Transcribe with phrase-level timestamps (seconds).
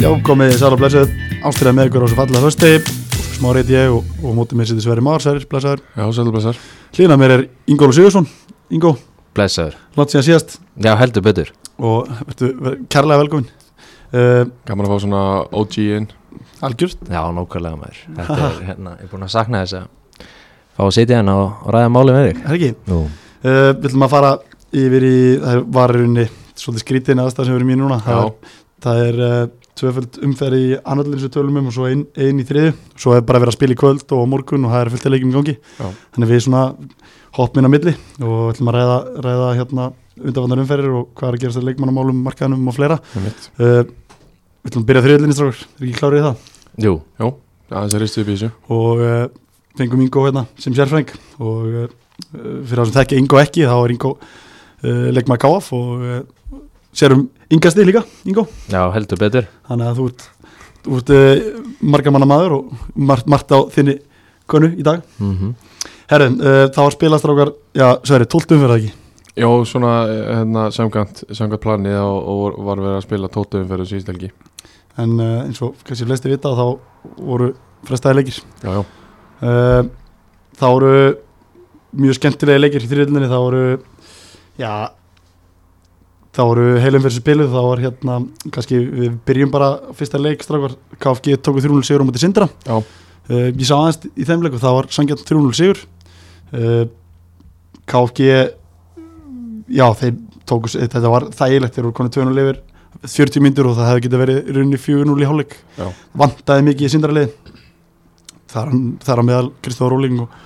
[0.00, 1.10] Já, komið sæl og blessuð,
[1.46, 2.70] ástriða með ykkur á þessu fallega hösti
[3.36, 5.82] Smá reyt ég og, og mótið mér sittir Sverri Már, Sverri, blessaður.
[5.96, 6.58] Já, sælu blessar
[6.96, 8.26] Hlýna mér er Ingólu Sigursson
[8.72, 8.94] Ingó,
[9.36, 9.76] Blessaður.
[9.98, 10.56] langt síðan síðast.
[10.80, 11.50] Já, heldur betur.
[11.80, 13.48] Og verður ver, kærlega velkomin.
[14.10, 15.22] Uh, Gaman að fá svona
[15.60, 16.06] OG inn.
[16.66, 17.00] Algjört.
[17.10, 18.00] Já, nákvæmlega maður.
[18.18, 20.28] Þetta er, hérna, ég er búin að sakna þess að
[20.78, 22.42] fá að sitja hérna og, og ræða máli með þig.
[22.46, 22.72] Er ekki?
[22.90, 23.06] Uh,
[23.50, 24.32] við ætlum að fara
[24.84, 26.26] yfir í, það var í rauninni
[26.60, 28.00] svolítið skrítin aðstæð sem við erum í núna.
[28.06, 28.22] Það Já.
[28.30, 28.54] er,
[28.86, 29.40] það er uh,
[29.80, 33.16] tvöföld umferð í annarlinn sem við tölum um og svo ein, ein í þriðu svo
[33.16, 35.32] er bara verið að spila í kvöld og morgun og það er fullt að leikjum
[35.32, 35.56] í gangi.
[35.80, 35.88] Já.
[36.14, 36.62] þannig við svona
[37.36, 39.90] hoppum inn á milli og við ætlum að ræða, ræða hérna
[40.20, 42.98] undanvannar umferðir og hvað er að gerast að leikmannamálum, markaðanum og fleira.
[43.16, 43.82] Uh,
[44.60, 46.44] við ætlum að byrja þriðlinni strákur, er ekki klárið í það?
[46.84, 47.26] Jú, Já,
[47.70, 48.50] aðeins að ristu upp í þessu.
[48.76, 49.24] Og uh,
[49.78, 51.90] fengum Ingo hérna sem sérfræng og uh,
[52.28, 54.14] fyrir það sem þekki Ingo ekki þá er Ingo
[54.80, 56.20] leikmaður káaf og uh,
[57.50, 59.46] sérum Ingasti líka Ingo, já, heldur betur.
[59.66, 60.22] Þannig að þú ert,
[60.84, 63.98] þú ert uh, marga manna maður og margt, margt á þinni
[64.46, 65.02] konu í dag.
[65.18, 65.54] Mm
[66.10, 68.92] Herren, uh, þá var spilastrákar já, Sverri, 12 umferð ekki?
[69.38, 73.86] Já, svona eh, hérna samkvæmt, samkvæmt planið og, og var verið að spila tóttum fyrir
[73.86, 74.30] síðust helgi.
[74.98, 76.64] En uh, eins og kannski flesti vita þá
[77.14, 77.52] voru
[77.86, 78.40] frestaði leikir.
[78.64, 78.82] Já, já,
[79.46, 79.86] uh,
[80.58, 81.14] þá voru
[81.94, 83.62] mjög skemmtilegi leikir í þriðlinni þá voru
[84.58, 84.90] já
[86.40, 88.16] þá voru heilum fyrir spiluð þá var hérna,
[88.54, 92.48] kannski við byrjum bara fyrsta leik strafgar, KFG tóku 3-0 sigur á mútið Sindra.
[92.64, 92.80] Já.
[92.80, 95.84] uh, ég sá aðeins í þeim leiku, það var sangjart 3-0 sigur.
[96.54, 96.84] Uh,
[97.90, 98.26] KFG
[99.76, 100.16] já, þeir
[100.48, 102.60] tóku þetta var þægilegt, þeir voru konið 2-0 yfir
[103.00, 105.56] 40 myndur og það hefði getið verið runni 4-0 í hálfleik.
[105.76, 105.86] Já.
[106.24, 107.34] vantaði mikið í Sindra lið
[108.50, 108.72] þar,
[109.04, 110.38] þar á meðal Kristóður Róling og,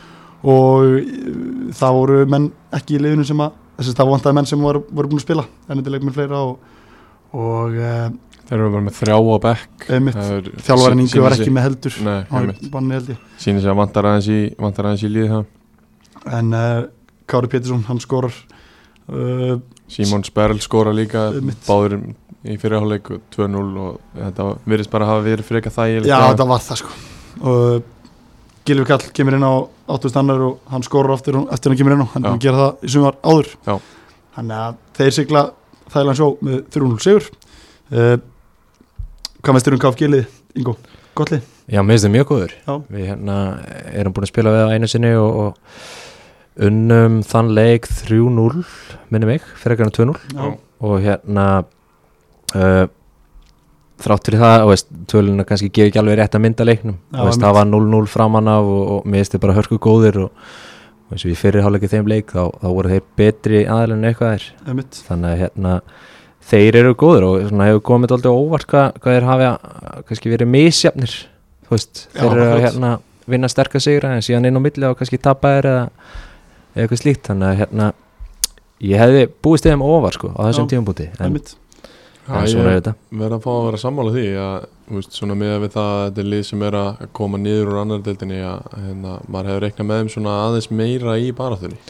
[0.43, 4.49] og uh, það voru menn ekki í liðinu sem að þess að það vantaði menn
[4.51, 5.45] sem voru, voru búin að spila.
[5.73, 6.59] Ennidileg með fleira og,
[7.35, 8.09] og uh,
[8.49, 9.87] þeir eru bara með þrjá á bekk
[10.95, 11.95] sí- Ingi var ekki með heldur.
[13.45, 15.47] Sýnir sig að vantar aðeins í, vantar aðeins í líði það.
[16.41, 16.83] En uh,
[17.31, 18.37] Kári Pétursson, hann skorar
[19.09, 19.57] uh,
[19.89, 21.65] Simon Sperl skora líka Einmitt.
[21.67, 21.99] báður
[22.45, 26.11] í fyrirháleik 2-0 og þetta virðist bara að hafa verið freka þægilegt.
[26.13, 26.95] Já, það var það sko.
[27.45, 27.91] Og
[28.65, 29.55] Gilvi Kall kemur inn á
[29.93, 32.61] 80 annar og hann skorar aftur eftir hann kemur inn á, hann er að gera
[32.63, 33.51] það í sumar áður.
[33.67, 33.75] Já.
[34.37, 35.43] þannig að þeir sigla
[35.93, 37.27] þægilega sjó með 300 sigur.
[37.93, 38.17] Uh,
[39.45, 40.77] hvað veistur um KFG lið, Ingo,
[41.19, 41.45] gott lið?
[41.69, 42.73] Já, mér finnst þið mjög góður Já.
[42.93, 43.37] Við hérna
[43.93, 48.65] erum búin að spila við á einu sinni og, og unnum þann leik 3-0
[49.13, 50.51] minni mig, fyrir hann 2-0 Já.
[50.89, 51.47] og hérna
[52.57, 52.85] uh,
[54.03, 56.97] þrátt fyrir það og töluna kannski gefur ekki alveg rétt að mynda leiknum.
[57.15, 60.19] Já, veist, það var 0-0 framan af og, og mér finnst þið bara hörku góðir
[60.25, 60.31] og,
[61.07, 64.05] og eins og ég fyrir hálfleikið þeim leik þá, þá voru þeir betri aðeins en
[64.11, 65.01] eitthvað er Einmitt.
[65.07, 65.75] þannig að hérna
[66.51, 70.35] þeir eru góður og svona hefur komið alltaf óvart hvað, hvað þeir hafi að- kannski
[70.35, 71.15] verið misjafnir.
[71.71, 72.95] Veist, Já, þeir eru að hérna
[73.27, 75.85] vinna sterkar sigra en síðan inn á milli og kannski tapaðir eða
[76.75, 77.23] eða eitthvað slíkt.
[77.31, 77.93] Þannig að hérna
[78.85, 81.39] ég hefði búist þeim óvart sko á þessum Já, tímabúti en,
[82.29, 82.95] en svona er þetta.
[83.21, 86.05] verð að fá að vera sammála því að þú veist, svona með við það að
[86.05, 89.65] þetta er lið sem er að koma niður úr annar deildinni að hérna, maður hefur
[89.67, 91.81] reiknað með þeim svona aðeins meira í baráttunni.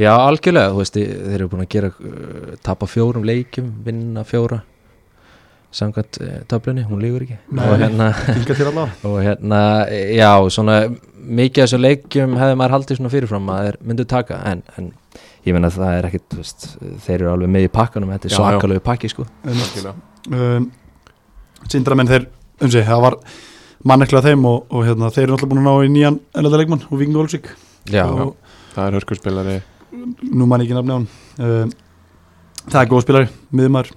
[0.00, 4.62] Já, algjörlega, þú veist, þeir eru búin að gera uh, tapa fjórum leikjum, vinna fjóra
[5.76, 7.36] samkvæmt uh, töflunni, hún lígur ekki.
[7.54, 7.66] Nei.
[7.66, 8.08] og hérna,
[9.10, 9.60] og hérna
[9.90, 10.80] já, svona
[11.20, 14.90] mikið af þessum leikjum hefði maður haldið svona fyrirfram að þeir myndu taka, en, en
[15.46, 16.66] ég menna það er ekkit, þú veist,
[17.06, 19.26] þeir eru alveg með í pakkanum, þetta er svakalegu pakki sko.
[20.30, 20.70] Um,
[21.70, 22.28] Sindramenn þeir
[22.60, 23.18] um sig, það var
[23.90, 26.86] mannekla þeim og, og hérna, þeir eru alltaf búin að ná í nýjan ennlega leikmann
[26.88, 27.00] og
[27.90, 28.34] Já, og
[28.74, 29.60] það er hörkurspilari
[30.30, 31.08] nú mann ekki nafni á hann.
[31.40, 31.72] Um,
[32.68, 33.90] það er góð spilari, miðumar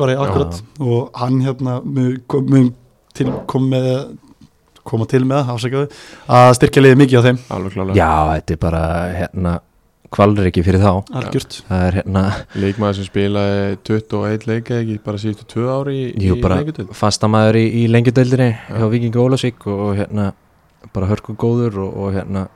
[0.00, 0.60] bara akkurat.
[0.82, 2.50] Og hann hérna mun kom,
[3.50, 3.90] kom með
[4.86, 5.88] koma til með það, afsakaðu
[6.36, 7.98] að styrkja liðið mikið á þeim, alveg klálega.
[7.98, 8.84] Já, þetta er bara
[9.16, 9.52] hérna
[10.10, 10.92] kvalur ekki fyrir þá.
[11.20, 11.58] Algjört.
[11.68, 12.22] Það er hérna,
[12.58, 16.90] leikmaður sem spilaði 21 leika ekki bara síðustu 2 ári í, jú í bara leikudeild.
[16.98, 18.74] fastamæður í, í lengjudeildinni Já.
[18.80, 20.32] hjá Viking Ólasvík og, og hérna
[20.96, 22.48] bara hörku góður og, og hérna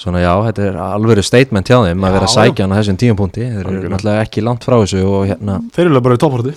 [0.00, 2.78] svona já, þetta er alveg statement hjá þeim að Já, vera að sækja hann á
[2.78, 6.22] þessum tíumpunkti þeir eru náttúrulega ekki langt frá þessu og hérna, þeir eru bara í
[6.22, 6.54] topphorti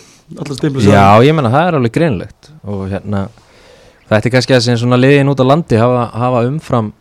[0.86, 3.26] já, ég menna það er alveg greinlegt og hérna
[4.14, 6.92] þetta er kannski að sem svona liðin út á landi hafa, hafa umfram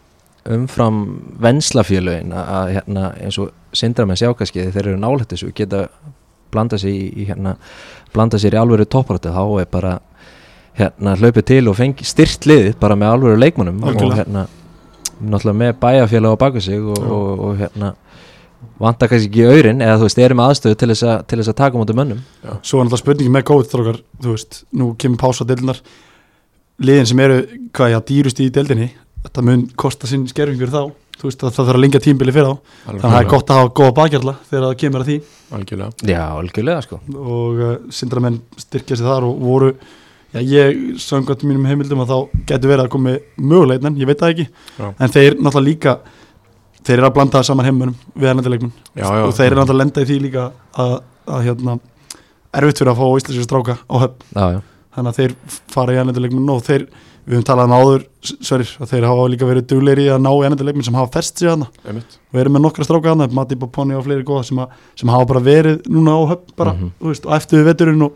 [0.52, 1.02] umfram
[1.42, 5.86] venslafélögin að hérna eins og sindramenn sjá kannski þeir eru nálægt þessu geta
[6.52, 7.54] blanda sér í, í hérna
[8.14, 9.92] blanda sér í alvöru topparötu þá er bara
[10.78, 14.22] hérna hlaupið til og fengi styrt liðið bara með alvöru leikmannum og Algjörlega.
[14.22, 14.46] hérna
[15.22, 17.10] náttúrulega með bæjarfélag á baku sig og, Já.
[17.12, 17.92] og, og hérna
[18.82, 21.58] vantar kannski ekki aurin eða þú veist, erum aðstöðu til þess að, til þess að
[21.60, 22.22] taka mútið mönnum
[22.62, 25.82] Svo er náttúrulega spurningi með COVID-strókar Þú veist, nú kemur pása deildinar
[26.82, 27.38] Liðin sem eru,
[27.76, 28.90] hvað já, dýrust í deildinni
[29.22, 30.98] Þetta mun kosta sinn skerfing fyrir þá.
[31.20, 32.72] Þú veist, það, það þarf að lengja tímbili fyrir þá.
[32.86, 35.18] Þannig að það er gott að hafa góða bakjarla Þegar það kemur að því.
[35.58, 36.06] Algjörlega.
[36.10, 36.98] Já, algjörlega sko.
[37.22, 39.70] Og uh, sindramenn styrkja sig þar og voru
[40.32, 44.30] Já, ég samkvæmt mínum heimildum að þá getur verið að komi möguleitnan, ég veit það
[44.32, 44.46] ekki.
[44.78, 44.86] Já.
[44.96, 45.96] En þeir náttúrulega líka
[46.82, 50.02] Þeir eru að blanda það saman heimunum við erlendileiknum Og þeir eru náttúrulega að lenda
[50.02, 50.46] í því líka
[50.82, 50.94] Að,
[51.36, 51.76] að hérna,
[52.58, 54.24] erfitt fyrir að fá íslenski stráka á höfn.
[54.32, 54.60] Já, já,
[54.96, 55.34] þannig að þeir
[55.72, 56.86] fara í ennenduleikminn og þeir,
[57.26, 58.04] við höfum talað um áður
[58.42, 61.48] sverir, að þeir hafa líka verið dugleiri að ná í ennenduleikminn sem hafa fest sig
[61.52, 62.18] einmitt.
[62.32, 64.68] Og erum með nokkra stráka hana, Matti Boponi og fleiri góða sem, að,
[64.98, 66.90] sem hafa bara verið núna á höfn bara, Mhm.
[67.00, 68.12] þú veist, og eftir við veturinn og,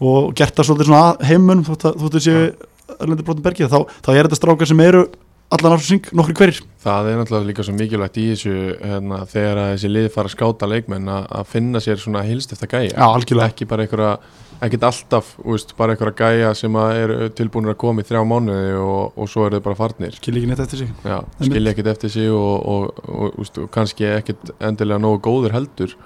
[0.00, 2.52] og gert það svolítið svona að heimunum þótt að þú séu
[3.24, 5.04] brotin bergið þá, þá er þetta strákar sem eru
[5.50, 6.60] allan ársing, nokkri hverjir.
[6.84, 8.52] Það er náttúrulega líka svo mikilvægt í þessu
[8.84, 12.92] hérna, þegar þessi lið fara að skáta leikmenn að finna sér svona hilst eftir gæja.
[12.94, 13.50] Já, algjörlega.
[13.50, 14.12] ekki bara einhverja
[14.60, 18.74] ekkert alltaf, úst, bara einhverja gæja sem að eru tilbúinir að koma í þrjá mánuði
[18.76, 20.16] og, og svo eru þau bara farnir.
[20.18, 20.90] Skil ekki neitt eftir sig.
[21.06, 25.56] Já, skilja ekkert eftir sig og, og, og, úst, og kannski ekkert endilega nógu góður
[25.56, 25.96] heldur.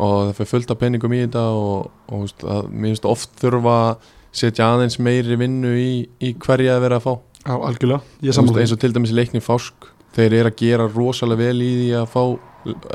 [0.00, 3.34] Og það fyrir fullt af peningum í þetta og, og úst, að, mér finnst oft
[3.42, 4.10] þurfa að
[4.40, 5.90] setja aðeins meiri vinnu í,
[6.22, 7.12] í hverja að vera að fá.
[7.40, 9.86] Já, algjörlega, ég sammála eins og til dæmis í leikni Fásk
[10.16, 12.22] þeir eru að gera rosalega vel í því að fá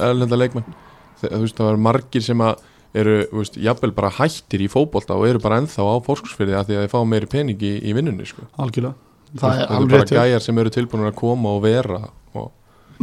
[0.06, 0.75] erlenda leikmenn.
[1.21, 2.59] Þe- það var margir sem að
[2.95, 6.77] eru, veist, jafnvel bara hættir í fótbolta og eru bara ennþá á fórskursfyrði að því
[6.77, 8.47] að þeir fá meiri pening í, í vinnunni sko.
[8.57, 8.95] algjörlega.
[9.36, 12.01] Það veist, er alveg bara gæjar sem eru tilbúinir að koma og vera
[12.36, 12.51] og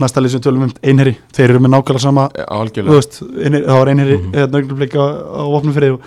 [0.00, 3.80] næsta lið sem við tölum um einherri, þeir eru með nákvæmlega sama veist, einherri, það
[3.80, 4.56] var einherri mm -hmm.
[4.56, 6.00] augnumleik á, á vopnumfrið og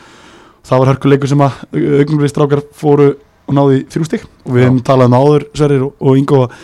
[0.65, 3.09] það var hörkuleikur sem að augnumleik strákar fóru
[3.45, 6.55] og náði þrjú stík og við hefum talað um áður Sverrir og, og Ingo að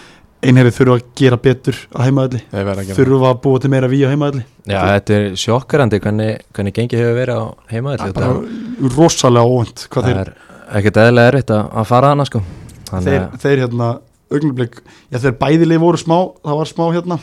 [0.41, 2.41] einherri þurfa að gera betur á heimaðalli,
[2.95, 7.03] þurfa að búa til meira við á heimaðalli, já þetta er sjokkarandi hvernig, hvernig gengið
[7.03, 10.31] hefur verið á heimaðalli bara rosalega óvend Það þeir, er
[10.79, 12.41] ekkert eðlilega erfitt að, að fara hana sko.
[12.91, 13.91] Þannig þeir, þeir hérna
[14.31, 17.19] augnumleik, já þeir bæðilegi voru smá það var smá hérna.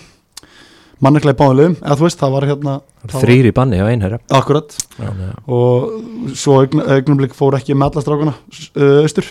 [0.98, 2.72] Manneklega í báðum liðum, eða þú veist, það var hérna
[3.04, 4.18] það var- þrýr í banni á einherja.
[4.34, 4.74] Akkurat.
[4.98, 5.28] Já, já.
[5.46, 9.28] og svo augnumleik fór ekki með alla strákana uh, austur.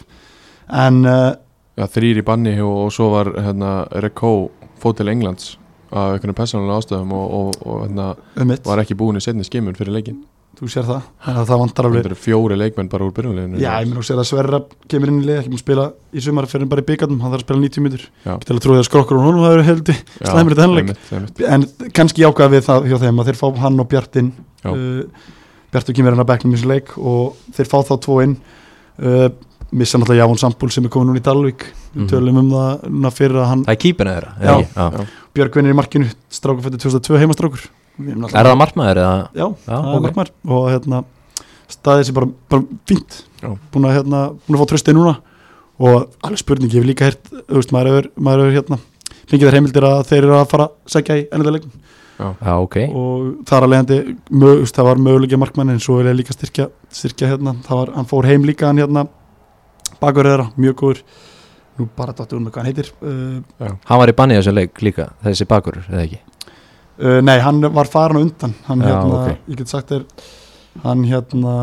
[0.71, 1.33] En uh,
[1.77, 4.49] Já, þrýr í banni og, og svo var hérna, Rekó
[4.81, 5.55] fótt til Englands
[5.87, 8.09] af einhvern persónulega ástöðum og, og, og hérna,
[8.41, 10.17] um var ekki búin í setni skimun fyrir leikin
[10.57, 11.05] þú sér það?
[11.21, 14.59] Það vantar alveg fjóri leikmenn bara úr byrjunleginu já, ég minn og sér að Sverra
[14.89, 17.43] kemur inn í lið ekki múið spila í sumar fyrir bara í byggarnum hann þarf
[17.43, 18.33] að spila 90 minnur Já.
[18.41, 21.67] til að trúið að skrokkur og honum það eru heldi slæmur þetta hennileg en
[21.99, 24.31] kannski jákvæða við það hjá þeim að þeir fá hann og Bjartin
[24.65, 24.71] Já.
[24.73, 25.27] uh,
[25.73, 28.37] Bjartur kemur hann að í þessu leik og þeir fá þá tvo inn.
[28.97, 29.27] Uh,
[29.71, 31.65] missa náttúrulega Javon Sambúl sem er komin núna í Dalvík.
[31.95, 32.07] Við Mhm.
[32.11, 34.47] tölum um það núna fyrir að hann Það er kýpina þeirra Já.
[34.47, 34.97] eða ekki?
[34.97, 35.05] Já.
[35.35, 37.67] Björg vinnir í markinu strákur fyrir 2002 heimastrákur.
[37.99, 39.29] Við erum Er það markmaður eða?
[39.33, 40.31] Já, Já, það er markmaður.
[40.47, 41.03] Og hérna
[41.67, 43.23] staðið sér bara, bara fínt.
[43.41, 43.57] Já.
[43.71, 45.17] búin að, hérna, búin að fá tröstið núna.
[45.79, 48.79] Og alveg spurning, ég hef líka heyrt þú veist, maður hefur, hérna
[49.29, 51.61] fengið þær heimildir að þeir eru að fara að segja í ennlega
[52.17, 52.77] Já, ok.
[52.97, 53.97] Og það er alveg hendi
[54.31, 57.53] mög, þú veist, það var möguleikja markmann en svo vil ég líka styrkja, styrkja hérna,
[57.61, 59.07] það var, hann fór heim líka hann hérna
[60.01, 61.01] bakur þeirra, mjög góður.
[61.77, 62.87] Nú bara dáttu um hvað hann heitir.
[63.05, 66.19] Uh, Hann var í banni þessu leik líka Þessi bakur, eða ekki?
[66.97, 68.55] Uh, nei, hann var farin á undan.
[68.65, 69.43] Hann Já, hérna, ok.
[69.51, 70.05] ég get sagt þér
[70.83, 71.53] hann hérna,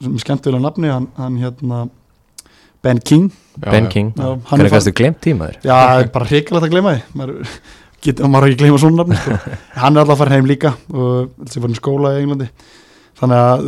[0.00, 1.82] sem er skemmtilega nafni hann, hann hérna
[2.82, 3.30] Ben King.
[3.62, 4.10] Ben King.
[4.18, 5.58] Er Hvernig kannstu glemt tímaður?
[5.62, 7.02] Já, það er bara hrikalegt að gleyma því.
[7.20, 7.56] Maður,
[8.04, 9.56] get, maður har ekki gleyma svona nafni sko.
[9.82, 12.48] hann er alltaf farin heim líka og þessi farin í skóla í Englandi
[13.22, 13.62] þannig að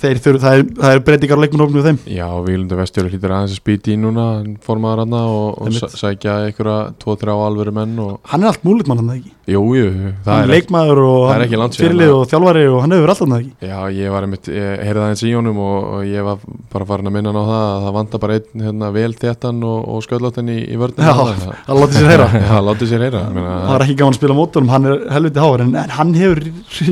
[0.00, 1.98] þeir þurfa, það er, það er breytingar á leikmannofnum þeim.
[2.14, 6.36] Já, Vílundur Vestjóri hlýtur aðeins að spýti í núna hann formaður hann og, og sækja
[6.46, 9.34] einhverja tvo, þrjá alvöru menn og hann er allt múlit mann hann ekki?
[9.50, 13.30] Jú, jú, hann það er leikmaður og hann fyrirlið og þjálfari og hann hefur alltaf
[13.32, 13.52] það ekki?
[13.66, 17.10] Já, ég var einmitt, ég heyrði aðeins í honum og, og ég var bara farin
[17.10, 20.04] að minna hann á það að það vantar bara einn hérna, vel þéttan og, og
[20.06, 22.28] sköllóttan í, í vörðinu Já, það látið sér heyra.
[22.46, 25.64] Já, látið sér heyra það er ekki gaman að spila mótunum, hann er helviti háar
[25.66, 26.42] en, hann hefur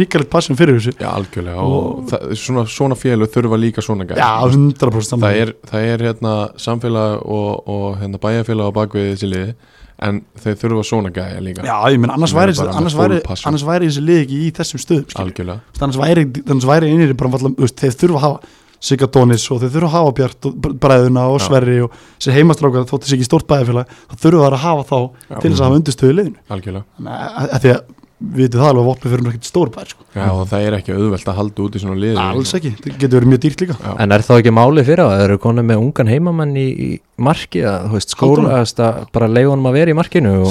[0.03, 0.97] ríkalegt passion fyrir þessu.
[0.99, 5.41] Já, algjörlega Og- það, svona, svona félug þurfa líka svona gæð Já, 100% saman það
[5.43, 9.57] er, það er hérna samfélag og, og hérna bæjarfélag á bakvið þessi liði
[10.09, 11.65] en þeir þurfa svona gæja líka.
[11.67, 13.19] Já, ég menn, annars væri, annars, væri,
[13.51, 15.75] annars væri þessi lið ekki í þessum stöðum algjörlega.
[15.81, 20.11] Annars væri, annars væri einir þeir þurfa að hafa Sigadónis og þeir þurfa að hafa
[20.15, 21.41] Bjart og Bræðuna og.
[21.43, 24.99] Sverri og þessi heimastrákar þótt þessi ekki stórt bæðafélag þá þurfa það að hafa þá
[24.99, 25.39] Já.
[25.41, 26.43] til þess að hafa undirstöðu liðinu.
[26.55, 26.85] Algjörlega.
[26.99, 27.81] Þannig að því að
[28.19, 30.05] við vitið það alveg að vopni fyrir ekkert stór bær sko.
[30.17, 32.97] Já, og það er ekki auðvelt að halda út í svona liði alls ekki, það
[32.99, 33.93] getur verið mjög dýrt líka Já.
[34.03, 35.23] En er þá ekki máli fyrir það?
[35.29, 36.89] Eru konið með ungan heimamann í, í
[37.29, 40.51] marki að, þú veist, skóla, Halda að bara leiða honum að vera í markinu og,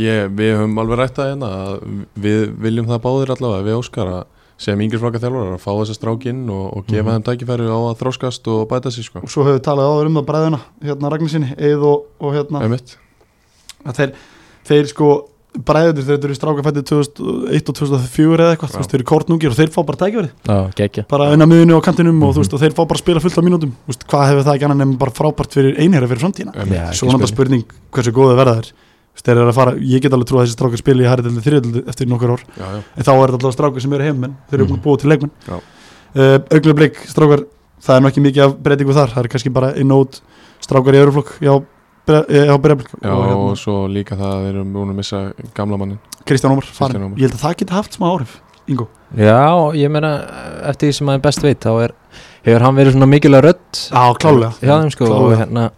[0.00, 1.78] ég, við höfum alveg rætt það hérna að
[2.24, 4.26] við viljum það báðir allavega við Óskar að
[4.58, 7.20] sem yngri flokka þjálfur að fá þessa strákinn og, og gefa Mhm.
[7.20, 10.08] þeim tækifæri á að þróskast og bæta sig sko og svo hefur við talað áður
[10.10, 12.64] um það bræðuna hérna Ragnarsinni, Eið og, og hérna
[13.86, 14.12] að þeir,
[14.66, 15.10] þeir sko
[15.58, 19.48] bræður þeir eru stráka fættið 2001 og 2004 eða eitthvað, þú veist, þeir eru kortnungir
[19.52, 20.10] og þeir fá bara
[20.76, 21.04] geggja.
[21.08, 22.34] Bara unna miðunni og kantinum og Mhm.
[22.36, 23.72] þú veist, og þeir fá bara að spila fullt af mínútum.
[23.72, 26.94] Þú veist, hvað hefur það ekki annað nefnum bara frábært fyrir einherja fyrir framtíðina, ekki
[26.98, 28.68] svo er bara spurning hversu góðu verða þeir.
[28.68, 31.08] Þú veist, þeir eru að fara, ég get alveg trú að þessi strákar spili í
[31.08, 32.42] hæriðildi þriðildi eftir nokkur ár.
[32.54, 34.84] Já, já, en þá er þetta alltaf strákar sem eru heimmenn þeir eru búin að
[34.84, 35.30] búa til leikmenn.
[35.48, 35.56] Já.
[36.18, 37.42] uh, augnablik strákar
[37.82, 39.08] það er nú ekki mikið af breytingu þar.
[39.16, 40.20] Það er kannski bara inn og út
[40.62, 41.52] strákar í öðruflokk já,
[42.08, 45.22] já breyflik já og og, hérna, svo líka það að við erum búin að missa
[45.54, 45.98] gamla mannin
[46.28, 46.68] Kristján Ómar
[47.16, 48.38] ég held að það geti haft smá áhrif
[48.68, 48.84] Ingo.
[49.16, 50.10] Já, ég meina,
[50.68, 51.92] eftir því sem maður best veit þá er,
[52.44, 55.70] hefur hann verið svona mikilvæg rödd já klálega sko og hérna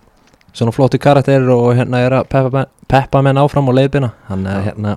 [0.50, 4.10] svona flótti karakter og hérna er að peppa, menn- peppa menn áfram og leiðbina.
[4.26, 4.96] Hann er hérna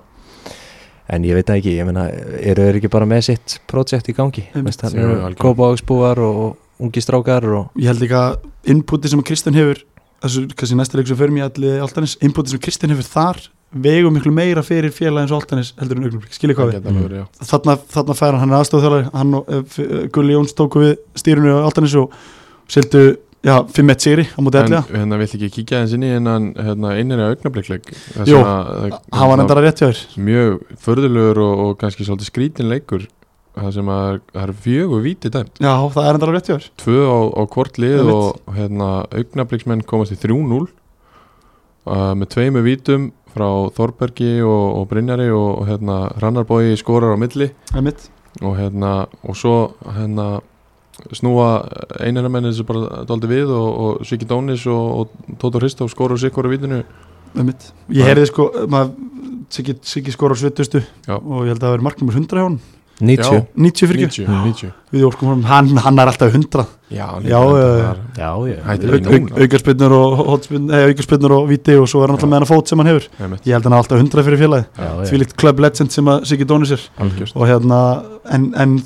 [1.14, 2.08] en ég veit ekki, ég meina,
[2.40, 5.34] eru þeir ekki bara með sitt projekt í gangi, algjörlega.
[5.38, 8.22] kópáðsbúar og, og ungi strákar og ég held líka
[8.66, 9.84] inputi sem Kristján hefur
[10.24, 13.42] þessu kannski næsta leik sem fyrir mig allir Altanis inputi sem Kristján hefur þar
[13.84, 16.34] vegu miklu meira fyrir félagi eins og Altanis heldur en augnablik.
[16.34, 17.18] Skilja hvað við?
[17.18, 17.24] Já.
[17.50, 21.56] þarna, þarna fær hann, hann er aðstofþjálari hann og uh, Gulli Jóns tóku við stýrunu
[21.58, 22.14] á Altanis og
[22.70, 23.02] seldu
[23.44, 26.52] já, 5-1 sigri á móti En elliða hérna vill ekki kíkja eins inn í innan
[26.54, 27.90] hérna, innir að augnablikleik
[28.30, 30.04] Jú, hann var nefndar að rétt hjá þér.
[30.30, 33.08] mjög förðulegur og, og kannski svolítið skrítin leikur
[33.54, 35.60] það sem að það er fjögur víti dæmt.
[35.62, 36.70] Já, það er nefndar að rétt hjá þér.
[36.82, 43.12] Tvö á, á hvort lið og hérna, augnabliksmenn komast í 3-0 uh, með tveimu vítum
[43.34, 47.50] frá Þorbergi og, og Brynjari og, og hérna, Rannarbói skorar á milli.
[48.42, 49.56] Og hérna og svo
[49.86, 50.28] hérna
[51.14, 51.64] snúa
[52.02, 55.10] einaramenni þessu bara doldi við og, og Sviki Dónis og,
[55.42, 56.84] Tóta Hristof skorar sikkur á vítinu.
[57.90, 58.94] Ég heyrði sko maður
[59.54, 61.18] Siggi, Siggi skor á svitustu Já.
[61.18, 62.56] og ég held að það veri marknumur 100 hjá hann
[63.00, 64.44] 90 90 fyrir 90, Mm.
[64.46, 64.72] 90.
[64.94, 69.40] við óskum honum, hann, hann er alltaf 100 Já, Já, já, Já, já, ekki núna.
[69.42, 72.30] aukarspinnur og hotspinnur, aukarspinnur og viti og svo er hann alltaf Já.
[72.30, 73.26] með hann að fót sem hann hefur já.
[73.48, 75.06] ég held að hann alltaf 100 fyrir félagi Já, já.
[75.10, 76.84] því líkt club legend sem að Siggi Dónis er
[77.34, 77.80] og hérna
[78.30, 78.76] en, en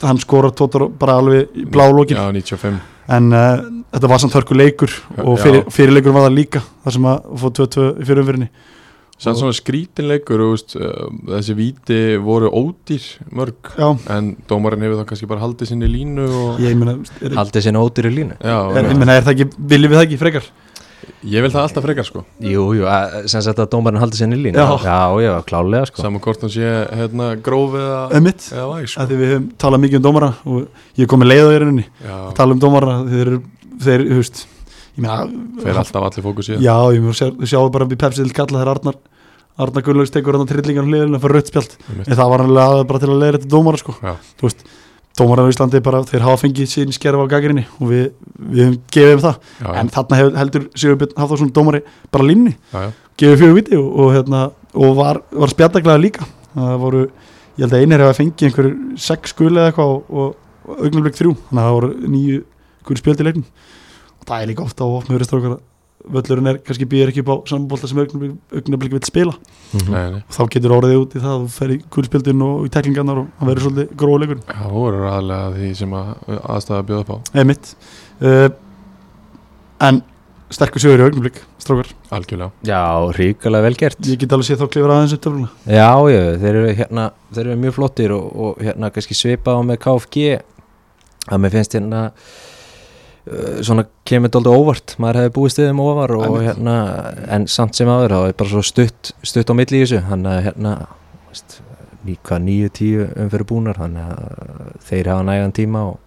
[0.00, 3.60] hann skorar tóttur bara alveg í blá lókin Já, 95 en uh,
[3.92, 5.42] þetta var samt hörku leikur og Já.
[5.44, 8.48] fyrir, fyrirleikur var það líka það sem að fóð 2-2 í fyrirumfyrinni
[9.18, 13.02] Sann svona skrítinleikur og veist, uh, þessi víti voru ódýr
[13.34, 17.34] mörg já, en dómarinn hefur það kannski bara haldið sinni línu og ég meina er,
[17.40, 18.38] haldið sinni ódýr í línu?
[18.38, 20.48] Já, er, ég meina er það ekki, viljum við það ekki frekar?
[21.26, 22.20] Ég vil það alltaf frekar sko.
[22.44, 24.58] Jú, jú, að- sem sagt að dómarinn haldið sinni í línu.
[24.60, 24.78] Já.
[24.86, 26.02] já, já klálega sko.
[26.04, 29.02] Saman hvort hann sé hérna gróf eða, Ömmitt, sko.
[29.02, 31.86] Að því við höfum talað mikið um dómara og ég er komið leið á þérinni
[32.06, 33.32] Já, tala um dómara, þeir
[33.82, 34.44] þeir, þú veist,
[34.98, 36.66] fer alltaf allir fókus í það.
[36.66, 38.98] Já, ég meina, sjá, sjáðu bara við Pepsi til kalla þegar Arnar
[39.58, 41.78] Arnar Gunnlaugs tekur hann trillingar á hliðinu og fyrir Einmitt.
[42.06, 43.94] en það var alveg bara til að leiða þetta dómara sko.
[43.98, 44.12] Já.
[44.38, 44.60] þú veist,
[45.18, 48.04] dómarar á Íslandi bara, þeir hafa fengið sín skerfa á gagrinni og við,
[48.38, 49.40] við höfum gefið um það.
[49.58, 51.80] Já, en þarna hef, heldur Sigurbjörn Hafþórsson dómari
[52.14, 52.54] bara línni,
[53.18, 54.44] gefið fjögur viti og, og, hérna,
[54.78, 56.28] og var, var spjaldaglega líka.
[56.54, 57.02] Það voru,
[57.58, 58.70] ég held að einir hefði fengið einhver
[59.08, 62.40] sex skuli eða eitthvað og, og, augnablik þrjú, þannig að það voru nýju
[62.84, 63.48] skuli spjöld í leiknum.
[63.48, 63.77] og
[64.26, 65.58] það er líka ofta verið strókar
[66.08, 69.34] völlurinn er, kannski býður ekki upp á sambolta sem augnablik, augnablik vil spila.
[69.88, 70.20] Nei, nei.
[70.22, 73.22] Og þá getur orðið út í það að þú fer í gulspjöldin og í teklingarnar
[73.22, 77.12] og hann verður svolítið gróðleikur Já, það voru aðlega því sem að aðstæða bjóða upp
[77.12, 77.16] á.
[77.34, 77.72] Eða mitt
[78.22, 78.48] uh,
[79.88, 80.00] en
[80.58, 82.50] sterkur sögur í augnablik strókar, Algjörlega.
[82.64, 82.82] Já,
[83.18, 83.98] ríkulega vel gert.
[84.08, 87.42] Ég get alveg séð þá klifur aðeins upp töfluna Já, já, þeir eru hérna þeir
[87.44, 90.38] eru mjög flottir og, og hérna kannski svipa á með KFG
[91.28, 92.06] að mér finnst hérna
[93.66, 94.94] svona kemur þetta aldrei óvart.
[95.02, 96.14] Maður hefði búið stiðum ofar
[96.46, 96.76] hérna
[97.36, 100.02] en samt sem aður þá er bara svo stutt stutt á milli í þessu.
[100.08, 100.74] Hann að hérna
[102.24, 105.98] hvað nýju tíu umfyrir búnar þannig að þeir hafa nægan tíma og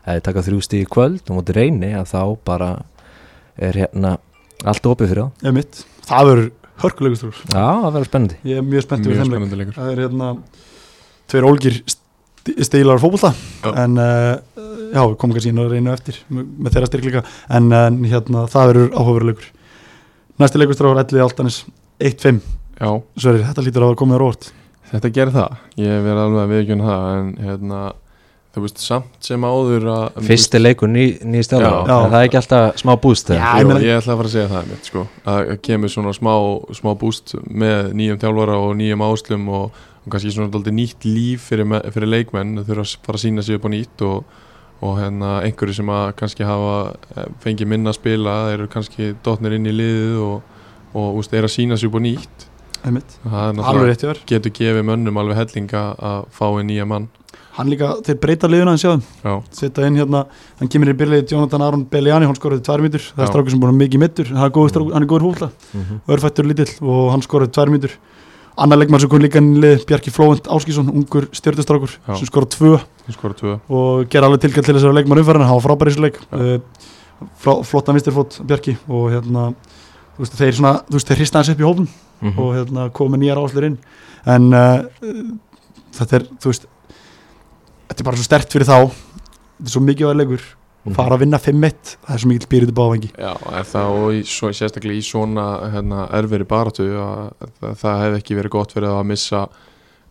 [0.00, 2.70] ef þeir taka þrjú stíð í kvöld og mútið reyni að þá bara
[3.60, 4.14] er hérna
[4.64, 5.44] allt opið fyrir þá.
[5.44, 6.48] Eða mitt, það verður
[6.80, 8.38] hörkuleikur strókar Já, það verður spennandi.
[8.48, 9.34] Ég er mjög spenntið við Mjög þeim leik.
[9.36, 9.76] spennandi leikur.
[9.76, 10.30] Það er hérna
[11.30, 11.80] tveir ólgir
[12.70, 13.70] stílar fótbolta Já.
[13.84, 17.24] en uh, já, við komum kannski inn og reynu eftir með, með þeirra styrkleika
[17.58, 19.50] en, en hérna, það verður áhugaveruleikur
[20.40, 21.60] næsti leikur stráður 11 Altanis
[22.00, 22.40] 1-5,
[22.80, 24.52] Já, Sverrir, þetta lítur að hafa komið á rót
[24.90, 25.58] þetta gerir það.
[25.80, 27.80] Ég verði alveg að viðkjöna það en hérna
[28.50, 32.08] þú veist, samt sem áður að Fyrsti leikur ný, ný stjálfara Já.
[32.10, 33.30] Það er ekki alltaf smá búst
[33.86, 36.32] ég ætla að fara að segja það mitt, sko, að kemur svona smá,
[36.80, 41.76] smá búst með nýjum þjálfara og nýjum áslum og, og kannski svona nýtt líf fyrir,
[41.94, 44.40] fyrir leikmenn þau þurfa að fara að sína sig upp á nýtt og,
[44.80, 46.74] og hérna einhverju sem að kannski hafa
[47.16, 50.42] eh, fengið minna að spila eru kannski dotnir inn í liðið og,
[50.96, 52.46] og úst, er að sína upp á nýtt.
[52.80, 57.08] Það getur gefið mönnum alveg hellinga að fá einn nýja mann.
[57.58, 60.20] Hann líka, þeir breyta liðuna en sjáðum já, setja inn hérna,
[60.60, 63.60] hann kemur í byrlið Jonathan Aron Belliani, hann skoraði tvær mýtur það er strákur sem
[63.60, 65.98] búin mikið mittur, hann er góður, húfla Mhm.
[66.14, 67.96] örfættur lítill og hann skoraði tvær mýtur
[68.60, 72.14] annar leikmann sem kom líka inn í lið Bjarki Flóvent Áskísson, ungur stjórnustrákur Já.
[72.18, 72.72] sem skoraði tvö.
[73.40, 73.54] Tvö.
[73.72, 76.18] Og gera alveg tilkall til þessari leikmann umferðin var frábæri þessu leik.
[76.30, 76.58] Uh,
[77.40, 78.76] fló, flottan vistirfót Bjarki.
[78.88, 79.48] Og hérna
[80.16, 81.88] þú veist, þeir svona, þú veist, þeir hrista hans upp í hófum
[82.20, 82.36] Mhm.
[82.38, 83.78] og hérna komu nýjar áslur inn.
[84.28, 84.82] En uh,
[85.96, 86.66] þetta er, þú veist
[87.88, 88.90] þetta er bara svo stert fyrir þá.
[88.90, 90.18] Þetta er svo mikið að
[90.80, 90.96] leikur Mhm.
[90.96, 94.48] fara að vinna 5-1, það er svo mikið byrjuð báðvengi Já, er það og svo,
[94.56, 97.32] sérstaklega í svona hérna, erfiri baratu að,
[97.62, 99.42] að það hefði ekki verið gott það að missa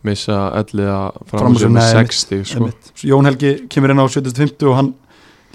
[0.06, 2.70] missa elliða fram nei, 60 sko.
[3.04, 4.94] Jón Helgi kemur inn á 750 og hann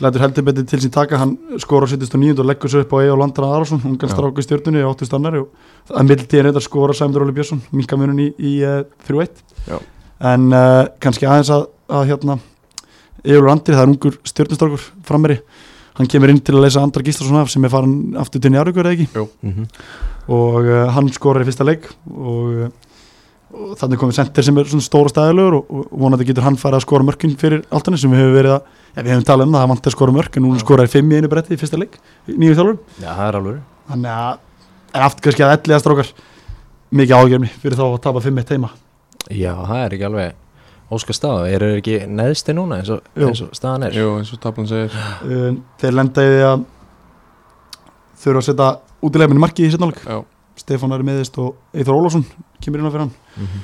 [0.03, 2.99] lætur heldur betið til sín taka hann skora á 79 og leggur svo upp á
[3.01, 4.13] E og Landra Arason, ungan Já.
[4.13, 5.49] stráku í stjórnunni og 8 stannari og
[5.95, 9.41] að mildtíðin reyndar skora Sæmdur Óli Björnsson, minkamunum í, í uh, 3-1
[9.71, 9.79] Já.
[10.19, 12.37] en uh, kannski aðeins að, að hérna
[13.25, 15.37] Egilur Andri, það er ungur stjórnustrákur frammeri,
[15.97, 18.85] hann kemur inn til að leysa Andra Gíslason af sem er farin aftur til Njarvíkur
[18.85, 19.27] eða ekki?
[19.45, 19.67] Mhm.
[20.25, 22.69] og uh, hann skorar í fyrsta leik og, uh,
[23.55, 26.79] og þannig komið sendir sem er svona stóra stæðilegur og, og vonandi getur hann farið
[26.79, 29.53] að skora mörkin fyrir alltaf sem við hefum verið að, ja, við hefum talað um
[29.53, 30.65] það það vantar að skora mörk en núna Já.
[30.65, 34.15] skoraði fimm í einu bretti í fyrsta leik, nýju þjálfur Já, það er alveg þannig
[34.15, 34.41] að
[34.95, 36.11] en aftur kannski að elliða strókar
[36.95, 38.71] mikið ágjörmi fyrir þá að tapa fimm eitt heima.
[39.29, 40.41] Já, það er ekki alveg
[40.97, 43.97] óska stað Eru þeir ekki neðsti núna eins og, eins og staðan er?
[43.99, 44.95] Jú, eins og tablan segir.
[45.25, 46.65] Um, þeir lenda í því að
[48.25, 48.71] þurfa að setja
[49.05, 50.19] útilegminni markið í setnáleik Já,
[50.65, 52.25] Stefán er meðist og Eithor Ólafsson
[52.63, 53.63] kemur inn á fyrir hann Mhm.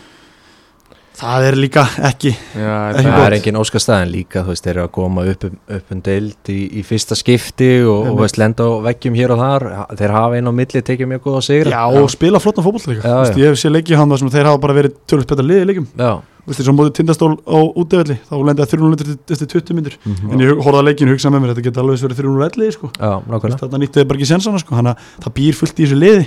[1.22, 3.26] það er líka ekki Já Ekki Það gott.
[3.28, 6.02] er engin óska staðin líka, þú veist, þeir eru að koma upp um, upp um
[6.02, 9.66] deild í, í fyrsta skipti og, og veist, lenda á veggjum hér og þar.
[10.00, 11.72] Þeir hafa inn á milli, tekið mjög góða sigra.
[11.76, 13.16] Já, og spila flottan já.
[13.38, 15.70] Ég hef séð leikið hann þar sem þeir hafa bara verið tölvöld betra liðið í
[15.72, 16.12] leikum Já,
[16.48, 19.96] Vist, þess að mótið tindastól á útivelli þá lendið að 300 litur eftir 20 myndir
[20.06, 20.32] Mhm.
[20.34, 22.88] en ég horfði að leikinu hugsa með mér þetta geta alveg verið 300 liðið sko.
[22.98, 24.76] já, nákvæmlega þetta nýttið bara ekki sensana sko.
[24.76, 26.26] þannig að það býr fullt í þessu liði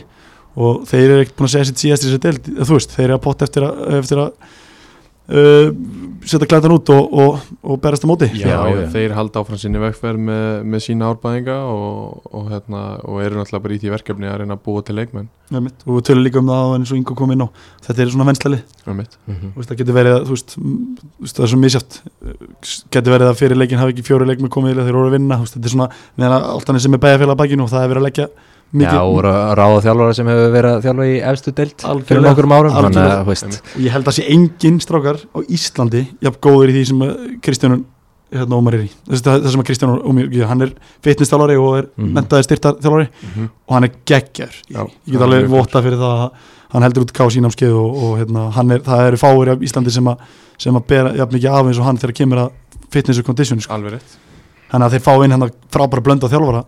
[0.56, 3.04] og þeir eru ekkert búin að segja sitt síðast í þessu deild þú veist, þeir
[3.08, 4.30] eru að potta eftir að, eftir að
[5.28, 5.70] uh,
[6.24, 8.86] setja klætan út og, og, og berast á móti Já, Já, já.
[8.94, 13.64] þeir halda áfram sinni vegferð með, með sína árbæðinga og, og, hérna, og eru náttúrulega
[13.66, 15.84] bara í því verkefni að reyna að búa til leikmenn Einmitt.
[15.84, 17.48] og við tölum líka um það eins og Ingo kom inn á
[17.84, 18.24] þetta er svona.
[19.28, 19.50] Mhm.
[19.52, 21.98] Þú veist, það getur verið að, þú veist, m- þú veist, það er svo misjátt
[22.96, 25.38] getur verið að fyrir leikin hafi ekki fjóri leikmenn komið leið þeir voru að vinna
[25.42, 25.88] veist, þetta er svona,
[26.20, 28.28] meðan alltaf sem er bæjarfélag að bakinu og það er verið að leggja
[28.74, 32.48] Já, og ráða þjálfara sem hefur verið að þjálfa í efstu deild fyrir Algjörlega, nokkur
[32.50, 36.40] árum þannig að, þú veist, og ég held að sé engin strákar á Íslandi jafn
[36.42, 37.04] góður í því sem
[37.44, 37.84] Kristján
[38.34, 38.90] hérna Ómar er í.
[39.06, 40.72] Það það sem að Kristján Ómar, hann er
[41.06, 42.10] fitness-þjálfari og er Mhm.
[42.18, 43.48] mentaði styrta-þjálfari Mhm.
[43.68, 46.30] og hann er geggjör Já, ég get hann alveg vota fyrir það að
[46.74, 49.90] hann heldur út ká sínamskeið og, og hérna, hann er, það eru fáir af Íslandi
[49.94, 50.18] sem að,
[50.58, 52.50] sem að bera jafn mikið af eins og hann þegar kemur að
[52.90, 53.74] fitness og condition sko.
[53.78, 56.64] Þannig að þeir fá inn hérna frábæra blönda þjálfara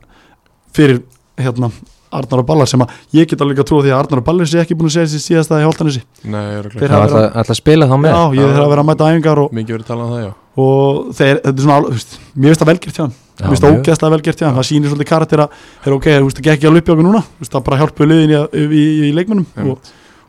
[0.73, 1.03] fyrir
[1.37, 1.73] hérna
[2.15, 2.89] Arnar og Ballar sem að
[3.19, 5.07] ég get alveg að trúa því að Arnar og Ballar sé ekki búin að segja
[5.11, 6.87] þessi síðasta í Holtanissi Nei, Þeir örugglega.
[6.87, 8.11] það hafa ætla, ætla að spila þá með?
[8.17, 10.31] Já, ég þeir að vera að mæta æfingar og, Mikið verið talað um það, já.
[10.67, 13.51] og þeir, þetta er svona alveg, þú veist, mér finnst það velgert hjá hann mér
[13.51, 13.81] finnst það mjög.
[13.85, 15.49] ógeðslega velgert hjá hann, það sýnir svolítið karakter að
[15.85, 17.21] þeir ok, þú veist, það gekk ekki alveg upp í okkur núna.
[17.27, 19.77] Þú veist, það bara hjálpuði liðin í, í, í, í leikmennum og,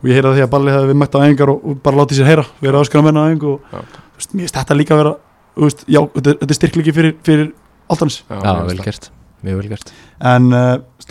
[0.01, 2.27] og ég heyra því að Balli hefði mætt á æfingar og, og bara látið sér
[2.27, 2.99] heyra, vera öskra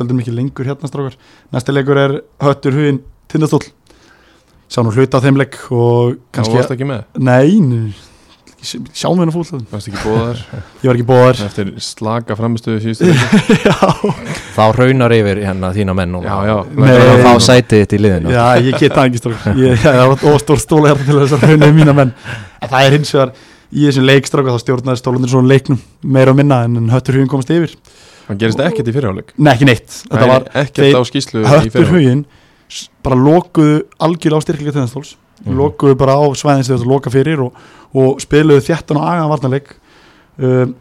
[0.00, 1.16] og er- er stöldum ekki lengur hérna strákar,
[1.52, 3.62] næsti leikur er Höttur Hugin Tindastól.
[4.68, 7.04] Sá nú hluta á þeim leik og kannski, varst ekki með?
[7.18, 7.94] Nei, nei
[8.66, 10.38] sjá mig hennar fólk Varst ekki bóðar
[10.82, 13.12] ég var ekki bóðar Eftir slaka framistöðu síðustu
[14.56, 16.26] Þá raunar yfir hérna þína menn núna.
[16.26, 16.56] Já, já.
[16.72, 16.88] Nei.
[16.88, 18.32] Það er að fá sætið þitt í liðinu.
[18.34, 21.76] Já, ég get það ekki strókar ég, var óstór stóla hérna til þess að rauninu
[21.76, 22.12] mína menn.
[22.62, 23.34] En það er hins vegar
[23.70, 27.50] í þessum leikstráka þá stjórnaði stólundir svona leiknum meira og minna en Höttur Hugin komast
[27.54, 27.76] yfir
[28.26, 31.70] Það gerist ekkert í fyrirháleik nei, ekki neitt, þetta var Ekkert á skýslu í Höttur
[31.76, 32.24] fyrirháleik Hugin
[32.68, 35.52] s- bara lokuðu algjörlega á styrkleika tennastóls Mhm.
[35.60, 37.52] lokuðu bara á svæðins þegar þetta loka fyrir og,
[37.94, 39.66] og spiluðu þjættan og agaðan varnarleik.
[40.40, 40.74] Um,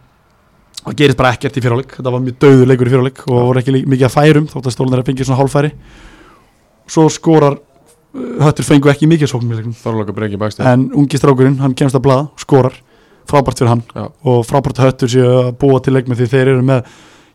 [0.86, 3.60] og gerist bara ekkert í fyrirleik þetta var mjög döður leikur í fyrirleik og voru
[3.60, 5.71] ekki mikið að færum þótt að stólun er að fengja svona hálfæri
[6.88, 9.73] svo skorar uh, Höttur fengu ekki mikið sóknum
[10.71, 11.75] en ungi strákurinn, hann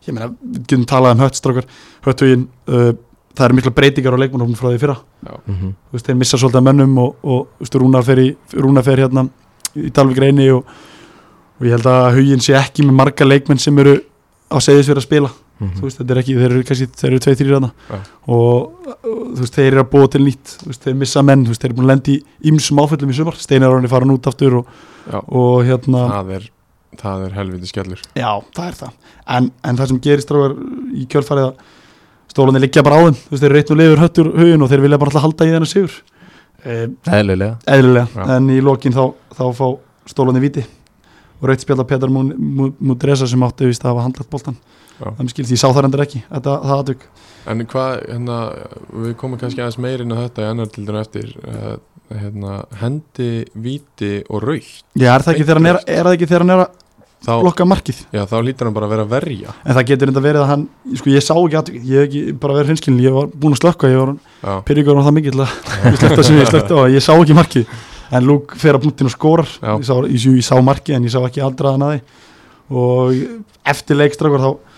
[0.07, 1.67] ég meina, við getum talað um höttstrákar
[2.07, 2.91] höttugin, uh,
[3.35, 4.97] það eru mikla breytingar á leikmannhófnum frá því fyrra.
[5.47, 5.73] Mhm.
[5.89, 9.03] Þú veist, þeir missa svolítið að mönnum og, og veist, Rúna fer, í, Rúna fer
[9.05, 9.27] hérna
[9.75, 10.65] í Dalvik reyni og,
[11.59, 13.99] og ég held að huginn sé ekki með marga leikmenn sem eru
[14.51, 15.31] á segðis fyrir að spila.
[15.61, 15.75] Mhm.
[15.77, 17.97] þú veist, þetta er ekki, þeir eru kannski, þeir eru tvei, þrýr hana Já.
[18.33, 20.53] og þú veist, þeir eru að búa til nýtt.
[20.57, 23.13] Þú veist, þeir missa menn, þú veist, þeir eru búin að lendi í ýmsum áföllum
[23.13, 24.71] í sumar, Steinar Orni farin út aftur og,
[25.29, 26.47] og hérna það er,
[26.99, 28.01] það er helviti skellur.
[28.17, 28.97] Já, það er það.
[29.37, 30.57] En, en það sem gerist strákar
[30.97, 31.69] í kjölfarið að
[32.31, 33.19] stólunni liggja bara á þeim.
[33.21, 35.71] Þú veist, þeir og liður höttur hugin og þeir vilja bara alltaf halda í þennan
[35.71, 35.95] sigur.
[36.61, 37.55] Um, eðlilega.
[37.73, 39.01] eðlilega, en í lokin þá,
[39.33, 39.65] þá fá
[40.11, 40.61] stólunni viti
[41.41, 44.05] og raut spjald á Petar Mudresa sem átti vist að hafa
[45.01, 45.07] Já.
[45.09, 46.21] það er skilst, ég sá það endur ekki.
[46.29, 47.05] Þetta, það aðtök
[47.49, 48.37] En hvað, hérna,
[48.93, 51.73] við komum kannski aðeins meirinn á þetta í annar til dæna eftir uh,
[52.13, 56.29] hérna, hendi, víti og raukt Já, er það ekki þegar hann er, er, það ekki
[56.29, 56.79] þegar hann er að
[57.21, 58.01] þá, blokka markið?
[58.13, 59.55] Já, þá lítur hann bara að vera að verja.
[59.63, 60.65] En það getur enda verið að hann,
[60.99, 63.61] sko ég sá ekki aðtök ég hef ekki bara verið hinskilin, ég var búin að
[63.61, 65.55] slökka ég var Já, pyrringur á það mikið til að
[65.91, 67.77] ég slökta sem ég slökta á, ég sá ekki markið.
[68.11, 69.71] En Lúk fer að punktin og skórar Já.
[69.77, 72.01] ég sá, ég, ég sá markið en ég sá ekki aldraðan að því.
[72.81, 73.21] Og
[73.71, 74.70] eftir leikstrakar þá eh,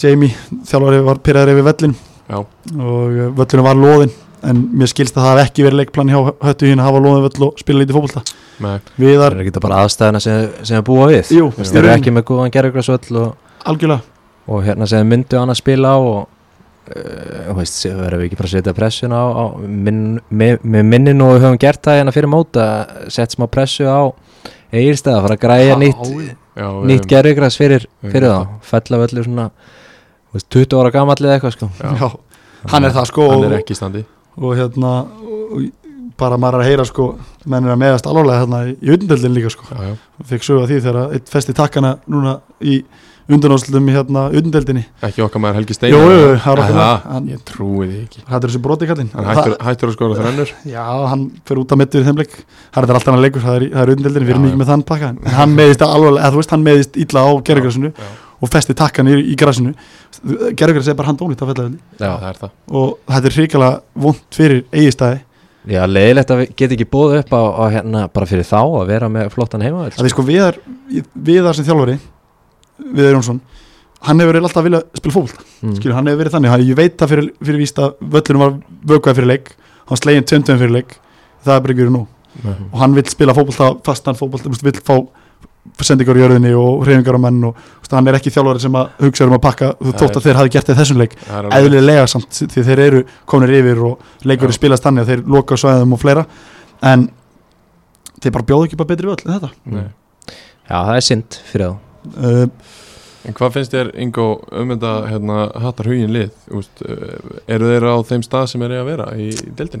[0.00, 0.34] Jamie
[0.68, 1.96] þjálfari var pyrraður yfir vellin
[2.28, 6.10] já, og eh, völlinu var loðin en mér skilst að það hef ekki verið leikplan
[6.10, 8.22] hjá höttu hín að hafa loðin völl og spila lítið fótbolta.
[8.62, 11.32] Með, það Viðar, er ekki bara aðstæðina sem, sem er búa við.
[11.36, 14.02] Jú, þeir eru ekki með góðan gerðugrasvöll og, algjörlega.
[14.50, 16.18] og hérna sem myndu hann að spila á og
[16.90, 21.24] uh, veist, verðum við ekki bara að setja pressuna á, á minn, með, með minnin
[21.24, 22.66] og við höfum gert það hérna fyrir móta
[23.14, 24.10] sett smá pressu á
[24.72, 26.02] eigirstæða að fara að græja nýtt,
[26.56, 28.56] já, nýtt gerðugras fyrir, fyrir þá.
[28.70, 31.70] Fella völlu svona þú veist, 20 ára gamall eða eitthvað sko.
[31.82, 32.08] Já.
[32.72, 34.04] Hann er það sko Hann er ekki standi.
[34.38, 35.62] og hérna og,
[36.16, 37.06] bara maður að heyra sko
[37.50, 39.66] menn er að meðast alvarlega hérna í, í undeldin líka sko.
[39.72, 39.94] Já, já,
[40.30, 42.82] fikk sögða því þegar eitt festi takkana núna í
[43.30, 46.08] undanáslutum í hérna undeldinni ekki okkar maður Helgi Steinar jú,
[46.42, 47.04] það er okkar maður.
[47.12, 48.22] Hann- Ég trúi því ekki.
[48.26, 50.52] Þetta er þessi broti kallinn Hann hættur, hættur að skora þrennur?
[50.72, 52.34] Já, hann fyrir út að mittu í þeim leik.
[52.74, 54.84] Það er alltaf hann leikur, það er, það er undeldin Við erum ekki með þann
[54.90, 55.08] pakka.
[55.22, 58.10] En hann meðist alvarlega, eða þú veist, hann meðist illa á gerðugrasinu Já,
[58.42, 59.74] og festi takkan í, í grasinu.
[60.58, 62.50] Gerðugras er bara handónýtt að fella já, það er það.
[62.74, 65.20] Og þetta er hrikalega vond fyrir eigistæði
[65.70, 68.88] Já, leiðilegt að við get ekki búið upp á, á hérna bara fyrir þá að
[68.90, 70.58] vera með flottan heima að sko viðar,
[71.14, 71.94] viðar sem þjálfari
[72.82, 73.42] Viðar Jónsson
[74.02, 75.74] hann hefur eiginlega alltaf viljað spila fótbolta mm.
[75.78, 78.54] skilur, hann hefur verið þannig, hann, ég veit það fyrir, fyrir víst að völlunum var
[78.92, 79.52] vökuð fyrir leik
[79.88, 80.94] hann slegin tveimtöðum fyrir leik
[81.44, 82.04] það er bara ekki verið nú
[82.42, 82.54] Nei.
[82.72, 84.96] og hann vil spila fótbolta, fastan veist, vill fá
[85.84, 88.90] sendingar í jörðinni og reyfingar á menn og veist, hann er ekki þjálfari sem að
[89.04, 92.66] hugsa um að pakka þú þótt að þeir hafi gert þessum leik eðlilega samt því
[92.70, 94.58] þeir eru kominir yfir og leikurinn Já.
[94.58, 96.26] spilast þannig að þeir loka svæðum og fleira
[96.90, 97.06] en
[98.18, 99.88] þeir bara bjóðu ekki bara betri völl en þetta Nei.
[100.66, 101.91] Já, það er synd fyrir þá
[103.22, 106.32] En hvað finnst þér, Ingo, um þetta hérna, hattar hugin lið?
[106.58, 109.28] Úst, uh, eru þeir á þeim stað sem eiga að vera í,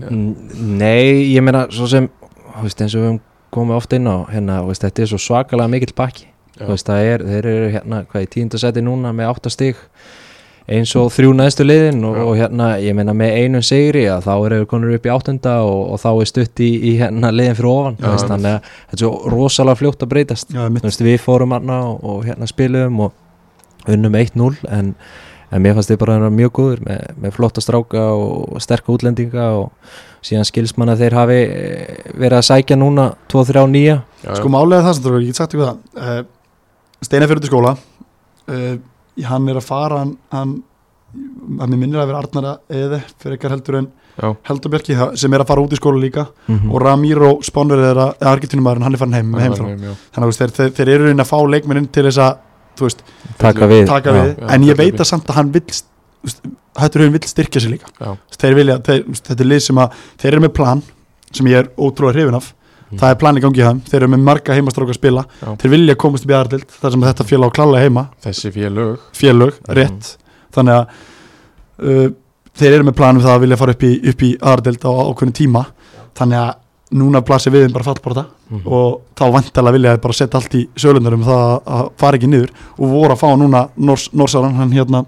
[0.06, 0.12] eða?
[0.14, 2.06] N- Nei, ég meina svo sem
[2.52, 3.18] þú veist, eins og við höfum
[3.52, 6.28] komið oft inn á hérna, veist, þetta er svo svakalega mikill pakki
[6.62, 9.80] veist, það er, þeir eru hérna hvað í tíundasæti núna með áttastig
[10.70, 14.32] eins og þrjú næstu liðin og, og hérna, ég meina með einum sigri að þá
[14.34, 17.58] eru við konur upp í áttunda og, og þá er stutt í, í hérna liðin
[17.58, 20.54] fyrir ofan Já, veist, þannig að þetta er svo rosalega fljótt að breytast.
[20.54, 24.94] Já, veist, við fórum hérna og, og hérna spilum og unnum 1-0 en,
[25.50, 29.96] en mér fannst þið bara mjög góður með, með flotta stráka og sterka útlendinga og
[30.22, 33.98] síðan skilsmann að þeir hafi eh, verið að sækja núna 2-3 nýja.
[34.22, 34.38] Já, já.
[34.38, 36.22] sko málega það sem þú ég get sagt ykkur það
[37.18, 38.76] uh, fyrir til skóla uh,
[39.28, 40.54] hann er að fara hann, hann
[41.12, 45.34] að mér minnir að vera Arnara eða fyrir ekkar heldur en já, heldur Björki sem
[45.34, 46.26] er að fara út í skóla líka.
[46.46, 49.92] Mm og Ramiro Spánverið er að Argentinumæðurinn hann er farin heim, heim já.
[50.14, 52.32] þannig að þeir, þeir, þeir eru reyna að fá leikmennin til þess að
[52.80, 53.04] veist,
[53.38, 53.86] taka við.
[53.86, 54.22] taka já.
[54.22, 54.32] við.
[54.38, 55.66] Já, en ég taka veit að samt að hann vill
[56.78, 57.92] hættur hefur vill styrkja sig líka.
[58.00, 58.16] Já.
[58.38, 60.82] þeir vilja, þeir, þetta er lið sem að þeir eru með plan
[61.32, 62.52] sem ég er ótrúlega hrifin af
[62.92, 62.98] Mm.
[63.00, 65.48] það er plan í gangi í þeim, þeir eru með marga heimastrók að spila Já.
[65.62, 69.52] þeir vilja komast í aðardild þar sem þetta félag á klálega heima Þessi félög félög,
[69.68, 69.76] Mhm.
[69.78, 70.16] rétt
[70.52, 70.86] þannig að
[71.82, 72.08] uh,
[72.54, 74.92] þeir eru með plan um það að vilja fara upp í, upp í aðardild á
[74.92, 75.64] ákveðinu tíma
[76.14, 76.54] þannig að
[76.92, 78.66] núna blasir við þeim bara fallborta Mhm.
[78.68, 82.18] og þá vantalega vilja þeir bara setja allt í sölunar um það að- að fara
[82.18, 85.06] ekki niður og voru að fá núna Nors, Norsaran, hann hérna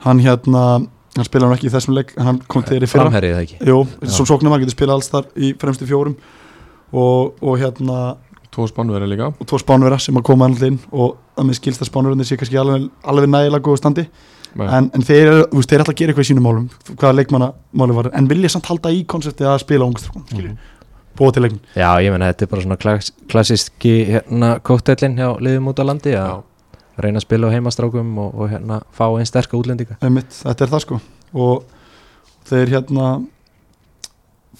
[0.00, 3.06] hann hérna hann spila hann ekki í þessum leik en hann kom til þeirri fyrra.
[3.08, 3.58] Framherrið það ekki?
[3.70, 3.78] Jú,
[4.16, 6.16] svo sóknum hann getur spilað alls þar í fremstu fjórum.
[6.92, 8.16] Og, og hérna
[8.56, 9.26] Tvo spannverði líka.
[9.36, 10.78] og tvo spánverða sem að koma alltaf inn.
[10.92, 14.06] Og að mér skilst að spánverðinni sé kannski alveg, alveg nægilega góðu standi.
[14.56, 14.64] Nei.
[14.72, 16.68] en, en þeir, eru- þú veist, þeir er alltaf að gera eitthvað í sínum málum
[16.96, 18.06] hvaða leikmanna málum var.
[18.16, 20.54] En vilja samt halda í konseptið að spila ungstrókun Mhm.
[21.18, 25.36] búa til leikin Já, ég menna þetta er bara svona klass, klassíski hérna kóttellin hjá
[25.44, 26.42] liðum út á landi að.
[27.02, 29.98] Reyna að spila á heimastrákum og, og hérna fá einn sterka útlendinga.
[30.04, 31.00] Einmitt, þetta er það sko.
[31.36, 31.64] Og
[32.48, 33.08] þeir hérna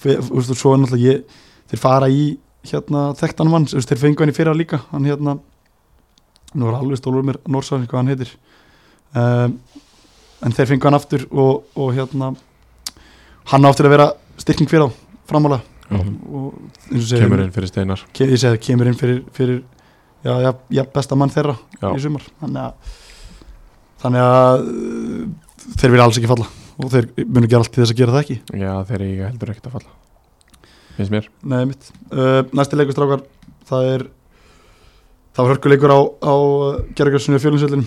[0.03, 1.39] náttúrulega ég,
[1.71, 4.83] þeir fara í hérna þekktan mann, þeir fengu hann í fyrra líka.
[4.91, 5.37] Hann hérna
[6.57, 8.35] nú er alveg stólur mér Norsson, hvað hann heitir.
[9.17, 9.57] Um,
[10.45, 12.33] en þeir fengu hann aftur og, og hérna
[13.51, 14.89] hann áttur að vera styrking fyrir á
[15.29, 15.61] framála.
[15.87, 16.53] Og
[16.91, 18.03] segir kemur inn fyrir steinar.
[18.13, 19.61] Ke, ég það, kemur inn fyrir, fyrir
[20.25, 21.91] já, já, já, besta mann þeirra Já.
[21.91, 22.25] í sumar.
[22.41, 22.95] Þannig að,
[24.03, 25.21] þannig að uh,
[25.77, 26.49] þeir vilja alls ekki falla.
[26.77, 28.37] Og þeir munu gera allt til þess að gera það ekki.
[28.61, 29.95] Já þeir eiga heldur ekkert að falla.
[30.97, 31.29] Finnst mér.
[31.45, 31.89] Nei, mitt.
[32.09, 33.25] Uh, næsti leikustrákar
[33.69, 34.05] það er
[35.37, 36.33] það var hörkuleikur á, á
[36.97, 37.83] gerðargjörsinu fjölinsvöldin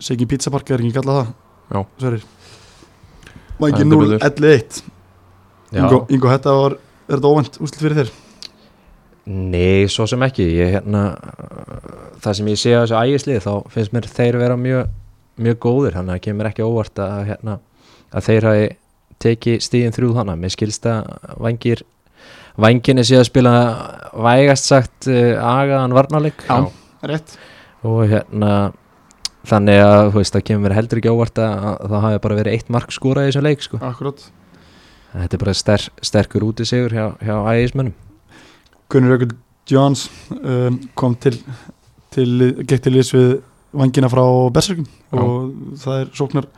[0.00, 1.32] Segi Pizza Park er ekki kallað það?
[1.70, 1.80] Já.
[2.00, 2.26] Sverir
[3.60, 4.26] Vangi Heldur 0 betur.
[4.30, 4.82] 11
[5.70, 6.76] Já, Ingo, Ingo, þetta var
[7.10, 8.12] er þetta óvænt úslit fyrir þér?
[9.30, 10.46] Nei, svo sem ekki.
[10.58, 11.04] Ég hérna
[12.22, 14.90] það sem ég sé á þessu ægislið þá finnst mér þeir vera mjög,
[15.40, 15.96] mjög góðir.
[15.98, 17.56] Þannig að það kemur ekki óvart að, hérna,
[18.10, 18.66] að þeir hafi
[19.20, 21.14] tekið stíðin þrjú þannig mér skilst að
[21.44, 21.84] vangir
[22.60, 23.54] vanginni sé að spila
[24.16, 26.44] vægast sagt uh, agaðan varnarleik.
[26.48, 26.68] Já.
[27.08, 27.38] Rétt.
[27.86, 28.52] Og hérna
[29.48, 32.58] þannig að þú veist, það kemur heldur ekki óvart að, að það hafi bara verið
[32.58, 33.80] eitt mark skorað í þessum leik sko.
[33.80, 34.28] Akkurát
[35.14, 37.96] þetta er bara ster, sterkur út í sigur hjá, hjá ægismönnum
[38.90, 39.36] Gunnar Jökull
[39.70, 41.36] Jóns um, kom til,
[42.10, 42.30] til
[42.66, 43.28] gekk til liðs við
[43.76, 45.20] vangina frá Berserkum Já.
[45.22, 46.48] og það er sóknar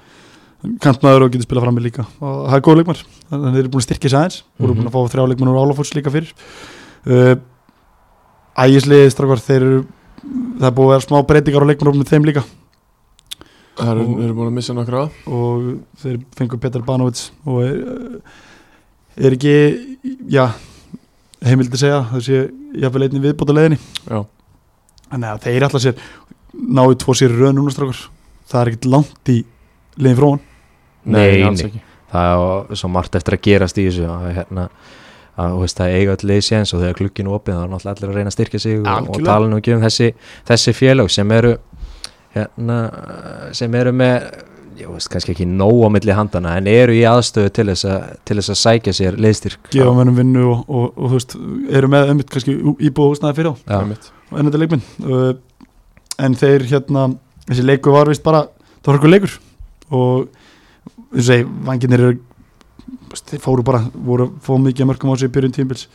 [0.80, 2.04] kantmaður og getur spilað fram með líka.
[2.22, 4.36] Og það er góð leikmar, þannig að þeir eru búin að styrkja sig aðeins.
[4.56, 4.78] Og eru Mhm.
[4.78, 6.32] búin að fá þrjá leikmar úr Álafórs líka fyrir.
[7.02, 7.34] Uh,
[8.62, 9.80] Ægisliði strákar þeir eru
[10.60, 12.44] það er búið að vera smá breytingar á leikmannum þeim líka.
[13.76, 15.02] Það eru, eru búin að missa nokkra.
[15.26, 15.68] Og
[16.02, 18.20] þeir fengu Petar Banovits og er,
[19.16, 19.54] er ekki
[20.30, 20.46] já,
[21.46, 22.40] heimildi segja það sé
[22.82, 24.18] jafnvel einnig viðbóta leiðinni já,
[25.10, 26.02] þannig að þeir alltaf sér
[26.78, 28.02] náðu tvo sér í röð núna strákar.
[28.52, 29.38] Það er ekkert langt í
[29.96, 30.42] leiðin frá hann
[31.02, 31.80] Nei, nei.
[32.12, 34.66] það er svo margt eftir að gerast í þessu að, hérna,
[35.40, 37.96] að þú veist, það eiga öll leið séns og þegar klukkinu opið þá er náttúrulega
[37.96, 40.10] allir að reyna að styrkja sig og, og tala nú ekki um þessi,
[40.50, 41.56] þessi félög sem eru
[42.36, 42.78] hérna,
[43.56, 44.28] sem eru með
[44.80, 48.04] ég veist kannski ekki nóg á milli handana en eru í aðstöðu til þess að,
[48.28, 51.36] til þess að sækja sér leiðstyrk gefa mönnum vinnu og, og, og, þú veist
[51.78, 54.10] eru með ömmit kannski íbúið húsnaði fyrir á Einmitt.
[54.30, 55.32] og ennandi leikminn uh,
[56.22, 57.06] en þeir hérna
[57.48, 58.46] þessi leiku var vist bara
[58.80, 59.36] það var eitthvað leikur
[59.92, 60.28] og
[61.12, 62.06] þú segi, vanginir
[63.12, 65.86] þeir fóru bara, voru fóðu mikið mörgum á sig í byrjun tímbils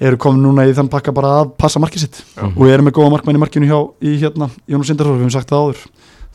[0.00, 2.22] eru komin núna í þann pakka bara að passa markið sitt.
[2.32, 2.46] Já.
[2.48, 5.52] og eru með góða markmenn í markinu hjá í hérna, Jónus Sindarsson, við hefum sagt
[5.52, 5.82] það áður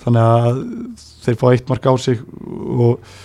[0.06, 0.60] þannig að
[1.26, 3.16] þeir fá eitt mark á sig og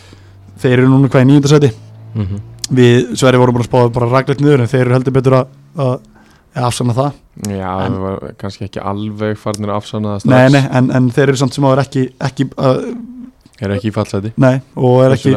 [0.61, 1.73] þeir eru núna hvað í nýjundasæti
[2.14, 2.45] mhm.
[2.81, 5.95] við Sverri vorum bara spáða bara raglegt niður en þeir eru heldur betur að, að,
[6.57, 7.19] að afsanna það.
[7.51, 10.55] Já, En- það var kannski ekki alveg farnir að afsanna það nei, strax.
[10.57, 12.81] nei, en, en þeir eru samt sem áður ekki, ekki uh,
[13.61, 15.37] er ekki í fallseti nei, og er ekki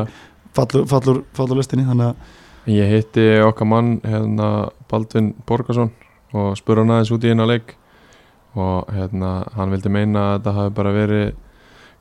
[0.56, 2.40] fallur, fallur, fallur listinni þannig að
[2.72, 5.90] Ég hitti okkar mann hérna Baldvin Borgarsson
[6.32, 7.74] og spurði hann aðeins út í eina leik
[8.54, 11.32] og hérna hann vildi meina að þetta hafi bara verið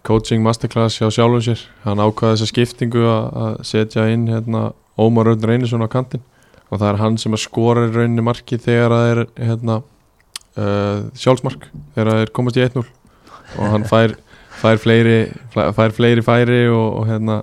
[0.07, 1.63] coaching masterclass hjá sjálfum sér.
[1.87, 6.25] Hann ákvaði þessa skiptingu að að setja inn hérna Ómar Örn Reynisson á kantinn.
[6.73, 9.79] Og það er hann sem að skora í rauninni marki þegar það er hérna
[10.57, 14.15] uh, sjálfsmark þegar það er komast í 1-0 og hann fær,
[14.61, 15.17] fær, fleiri,
[15.53, 17.43] fær fleiri færi og, og hérna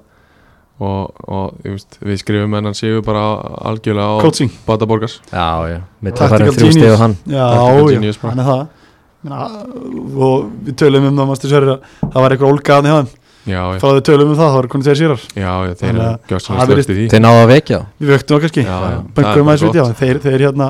[0.79, 3.21] og, og veist, við skrifum hennan séu bara
[3.69, 5.19] algjörlega á coaching, Bata Borgars.
[5.29, 7.15] Já, já, mitt Tactical að fara þrjú á hann.
[7.27, 8.67] Já, já, hann er það
[9.27, 13.09] og við tölum um það að það var eitthvað ólgaðan hjá þeim
[13.49, 15.89] já, já, frá við tölum um það, það var konið þeir sírar já, já þeir
[15.89, 17.07] eru að gjössan slögt í því.
[17.11, 17.85] Þeir náðu að vekja þá.
[17.99, 18.11] Við
[19.17, 20.69] bara við já, þeir, þeir hérna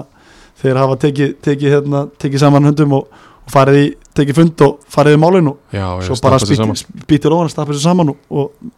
[0.59, 3.87] þeir hafa tekið, tekið, hérna, tekið saman höndum og, og farið í,
[4.19, 7.53] tekið fund og farið í málinu og já, já, svo bara sér spýtir ofan að
[7.55, 8.69] stappa þessu saman og, og,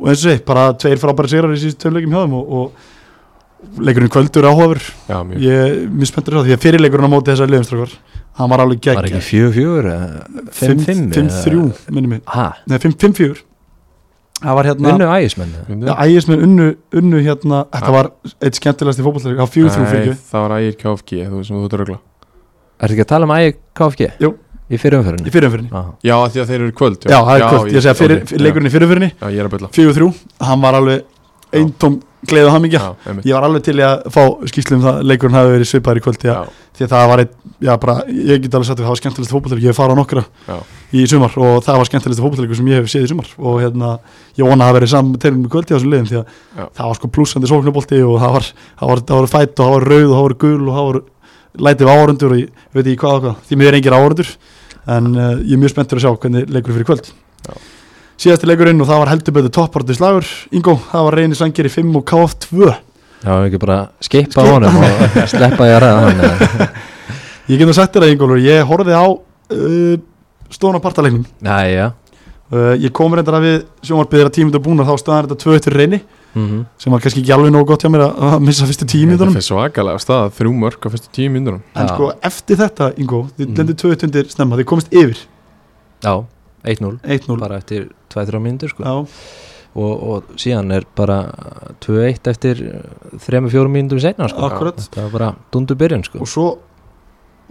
[0.00, 2.58] og eins og sé, bara tveir frábæri sigrar í síðust tveim leikum hjá þeim og,
[2.58, 7.52] og leikurinn kvöldur mjög, ég er mjög spenntur á því að fyrirleikurinn á móti þessar
[7.52, 7.94] liðumstrakar
[8.38, 9.90] hann var alveg Var ekki gegn fjögur?
[10.52, 11.04] Fimm fimm?
[11.12, 12.46] 5-3 minnum Hæ?
[12.70, 13.42] nei 5-4
[14.42, 15.52] það var hérna Unnu ægismenn?
[15.88, 16.66] Já, ægismenn unnu,
[17.00, 18.10] unnu hérna þetta var
[18.44, 21.62] eitt skemmtilegast í fótballleik á 4-3 fyrir ekki það var ægir KFG þú sem þú
[21.68, 21.98] ert að rögla
[22.76, 24.10] Er ekki að tala um ægi KFG?
[24.20, 24.34] Jú.
[24.66, 25.30] Í fyrirumferðinni?
[25.30, 25.82] í fyrirumfyrinni Já.
[26.02, 28.66] já, af því að þeir eru í kvöld já, það er kvöld, ég segja leikurinn
[28.66, 30.08] í fyrirumfyrinni já, já, ég er að bylla 4-3,
[30.48, 31.04] hann var alveg
[31.54, 33.26] eintóm gleðu hamingja já, einmitt.
[33.28, 36.02] ég var alveg til að fá skýslu um það að leikurinn hafi verið svipaður í
[36.06, 36.48] kvöld því að,
[36.80, 37.34] að það var eitt,
[37.66, 40.24] já bara ég get alveg sagt að það var skemmtilegst fótballleikur, ég hef farað nokkra
[40.48, 40.56] Já.
[40.90, 43.92] í sumar og það var skemmtilegst fótballleikur sem ég hef séð í sumar og hérna,
[44.40, 46.64] ég vona að verið saman til með kvöldi á þessum liðum því að Já.
[46.80, 49.74] það var sko plussandi sóknubolti og það var, það var, það var fætt og það
[49.76, 51.00] var rauð og það var gul og það var
[51.66, 54.34] lætið áhörundur og ég veit ekki hvað hvað, því mér er engir áhörundur
[54.96, 57.08] en uh, ég er mjög spenntur að sjá hvernig leikur fyrir kvöld
[57.46, 57.54] Já.
[58.20, 60.26] Síðasti leikurinn og það var heldur betur topparti slagur
[60.56, 62.70] Ingo, það var reynir sangir í 5 og KF 2
[63.26, 64.48] Já, ekki bara skipa Skipa.
[64.52, 66.68] honum og sleppa ég að ræða hann
[67.50, 69.96] Ég get nú sagt þér að Ingólfur, ég horfði á uh,
[70.50, 75.28] stóna partalegnum uh, Ég kom reyndar að við sjónvarpiðir að tímið og búin þá staðan
[75.28, 76.02] þetta tvö eftir reyni
[76.36, 76.66] Mhm.
[76.76, 79.30] sem var kannski ekki alveg nógu gott hjá mér að að missa fyrstu tíu það
[79.32, 83.46] fyrir svakalega stað þrjú mörg á fyrstu tíu myndunum En sko eftir þetta, Ingo, þið
[83.46, 83.54] Mhm.
[83.56, 85.16] lendir tvö undir snemma, þið komist yfir.
[86.04, 86.12] Já,
[86.62, 88.96] 1-0 1-0 bara eftir 2-3 mínútur sko.
[89.76, 91.18] Og, og síðan er bara
[91.84, 92.62] 2-1 eftir
[93.26, 94.48] 3-4 mínútum setna sko.
[94.48, 96.22] Það var bara dundur byrjun sko.
[96.24, 96.48] og svo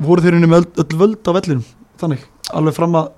[0.02, 1.64] voru þeir unni með öll, völd á vellinum
[2.02, 2.26] þannig,
[2.56, 3.12] alveg fram að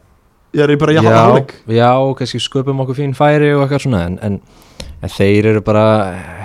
[0.57, 3.83] ég er bara jafn já, áleik já, og kannski sköpum okkur fín færi og eitthvað
[3.87, 4.37] svona en, en,
[5.01, 5.87] en þeir eru bara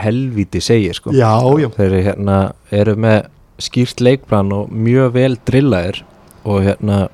[0.02, 1.12] helvíti segir sko.
[1.16, 2.38] Já, já, þeir hérna,
[2.74, 3.26] eru með
[3.62, 6.02] skýrt leikplan og mjög vel drillaðir
[6.48, 7.04] og hérna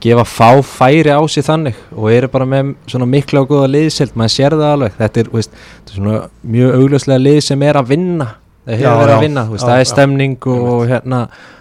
[0.00, 4.16] gefa fá færi á sig þannig og eru bara með svona mikla og góða liðsild
[4.18, 4.94] maður sér það alveg.
[5.00, 6.20] Þetta er, veist, þetta er svona
[6.56, 8.28] mjög augljóslega lið sem er að vinna.
[8.70, 11.20] Það Já, verið já, að vinna, veist, já, það er stemning og, og hérna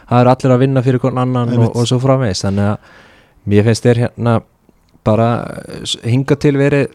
[0.10, 2.45] það eru allir að vinna fyrir hvern annan og, og svo framvegis.
[2.45, 2.95] Þannig að
[3.49, 4.39] mér finnst þér hérna
[5.08, 5.30] bara
[6.04, 6.89] hinga til verið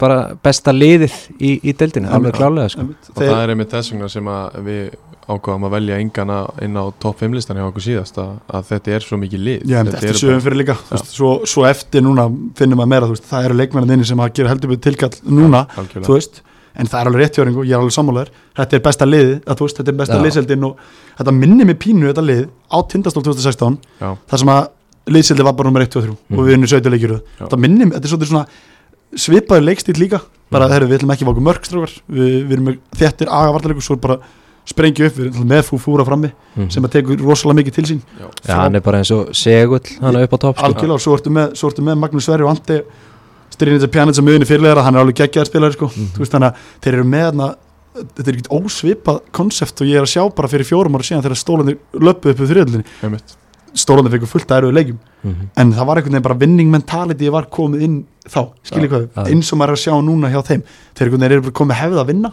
[0.00, 2.88] bara besta liðið í, í deildinu, alveg klálega sko.
[3.12, 4.94] og það er einmitt þess vegna sem að við
[5.28, 8.94] ákváðum að velja engana inn á topp 5 listan hjá okkur síðast að, að þetta
[8.96, 12.24] er svo mikið lið Já, Þetta eftir sögum fyrir líka veist, svo, svo eftir núna
[12.58, 16.06] finnum maður meira veist, það eru leikmennin sem að gera heldur betur tilkall núna, algjörlega.
[16.08, 16.42] þú veist
[16.74, 19.62] en það er alveg réttjóring og ég er alveg sammálaður þetta er besta liðið, að,
[19.62, 20.84] veist, þetta er besta liðseldin og
[21.20, 24.10] þetta minnir mig pínu þetta lið á Tindastól 2016 Já.
[24.32, 24.62] þar sem að
[25.12, 26.38] liðseldi var bara nummer 1 og 3 Mhm.
[26.38, 27.44] og við unnum 17 leikjur Já.
[27.46, 28.46] þetta minnir mig, þetta er svona
[29.12, 30.72] svipaður leikstíl líka, bara Mhm.
[30.72, 34.16] þegar við ætlum ekki að váka mörgstrákar, við, við erum þettir agavartaleikur, svo er bara
[34.64, 36.70] sprengju upp við með fú fúra frammi Mhm.
[36.70, 38.26] sem að tekur rosalega mikið til sín Já.
[38.46, 40.66] Já, hann er bara eins og segull hann er upp á topp sko.
[40.66, 42.82] algjörlega og svo ertu með, svo ertu með Magnús Sverri og Andi
[43.52, 46.94] þess að miðunni fyrirlega hann er alveg geggjaðar spilari sko þú veist þannig að þeir
[46.94, 47.48] eru með hana
[47.92, 51.22] þetta er ekkert ósvipað konsept og ég er að sjá bara fyrir fjórum ára síðan
[51.26, 53.34] þegar stólandir löpuð upp þriðallinni Einmitt.
[53.74, 55.48] stólandir fekkur fullt að eruðu leikjum Mhm.
[55.56, 59.52] en það var einhvern veginn bara winning mentality var komið inn þá, skiljið hvað eins
[59.52, 60.62] og maður er að sjá núna hjá þeim
[60.96, 62.32] þeir eru bara komið hefð að vinna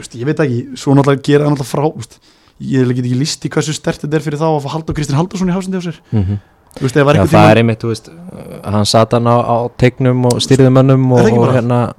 [0.00, 2.18] veist, ég veit ekki, svo náttúrulega gera það náttúrulega frá, veist,
[2.62, 5.16] ég get ekki líst í hversu stert þetta er fyrir þá að fá Haldur Kristinn
[5.18, 6.38] Haldursson í hásindi á sér, Mhm.
[6.76, 8.10] þú veist, Já, það tímann- er einmitt, þú veist
[8.64, 11.92] hann sat hann á, á tegnum og styrði mönnum og, og hérna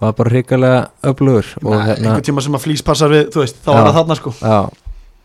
[0.00, 3.70] var bara hrikalega öflugur hérna, einhvern tíma sem að flýs passar við, þú veist, þá
[3.72, 3.78] Já.
[3.78, 4.30] er það þarna sko.
[4.42, 4.70] Já,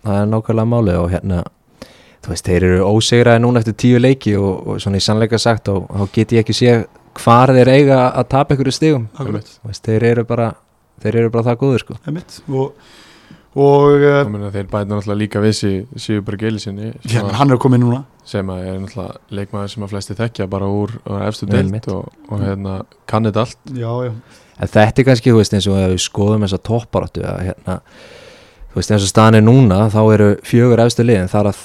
[0.06, 1.44] það er nákvæmlega málið og hérna
[2.24, 5.68] þú veist, þeir eru ósegraði núna eftir tíu leiki og, og svona í sannleika sagt
[5.70, 9.08] og þá get ég ekki sé hvar þeir eiga að tapa ykkur stigum.
[9.18, 10.54] Þú veist, þeir eru bara
[11.02, 11.98] þeir eru bara það góður sko.
[12.54, 12.86] Og,
[13.56, 17.62] og Þá meina þeir bæta náttúrulega líka við sig Sigurberg Eilisinni já, menn hann er
[17.62, 18.04] komið núna.
[18.26, 22.10] sem að er náttúrulega leikmaður sem að flesti þekkja bara úr, úr efstu deilt og,
[22.30, 22.80] og hérna
[23.10, 23.60] kann þetta allt.
[23.74, 24.12] Já, já,
[24.58, 27.80] en þetta er kannski, þú veist, eins og ef við skoðum þessa topparáttu að hérna
[28.74, 31.64] þú veist, eins og staðan er núna, þá eru fjögur efstu liðin, þar að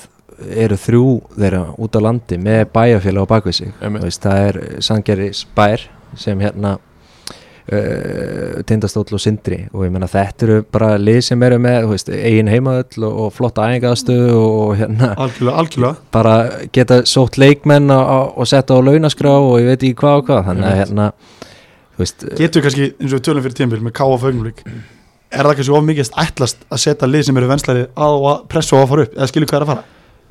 [0.55, 5.41] eru þrjú þeirra út á landi með bæjarfélag á bakvið sig, veist, það er Sangeris
[5.57, 5.87] bær
[6.19, 6.77] sem hérna
[7.73, 9.61] uh, tindastóll og sindri.
[9.73, 13.33] Og ég menna þetta eru bara lið sem eru með, veist, eigin heimaðöll og, og
[13.37, 16.05] flotta æfingaðstöðu og, hérna algjörlega, algjörlega.
[16.15, 16.37] bara
[16.75, 20.45] geta sótt leikmenn og setja á launaskrá og ég veit ekki hvað og hvað.
[20.51, 21.11] Þannig að hérna
[21.99, 24.21] veist, getur kannski, eins og tölum fyrir tímbil með K.A.
[24.23, 24.65] Fögnulík
[25.29, 28.77] er það kannski of mikið ætlast að setja lið sem eru venslari á að pressa
[28.77, 29.17] og að fara upp?
[29.17, 29.85] Eða skilur hvað er að fara?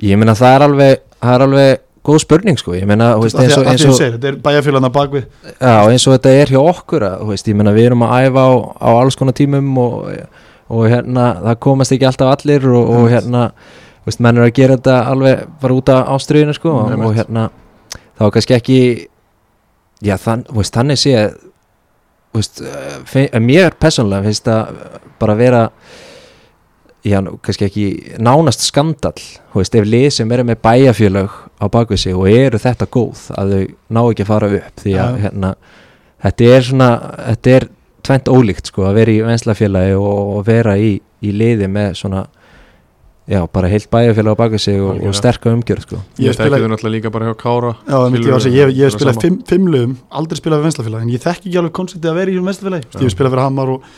[0.08, 2.72] Ég meina það er alveg það er alveg góð spurning sko.
[2.78, 3.42] Ég meina, að- að
[4.30, 5.24] er bæjarfélagna bakvið
[5.60, 8.52] já, eins og þetta er hjá okkur að, veist, meina við erum að æfa á,
[8.80, 9.94] á alls konar tímum og,
[10.70, 13.42] og hérna, það komast ekki alltaf allir og, og hérna,
[14.08, 17.08] veist, menn er að gera þetta alveg bara út af ástriðinu sko og, Einmitt.
[17.10, 17.44] og hérna,
[18.18, 18.80] þá er kannski ekki
[20.08, 21.32] já, þann, veist, þannig sé eh,
[23.42, 24.64] mér persónulega finnst það
[25.20, 25.66] bara vera
[27.08, 27.86] já, kannski ekki
[28.24, 29.16] nánast skandal,
[29.56, 33.54] veist, ef lið sem eru með bæjafjölög á bakvið sig og eru þetta góð að
[33.54, 33.66] þau
[33.98, 35.22] ná ekki að fara upp því að Já.
[35.26, 35.52] hérna,
[36.26, 37.68] þetta er svona þetta er
[38.08, 42.28] tvent ólíkt sko að vera í venslafélagi og, og vera í, í liði með svona
[43.28, 46.02] já, bara heilt bæjarfélag á baka sig og, og sterka umgjörð sko.
[46.24, 49.72] Ég þekki þau náttúrulega líka bara hjá Kára Já, ég, ég, ég, spilaði fimm, fimm
[49.74, 53.02] lögum, aldrei spilaði við venslafélag en ég þekki ekki alveg konceptið að vera í venslafélagi.
[53.04, 53.90] Ég spilaði fyrir Hamar og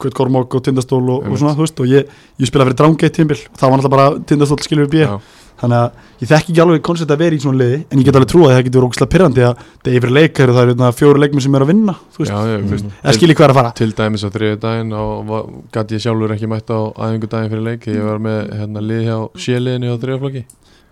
[0.00, 3.16] Kvöt Kormok og Tindastól og, og svona, þú veist, og ég, ég spilaði fyrir Drángeitt
[3.18, 5.12] tímbil og það var náttúrulega bara Tindastól skilur við Já,
[5.60, 8.18] þannig að ég þekki ekki alveg koncept að vera í svona liði en ég get
[8.18, 10.74] alveg trúið að það getur ógustlega pyrrandi að það er yfir leikar og það eru
[10.74, 13.48] hérna, fjóru leikmenn sem er að vinna þú veist, já, ég, veist, eða skilji hvað
[13.48, 13.74] er að fara.
[13.80, 15.34] til dæmis á þriðu daginn og
[15.74, 19.04] gæti ég sjálfur ekki mætt á æfingu daginn fyrir leik ég var með hérna, lið
[19.08, 20.46] hjá séliðinni á þriðaflokki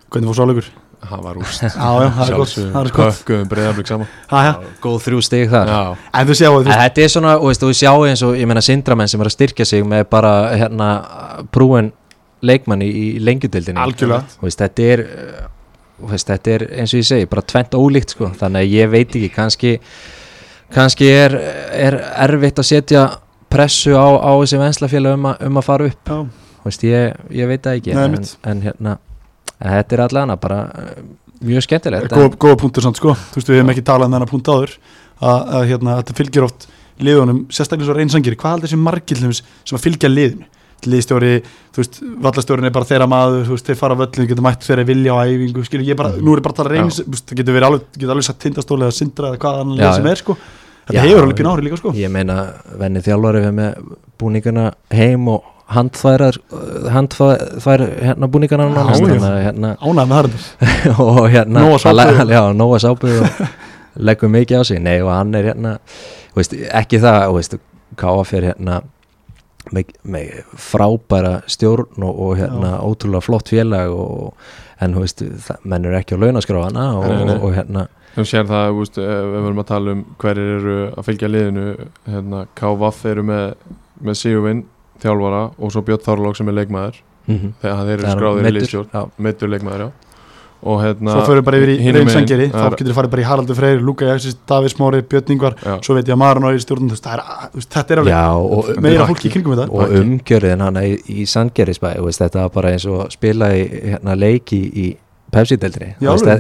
[0.09, 0.71] hvernig fór sáleikur?
[0.99, 1.37] það var
[2.41, 2.55] gott
[2.97, 4.09] kökkuðum breyðarblik saman.
[4.83, 5.71] Góð þrjú stig þar.
[5.71, 5.83] Já,
[6.19, 9.37] En þetta er svona, og þú sjáu eins og ég meina sindramenn sem er að
[9.37, 10.89] styrkja sig með bara hérna
[11.55, 11.93] prúin
[12.47, 14.25] leikmann í, lengjudildinni algjörlega.
[14.43, 15.47] Þetta er uh,
[16.13, 18.31] veist, þetta er eins og ég segi, bara tvent ólíkt sko.
[18.39, 19.75] þannig að ég veit ekki, kannski
[20.75, 21.35] kannski er,
[21.73, 21.97] er
[22.29, 23.05] erfitt að setja
[23.49, 26.13] pressu á, á þessi venslafélag um, um að fara upp.
[26.67, 28.99] Veist, ég, ég veit það ekki Nei, en, en hérna
[29.59, 30.99] en þetta er allan bara uh,
[31.45, 33.15] mjög skemmtilegt góða, góða punktur samt sko.
[33.33, 34.75] Þú veist, við hefum ekki talað um þennan punkt áður
[35.19, 36.69] að, að hérna, þetta fylgir oft
[36.99, 40.49] liðunum sérstaklega svo reynsangir, hvað heldur þessi margildum sem að fylgja liðinu
[40.87, 41.33] liðstjóri,
[41.75, 44.87] þú veist, vallastjórin er bara þeirra maður, þú veist, þeir fara völlin, getur mætt þeirra
[44.89, 47.59] vilja á æfingu, skilur, ég bara, nú er ég bara að tala reyns, það getur
[47.59, 50.39] verið alveg, getur alveg sagt tindastóli eða sindra eða hvað annan lið sem er, sko.
[50.89, 51.95] Þetta Já, hefur alveg pín ári líka, sko.
[51.99, 52.41] ég meina,
[52.81, 56.39] venni þjálfari við með búningana heim og handfærar
[56.95, 61.65] handfær hérna búningana hérna ánægð með það og hérna
[62.33, 63.43] já, Nóa sápu og
[63.99, 64.81] leggur mikið á sig.
[64.81, 65.77] Nei og hann er hérna
[66.37, 67.59] veist, ekki það, veist,
[67.99, 68.81] KF er hérna
[69.75, 74.33] með, með frábæra stjórn og, og hérna ótrúlega flott félag og,
[74.81, 75.23] en þú veist,
[75.65, 77.37] menn eru ekki á launaskráfana og, Nei, nei.
[77.39, 80.79] og, hérna þú sér það, þú veist, ef við verum að tala um hverjir eru
[80.89, 81.67] að fylgja liðinu
[82.09, 83.45] hérna, KVF eru með,
[84.09, 84.65] með Sigurvin,
[85.03, 86.99] þjálfara og svo Björn Þorlók sem er leikmaður.
[87.29, 89.03] Mm þegar þeir eru er skráðir í liðstjórn já.
[89.21, 90.08] meittur leikmaður, já
[90.63, 93.27] og hérna svo fyrir við bara yfir í reynsangeri þá getur við farið bara í
[93.29, 96.51] Haraldur Freyr, Luka Jaksis, Davís Móri, Björn Ingvar já, svo veit ég að Maran á
[96.51, 97.23] í stjórnum, er,
[97.63, 99.69] þetta er alveg já, og, meira fólki í kringum þetta.
[99.71, 104.19] Og umgjörðin hann í, í Sandgerðisbæ veist, þetta var bara eins og spila í hérna,
[104.19, 104.89] leiki í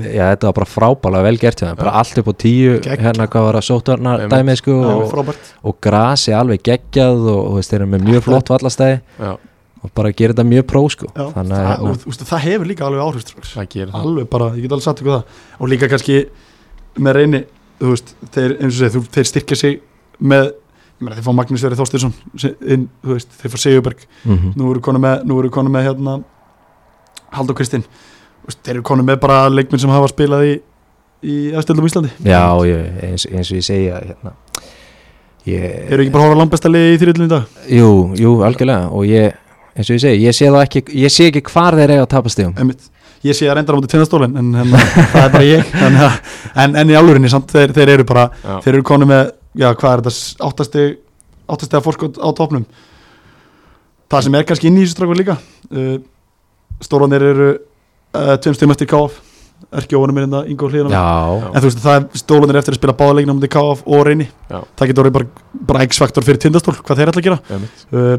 [0.08, 3.58] já, þetta var bara frábælega vel gert bara allt upp á tíu hérna hvað var
[3.60, 4.32] að sótvarna Einmitt.
[4.32, 5.34] dæmið sko, og,
[5.68, 9.30] og grasi alveg geggjað og, og þeir eru með mjög flott vallastæði já,
[9.82, 11.08] og bara gera þetta mjög pró sko.
[11.12, 13.50] Já, þannig það, að og, veist, það hefur líka alveg áhrif strákar.
[13.52, 14.06] það gerir það.
[14.08, 15.42] Alveg bara, ég get alveg sagt ykkur það.
[15.58, 16.18] Og líka kannski
[16.98, 17.42] með reyni
[17.78, 19.78] þú veist, þeir, eins og segir, þú, þeir styrkja sig
[20.18, 20.50] með,
[20.98, 22.14] ég meina, þeir fá Magnús Verið Þorstinsson
[22.74, 24.06] inn, þú veist, þeir fá Sigurberg.
[24.24, 26.18] Mm nú eru konu með, nú eru konu með hérna
[27.36, 27.86] Haldur Kristinn.
[28.48, 30.56] Þeir eru konu með bara leikminn sem hafa spilað í
[31.24, 32.12] í aðstöldum Íslandi.
[32.26, 34.34] Já, ég, eins, eins og ég segja hérna,
[35.48, 37.60] ég, eru ekki bara að hóra langbesta liði í þrjöldinu í dag?
[37.74, 38.90] Jú, jú, algjörlega.
[38.94, 39.38] Og ég,
[39.78, 42.10] eins og ég segi, ég sé það ekki ég sé ekki hvar þeir eiga að
[42.14, 42.88] tapa stegum Einmitt.
[43.26, 44.74] ég sé að reyndar á mútið tennastólin en, en
[45.14, 45.72] það er bara ég.
[45.86, 45.98] En,
[46.64, 49.70] en, en í álurinni samt, þeir, þeir eru bara já, þeir eru konu með, já
[49.70, 50.86] hvað er þetta áttasti,
[51.48, 52.66] áttasti að fórskot á topnum
[54.08, 55.96] það sem er kannski inn í þessu strákur líka uh,
[56.84, 59.24] stóranir eru uh, tveim stöðum eftir KF
[59.74, 61.02] Erki Óvanum er hérna Ingo Hlýðan já,
[61.50, 64.28] en þú veist það er stólanir eftir að spila báðaleikina mútið KF og reyni.
[64.48, 64.60] Já.
[64.78, 65.26] það getur bara,
[65.72, 67.58] bara x-faktor fyrir tindastól hvað þeir ætla að gera.
[67.90, 68.14] Uh,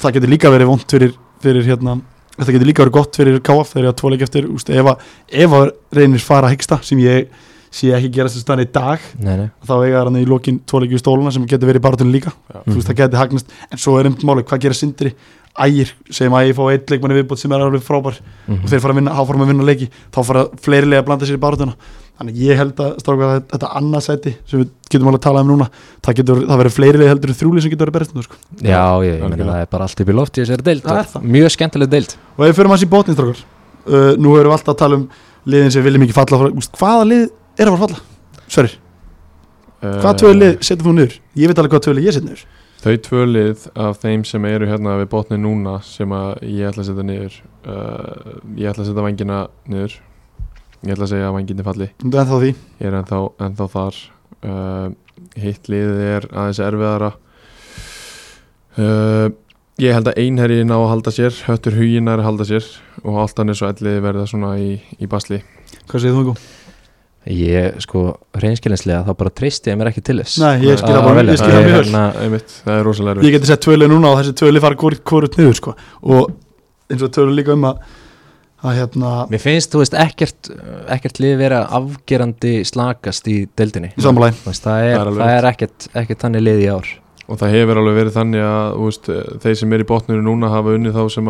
[0.00, 1.98] það getur líka verið vond fyrir, fyrir hérna,
[2.38, 4.90] þetta getur líka verið gott fyrir KF þegar ég að tvo leik eftir úst, ef,
[4.94, 5.06] að,
[5.44, 5.70] ef að
[6.00, 7.28] reynir fara að hyggsta sem ég
[7.70, 9.50] sé ekki gera þessi stann í dag nei, nei.
[9.62, 12.32] þá eiga hann í lokin tvo leiki í stóluna sem getur verið í barátunni líka.
[12.50, 12.64] Já.
[12.66, 13.52] þú veist það getur hagnast.
[13.70, 15.12] En svo er einmitt máli hvað gera sindri?
[15.60, 18.64] Ægir segjum að ég fá eitt leikmanni viðbútt sem er alveg frábær Mhm.
[18.64, 21.26] og þeir fara að vinna, áfram að vinna leiki þá fara fleiri leiki að blanda
[21.30, 21.74] sér í barátuna
[22.20, 25.44] þannig ég held að stráka að þetta annað sæti sem við getum alveg að tala
[25.44, 28.38] um núna það, getur, það verður fleiri heldur en þrjúli sem getur verið berist sko.
[28.60, 29.54] Já, ég, ég meina algjörlega.
[29.54, 31.26] það er bara allt upp í loft í þessari deild Það er það.
[31.36, 34.56] Mjög skemmtileg deild og ef við fyrir maður sér bótnin strákar uh, nú erum við
[34.58, 35.06] alltaf að tala um
[35.54, 36.42] liðin sem viljum ekki falla
[36.76, 38.02] hvaða lið er að fara falla?
[38.50, 38.76] Sverir,
[39.80, 41.16] hvaða tvö lið setur þú niður?
[41.40, 42.44] Ég veit alveg hvaða tvö lið ég set niður
[42.80, 46.80] Þau tvö lið af þeim sem eru hérna við botni núna sem að ég ætla
[46.80, 47.34] að setja niður
[47.68, 49.98] uh, ég ætla að setja vangina niður
[50.86, 51.88] ég ætla að segja að vanginni falli.
[52.00, 52.50] Þú ert ennþá því?
[52.80, 53.98] Ég er ennþá, ennþá þar.
[54.40, 54.86] Uh,
[55.36, 57.10] hitt liðið er aðeins erfiðara.
[58.80, 59.26] Uh,
[59.80, 62.66] ég held að einherji ná að halda sér höttur huginn er að halda sér
[63.02, 65.40] og allt annir svo elliði verða svona í, í basli.
[65.90, 66.34] Hvað segir þú Ingo?
[67.30, 68.02] Ég, sko,
[68.40, 70.38] reynskilinslega þá bara treysti ég mér ekki til þess.
[70.40, 71.74] Nei, ég skil það Að bara- ég Ég, mjög vel.
[71.84, 74.52] hérna, Einmitt, það er rosalega Ég erfitt geti sett tvö lið núna og þessi tvö
[74.54, 75.74] lið fara hvort niður sko.
[76.02, 76.30] og
[76.90, 77.82] eins og tvö lið líka um að
[78.62, 80.50] að hérna Mér finnst, þú veist, ekkert
[80.96, 83.92] ekkert lið vera afgerandi slakast í deildinni.
[83.96, 86.90] Í veist, það, er, Það er það er ekkert, ekkert þannig lið í ár.
[87.30, 89.08] Og það hefur alveg verið þannig að veist,
[89.44, 91.28] þeir sem er í botninu núna hafa unnið þá sem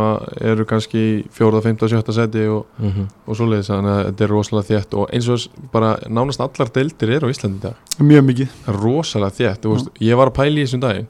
[0.48, 3.10] eru kannski í fjóra, fymta, sjötta seti og, mm -hmm.
[3.26, 6.72] og svoleiðis þannig að þetta er rosalega þétt og eins og s- bara nánast allar
[6.72, 7.74] deildir eru á Íslandi í dag.
[8.00, 8.48] Mjög mikið.
[8.80, 11.08] Rosalega þétt þú veist, ég var að pæla í þessum daginn.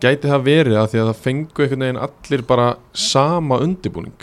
[0.00, 4.18] Gæti það verið að því að það fengu einhvern veginn allir bara sama undibúning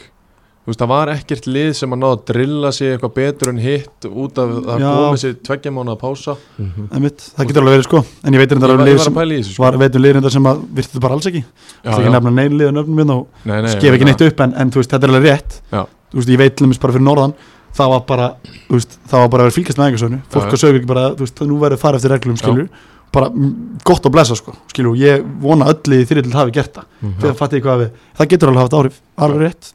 [0.64, 3.61] þú veist, það var ekkert lið sem að náða að drilla sig eitthvað betur en
[3.64, 4.88] hitt út af að Já.
[4.88, 8.03] koma sér tveggja mánu að pása Einmitt, það getur alveg verið sko.
[8.24, 10.36] En ég veit ég reyndar var, að ég lið var sem að sko.
[10.38, 11.43] sem að virtu bara alls ekki?
[11.43, 14.07] Já, það er ekki nefna neina lið og nöfnum minn og nei, nei, skef ekki
[14.07, 15.59] neitt upp en, en þú veist, þetta er alveg rétt.
[15.74, 15.84] Já.
[15.84, 17.36] þú veist, ég veit til dæmis bara fyrir norðan
[17.74, 18.32] það var bara,
[18.70, 20.49] þú veist, það var bara að vera fylgast með einhversögnu fólk Já.
[20.53, 22.68] að sögur ekki bara, þú veist, nú verður farið eftir reglum skilur,
[23.14, 23.53] bara mm,
[23.88, 26.91] gott að blessa sko skilur, ég vona öll í þyrrild hafi gert það.
[27.24, 28.99] Þegar fatt ég hvað við, það getur alveg haft áhrif.
[29.26, 29.72] Alveg rétt,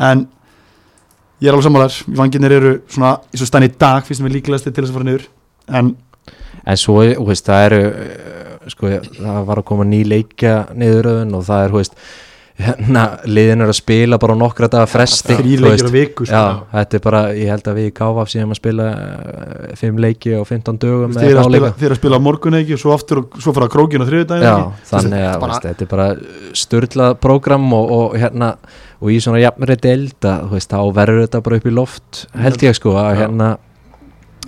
[0.00, 0.26] en
[1.40, 4.68] ég er alveg sammálar, vangirnir eru svona, eins og stann í dag, finnst mér líklegast
[4.68, 5.28] til þess að fara niður,
[5.80, 5.94] en
[6.68, 11.38] En svo, þú veist, það eru eh, sko, það var að koma ný leikja niðuröðun
[11.38, 11.96] og það er, þú veist
[12.64, 16.34] hérna, liðin er að spila bara á nokkra daga fresti, á viku sko.
[16.34, 20.00] Já, þetta er bara, ég held að við í KVF síðan að spila uh, fimm
[20.04, 21.56] leiki á 15 dögum Þið eru að
[21.94, 24.90] að spila á morgun ekki og svo aftur og svo fara krókin á Já, ekki
[24.92, 26.08] þannig að bara- þetta er bara
[26.64, 28.52] störlað prógram og, og hérna
[29.00, 32.22] og í svona jafnri deild að þú veist, þá verður þetta bara upp í loft
[32.36, 33.18] held ég sko að Já.
[33.24, 33.48] hérna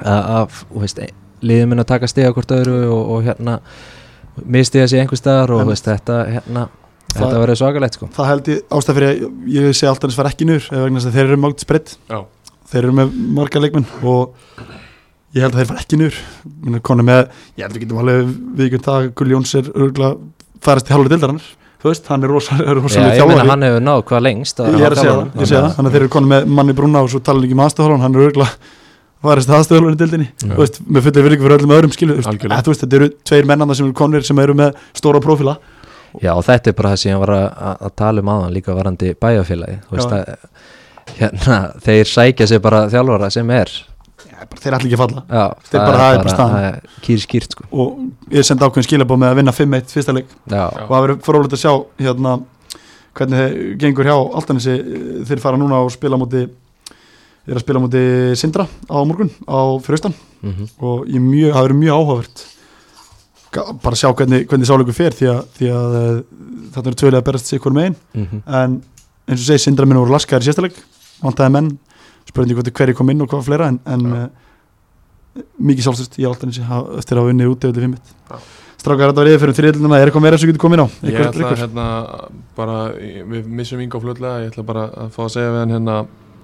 [0.02, 1.02] að, að þú veist,
[1.42, 3.58] liðið minn að taka stiga hvort öðru og, og hérna
[4.44, 5.90] mistiða sig einhver staðar og þú veist,
[7.12, 8.08] þetta Það- þetta verður svakalegt sko.
[8.16, 10.98] það held ég ástæð fyrir að ég sé alltaf þess að fara ekki eða vegna
[11.00, 12.18] þess að þeir eru mágt spritt Já.
[12.72, 14.34] þeir eru með marga leikmenn og
[15.34, 15.98] ég held að þeir fara ekki
[16.78, 17.22] er konu með,
[17.56, 20.16] ég held að við getum alveg viðkjönd það að Gulli Jóns er örgulega
[20.62, 21.40] farast í hálfur dildarann
[21.82, 23.48] þú veist, hann er rosa- er Já, rosalega ég meina þjálfari.
[23.50, 25.92] hann hefur náð hvað lengst ég er að segja það, ég segja það, þannig að
[25.96, 27.66] þeir eru konu með manni brúna og svo tala ekki með
[29.32, 30.52] er aðstöðhólan í dildinni Já.
[30.54, 32.14] þú veist, með fullir virðingu fyrir öllum öðrum skilu,
[32.62, 35.56] þú veist, þetta eru tveir mennanda sem eru konir sem eru með stóra prófíla
[36.20, 38.74] Já, og þetta er bara það sem ég var að, að, tala um aðan líka
[38.76, 39.78] varandi bæjarfélagi
[41.18, 43.70] hérna, þeir sækja sig bara þjálfara sem er.
[44.22, 45.22] Já, bara, þeir ætla ekki að falla.
[45.28, 47.64] Já, Þeir bara- það er bara er kýr skýrt sko.
[47.72, 47.98] Og
[48.30, 50.26] ég sendi ákveðin skilabóð með að vinna 5-1 fyrsta leik.
[50.50, 52.42] Já, og það verður frólægt að sjá hérna
[53.14, 54.76] hvernig þeir gengur hjá Altanesi.
[55.28, 56.48] Þeir fara núna og spila á móti
[57.46, 58.02] þeir að spila á móti
[58.38, 62.36] Sindra á morgun á fyrirstan mm og ég mjög, það verður mjög áhugavert.
[62.42, 62.50] Ga-
[63.52, 66.22] bara að sjá hvernig, hvernig sáleikur fer því að, því að eh,
[66.74, 68.42] þarna eru tvölega að berast sig hver megin -hmm.
[68.46, 68.78] en
[69.28, 70.78] eins og segi Sindra minn voru laskaðir í sérstaleg
[71.22, 71.68] vantaði menn,
[72.28, 74.22] spurning hvort hverju kom inn og hvað fleira en, en Já.
[74.22, 78.38] uh, mikið sjálfstöld í ha- eftir að hafa unnið út eða fimmit Já.
[78.82, 80.88] Strákar, þetta var yfir fyrir þriðluna, er eitthvað meira sem getur komið inn á?
[81.06, 81.60] Ég ætla eitthvað?
[81.60, 81.84] hérna
[82.56, 82.78] bara,
[83.30, 85.98] við missum Ingo fljótlega, ég ætla bara að fá að segja við hann hérna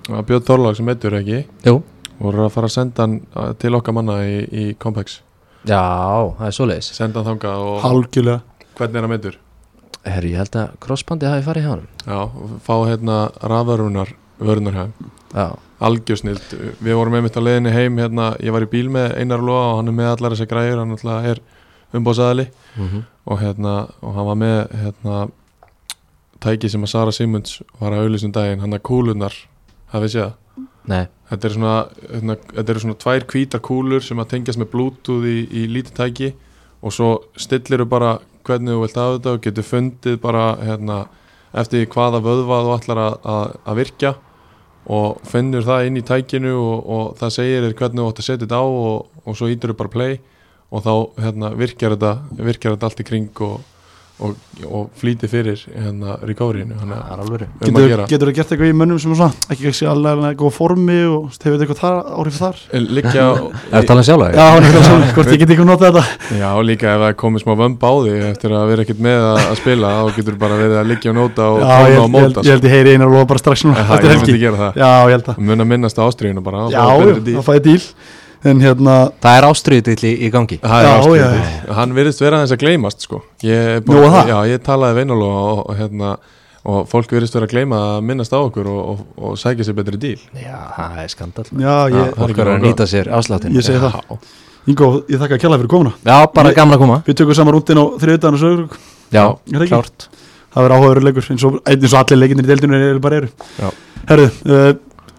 [0.09, 1.80] að Björn Þorlag sem meitur ekki Jú,
[2.20, 5.18] voru að fara að senda hann uh, til okkar manna í, í Compex
[5.66, 5.82] já,
[6.38, 6.90] það er svoleiðis.
[6.94, 8.40] Senda hann þangað og Algjörlega.
[8.78, 9.38] Hvernig er hann meitur
[10.09, 14.92] Herri, ég held að crossbandi hafi farið hjá hann Já, og fá hérna rafvörunar vörunarhæm,
[15.34, 15.46] Já,
[15.82, 19.64] algjörsnild við vorum einmitt á leiðinni heim hérna, ég var í bíl með Einar Lóa
[19.72, 21.42] og hann er með allar þessi græður, hann alltaf er
[21.98, 22.48] umbóðsæðali
[22.78, 25.16] mm og hérna, og hann var með hérna
[26.40, 29.34] tæki sem að Sara Simunds var að auðlýsum daginn, hann að kúlunar
[29.92, 30.32] hafið séð það?
[30.32, 30.47] nei,
[31.28, 31.74] Þetta er svona,
[32.09, 35.99] hérna, þetta eru svona tvær hvítar kúlur sem að tengjast með bluetooth í, í lítið
[35.99, 36.30] tæki
[36.80, 38.14] og svo stillir þú bara
[38.49, 40.99] hvernig þú vilt hafa þetta og getur fundið bara hérna,
[41.53, 44.14] eftir hvaða vöðva þú ætlar að, að, að virkja
[44.89, 48.28] og finnur það inn í tækinu og, og það segir þér hvernig þú ætti að
[48.30, 50.20] setja þetta á og, og svo ítur þú bara play
[50.68, 53.59] og þá hérna, virkjar, þetta, virkjar þetta allt í kring og,
[54.19, 54.33] og,
[54.66, 57.29] og flýti fyrir hérna, recoveryinu það er að
[58.11, 60.97] Getur það gert eitthvað í mönnum sem er svona ekki kannski alveg að góða formi
[61.07, 62.59] og hefur þetta eitthvað þar, áhrif þar?
[62.99, 63.27] liggja
[63.73, 66.35] Er það talað um sjálf Já, er hvort ég get eitthvað notað þetta?
[66.41, 69.27] Já, líka ef það er komið smá vömb á þig eftir að vera ekkert með
[69.29, 72.12] að, spila þá getur bara verið að liggja og nota og Já, tóna ég, og
[72.16, 74.33] móta held- ég held ég heyri einar lofa bara strax núna Það eftir ég myndi
[74.35, 74.81] helgi gera það.
[74.83, 77.47] Já, ég held að og mun að minnast á ástriðinu bara og Já, já, það
[77.53, 77.83] fæði díl
[78.47, 80.59] En hérna, Það er ástriðið í, gangi.
[80.62, 83.22] Það er Já, já, Hann virðist vera þess að gleymast sko.
[83.43, 84.28] Ég, er bara, það?
[84.30, 86.12] já, ég talaði veinalóð og, og, hérna,
[86.68, 89.78] og fólk virðist vera að gleyma að minnast á okkur og, og, og sækja sér
[89.80, 90.20] betri díl.
[90.39, 93.66] Já, það er skandal já, ég, það er Fólk er að nýta sér afsláttin ég
[93.66, 93.99] segi það.
[94.68, 95.95] Ingo, ég þakka að kjalla fyrir komuna.
[96.05, 97.03] Já, bara gaman að koma.
[97.07, 99.24] Við tökum saman rúndin á þriðdagan og sögur Já,
[99.57, 100.09] Er klárt.
[100.53, 103.30] Það verður áhugaður leikur eins og, eins og allir leikinir í deildinu eru bara eru.
[103.57, 103.68] Já.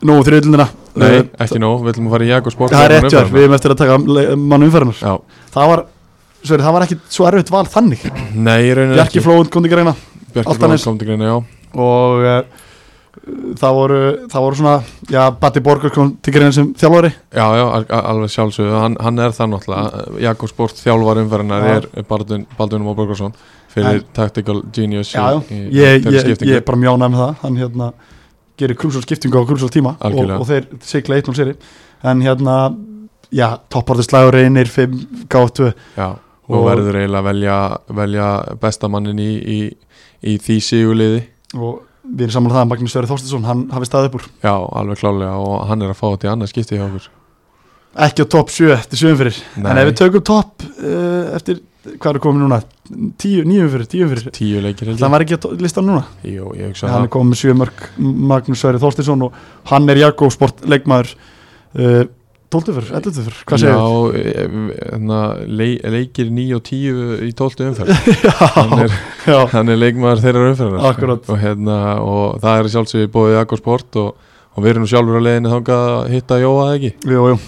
[0.08, 0.68] Nú þriðlunina
[1.00, 2.72] Nei, ekki nóg, við ætlum að fara í Jakob Sport.
[2.74, 5.14] Það er rétt hjá, við erum eftir að taka le- mann umferðarnar Já,
[5.54, 5.84] Það var,
[6.44, 8.06] sorry, það var ekki svo erfitt val þannig.
[8.36, 9.94] Nei, ég reynir Bjarki Flóund kom til greina.
[10.34, 10.58] Bjarki.
[10.60, 11.38] Flóð kom til greina, já.
[11.80, 12.42] Og uh,
[13.60, 14.00] það voru,
[14.32, 14.76] það voru svona
[15.14, 17.12] já, Batti Borgar kom til greina sem þjálfari.
[17.36, 20.04] Já, já, al- al- alveg sjálfsögðu, hann, hann er það náttúrulega.
[20.26, 21.80] Jakob Sport þjálfar umferðinar Já.
[22.02, 23.36] er Baldun, Baldun og Borgarsson
[23.70, 27.36] fyrir Tactical Genius já, já, ég er bara mjánað með það.
[27.44, 27.92] Hann hérna
[28.60, 31.56] gerir krúsal skiptingu á krúsal tíma og, og þeir sigla 1-0 seri
[32.10, 32.56] en hérna,
[33.36, 34.96] já, toppartislægur reynir 5,
[35.32, 36.08] G2 Já,
[36.50, 37.58] og, Og- verður eiginlega að velja,
[38.02, 38.28] velja
[38.62, 39.60] bestamannin í, í,
[40.26, 41.22] í því sigurliði.
[41.60, 44.28] Og við erum saman að það að Magnús Sverri Þorstinsson, hann hafi staðið upp úr.
[44.42, 47.10] Já, alveg klálega og hann er að fá þetta í annað skipti hjá okkur.
[48.08, 49.38] Ekki á topp 7 eftir 7 fyrir.
[49.62, 52.60] En ef við tökum topp uh, eftir, hvað er komið núna?
[52.90, 54.30] 10, 9 fyrir, 10 fyrir.
[54.36, 56.06] Tíu leikir það var ekki to- listanum núna?
[56.26, 57.84] Jú, ég hugsa hann er það komið með 7 mörg
[58.34, 61.12] Magnús Sverri Þorstinsson og hann er Jakko sport leikmaður
[61.78, 62.02] uh,
[62.50, 63.84] 12 fyrir, 11 fyrir, hvað segir Já,
[64.18, 64.46] e-
[64.90, 67.92] hérna, leik, leikir 9 og 10 í 12 umferð.
[68.58, 68.96] Hann já, er,
[69.30, 70.88] já, hann er leikmaður þeirra umferðar.
[70.90, 71.30] Akkúrat.
[71.30, 74.10] og, hérna, og það er sjálfsög bóðið Jakob Sport og,
[74.58, 76.92] og við erum sjálfur á leiðinu þangað að hitta Jóa ekki?
[77.06, 77.40] Jú, jú.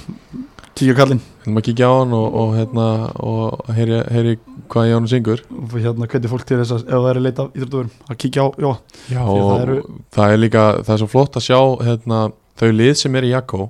[0.77, 2.83] Kíkja kallinn Við erum að kíkja á hann og, og, hérna,
[3.25, 4.33] og heyri, heyri
[4.69, 5.39] hvað Jón syngur.
[5.73, 8.47] Hérna hvernig fólk til þess að ef það er að leita íþróttuverum að kíkja á,
[8.61, 8.71] já,
[9.15, 12.19] Já, það það, eru- er líka, það er svo flott að sjá hérna,
[12.61, 13.69] þau lið sem er í Jakko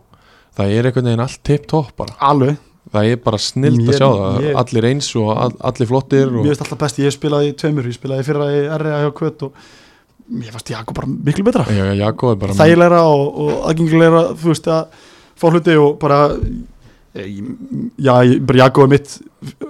[0.57, 2.17] það er einhvern veginn allt tipp-topp bara.
[2.27, 2.57] Alveg.
[2.91, 4.41] Það er bara snilt að sjá það.
[4.49, 7.95] ég- allir eins og all, allir flottir mér finnst alltaf best, ég spilaði tveimur ég
[7.95, 9.53] spilaði fyrra í RA hjá Kvöt og
[10.27, 11.63] mér fannst Jakko bara miklu betra.
[11.71, 15.07] Já, Jakko er bara þægilegra og, og aðgengilegra þú veist að
[15.39, 16.19] fá hluti og bara
[17.15, 19.15] já, ég- bara Jakko er mitt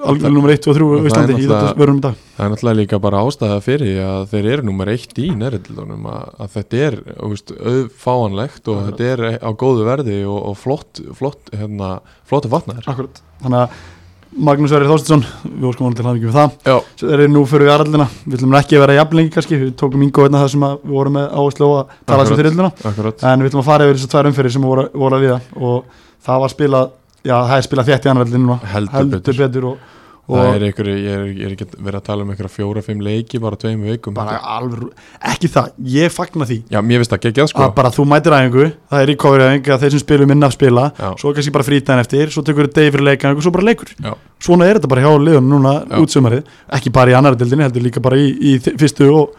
[0.06, 2.16] algjörlega nummer 1 og 3 Og á það er Íslandi í þetta verðum í dag.
[2.38, 6.28] það er náttúrulega líka bara ástæða fyrir að þeir eru nummer eitt í nærildunum að,
[6.44, 7.00] að þetta er
[7.72, 8.84] auðfáanlegt og Já.
[8.92, 11.96] þetta er á góðu verði og, og flott, flott hérna,
[12.30, 13.82] flottu vatnaðir akkurat, þannig að
[14.32, 15.26] Magnús Verið Þorstinsson,
[15.60, 18.06] við óskum hann til hann ekki við það Já, Svo er nú fyrir við aðraldina,
[18.24, 20.94] við ætlum ekki að vera jafnlengi kannski, við tókum yngo einna það sem að við
[20.96, 22.54] vorum með áherslu á að tala sem fyrir
[27.26, 29.90] að að það já það er spilað þétt í núna, heldur, heldur betur, betur og,
[30.32, 33.02] Það og er einhver, ég er, ég er ekki verið að tala um einhverja fjóra-fimm
[33.04, 34.14] leiki bara tveim vikum.
[34.16, 34.92] Bara alveg,
[35.32, 36.58] ekki það, ég fagna því.
[36.72, 37.64] Já, mér finnst það geggjað sko.
[37.66, 40.56] Að bara þú mætir aðeingu, það er recovery aðeingu að þeir sem spilum minna að
[40.56, 41.08] spila, Já.
[41.20, 43.92] svo kannski bara frítæðin eftir, svo tökur þau degi fyrir leika og svo bara leikur.
[43.98, 44.14] Já.
[44.42, 48.22] svona er þetta bara hjá liðum núna útsumarið, ekki bara í dildinni heldur líka bara
[48.22, 49.36] í, í fyrstu og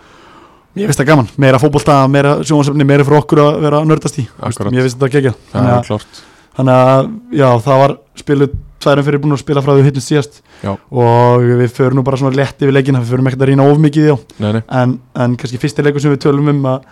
[0.76, 4.20] mér finnst það gaman, meira fótbolta meira sjónvarsefni, meira fyrir okkur að vera að nördast
[4.22, 4.26] í.
[4.38, 6.22] Mér finnst þetta gegja Það er að, klart
[6.56, 10.40] þannig að já, það var spiluð tværum fyrir búin að spila frá því hittnum síðast.
[10.62, 10.72] Já.
[10.90, 13.78] og við förum nú bara svona létt yfir leikina, við förum ekkert að rýna of
[13.82, 14.62] mikið í þá.
[14.80, 16.84] En, en kannski fyrsti leikur sem við tölum um að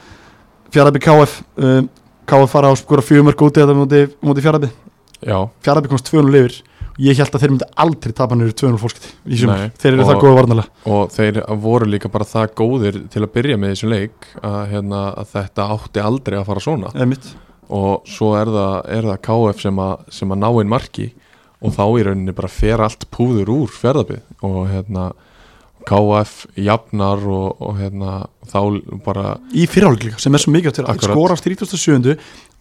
[0.74, 1.88] fjaraðby KF um,
[2.30, 4.70] KF fara á skora fjögumörk úti þetta múti, múti fjaraðby
[5.26, 5.36] já.
[5.66, 6.61] Fjaraðby komst 2-0 yfir.
[7.00, 10.02] Ég held að þeir myndi aldrei tapa nýru 2-0 fórskiti í sumar, Nei, þeir eru
[10.04, 13.72] og- það góða varnalega og þeir voru líka bara það góðir til að byrja með
[13.72, 16.90] þessum leik að, hérna, að þetta átti aldrei að fara svona.
[16.92, 17.30] Eða mitt,
[17.70, 21.08] og svo er það, er það KF sem að, sem að ná inn marki
[21.60, 25.10] og þá í rauninni bara fer allt púður úr fjörðabið og hérna
[25.88, 28.60] KF jafnar og, og hérna þá
[29.04, 31.14] bara í fyrirháleik líka sem er svo mikið til að Akkurat.
[31.16, 32.16] skora á 37.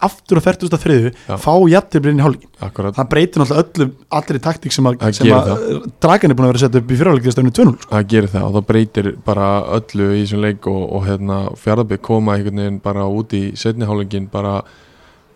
[0.07, 0.97] aftur á 43.
[1.27, 1.35] Já.
[1.41, 3.89] fá jafntefli inn í hálfleikin það breytir náttúrulega öllu
[4.19, 7.41] allir taktík sem að, að dragan er búin að vera setja upp í fyrirháleik þess
[7.41, 7.91] að 2-0 sko.
[7.91, 9.49] það gerir það og það breytir bara
[9.79, 14.29] öllu í þessum leik og, og hérna fjörðabið koma einhvern veginn bara út í setnihálingin
[14.31, 14.61] bara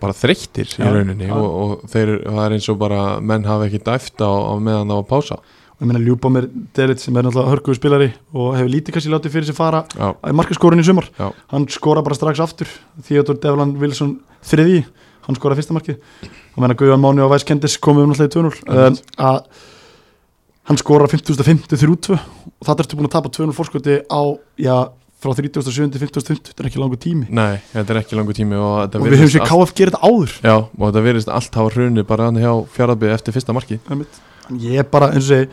[0.04, 3.82] bara þreyttir í rauninni og, og þeir, það er eins og bara menn hafa ekki
[3.84, 5.39] dæft á, á meðan það var pása.
[5.74, 6.47] Og ég meina Ljúbomir
[6.78, 10.12] Delit sem er náttúrulega hörkuðu spilari og hefur lítið kannski látið fyrir sig fara já,
[10.30, 11.10] í markaskórun í sumar.
[11.18, 11.32] Já.
[11.56, 12.70] hann skora bara strax aftur.
[13.08, 14.84] Theodor Devlan Wilson þriði
[15.26, 16.01] hann skora fyrsta markið.
[16.54, 19.16] Og menna Guðan Máni og Væs Kendis komum um náttúrulega í 2-0 um, Einmitt.
[19.18, 19.39] að
[20.70, 24.22] hann skora 50.50 3-2 og það ertu búin að tapa 2-0 fórskoti á
[24.56, 24.76] já,
[25.24, 25.99] frá 37.
[26.03, 29.07] 50.50 þetta er ekki langur tími nei, þetta er ekki langu tími og, þetta og
[29.07, 32.41] við höfum sér KF þetta áður Já, og þetta verðist allt hafa hrunið bara hann
[32.43, 33.80] hjá fjárðabið eftir fyrsta marki
[34.59, 35.49] ég er bara eins og segi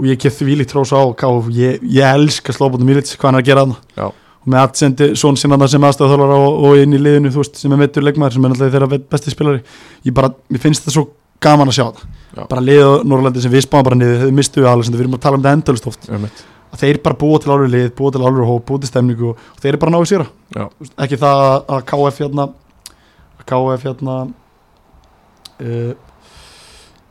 [0.00, 3.40] og ég kef því líkt trós á KF ég, ég elska Slóbóttum Milic hvað hann
[3.40, 3.64] er að gera
[3.98, 4.06] Já.
[4.08, 7.60] og með aðsendi svon sinna þarna sem aðstæðaþólar og, og inn í liðinu þú veist
[7.60, 9.64] sem er meittur leikmaður sem er náttúrulega þeirra besti spilari
[10.06, 11.08] ég bara, mér finnst þetta svo
[11.42, 11.90] gaman að sjá Já.
[12.38, 15.18] það bara liða Norrlandi sem við spáum bara niður þau mistu við alveg, við erum
[15.18, 16.42] að tala um þetta endalist oft Einmitt.
[16.70, 19.40] Að þeir bara búa til alveg lið, búa til alveg hóp, búa til stemningu og,
[19.62, 20.64] þeir eru bara náðu Já.
[21.04, 22.46] ekki það að- að KF hérna
[23.40, 24.14] að KF hérna
[25.60, 25.92] uh,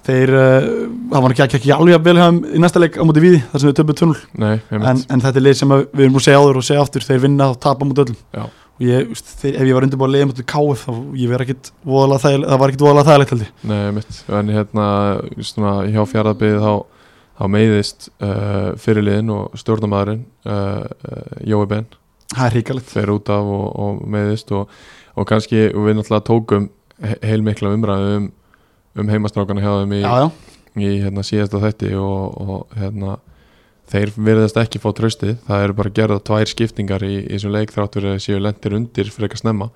[0.09, 0.69] þeir uh,
[1.11, 3.41] það var ekki, ekki, alveg jafn vel hjá þeim í næsta leik á móti víði
[3.51, 6.15] þar sem við töfum tunnul Nei, en, en þetta er lið sem að við erum
[6.15, 8.19] búin að segja áður og segja aftur þeir vinna og tapa múti öllum.
[8.33, 8.45] Já.
[8.79, 10.93] og ég, veist, þeir, ef ég var undirbúin að leiða múti KF þá
[11.33, 14.21] verið ekkit voðalega þægilegt það var ekkit voðalega þægilegt Nei, einmitt.
[14.39, 14.87] En hérna,
[15.51, 16.71] svona, hjá fjárðabið þá,
[17.39, 21.87] þá meiðist uh, fyrirliðin og stjórnamaðurinn uh, uh, Jói Ben.
[22.91, 24.69] Fer út af og, og meðist og,
[25.15, 26.67] og kannski við náttúrulega tókum
[27.01, 28.27] he- heilmikla umræðu um,
[28.99, 30.27] um heimastrákana hjá þeim í, já, já,
[30.83, 33.15] í hérna, síðasta þetti og, og hérna,
[33.89, 37.97] þeir virðast ekki fá tröstið það eru bara gerða tvær skiptingar í, þessum leik þrátt
[37.97, 39.69] fyrir að séu lendir undir fyrir eitthvað snemma.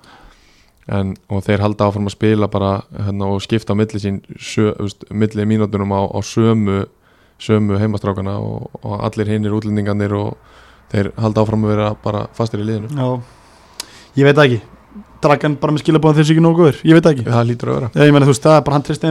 [0.84, 4.68] En, og þeir halda áfram að spila bara hérna, og skipta á milli sín sjö,
[4.78, 6.84] veist, milli mínútunum á, á sömu
[7.42, 10.36] sömu heimastrákana og, og allir hinnir útlendingarnir og
[10.92, 12.92] þeir halda áfram að vera bara fastir í liðinu.
[12.94, 13.88] Já.
[14.20, 14.60] Ég veit ekki.
[15.24, 17.24] Dragan bara með skilabóðan þessu ekki nógu góður, ég veit ekki.
[17.26, 17.88] Það lítur að vera.
[17.94, 19.06] Já, ég meina þú veist, það er bara hann trist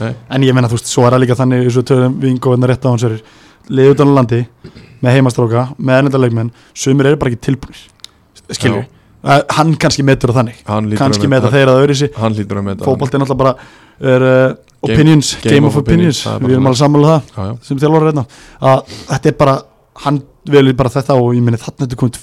[0.00, 0.12] Nei.
[0.36, 2.70] En ég meina þú veist, svo er það líka þannig eins og tölum við ingóðunar
[2.70, 3.16] rétt á hans er
[3.68, 4.40] liðið utan á landi
[5.00, 7.80] með heimastráka, með ennendarleikmenn sumir eru bara ekki tilbúinir
[8.52, 8.84] skilju,
[9.24, 10.60] hann kannski metur það þannig.
[11.00, 13.54] Kannski að meta þeir að öðru sig að fótbolt er náttúrulega bara
[14.00, 14.54] er, uh,
[14.84, 17.56] opinions, game, of, opinions, það er bara við erum alveg sammála um það já, já.
[17.68, 18.26] sem þjálfur reyna
[18.60, 19.58] að þetta er bara,
[20.04, 22.16] hann velur bara þetta og ég meina þarna þetta komið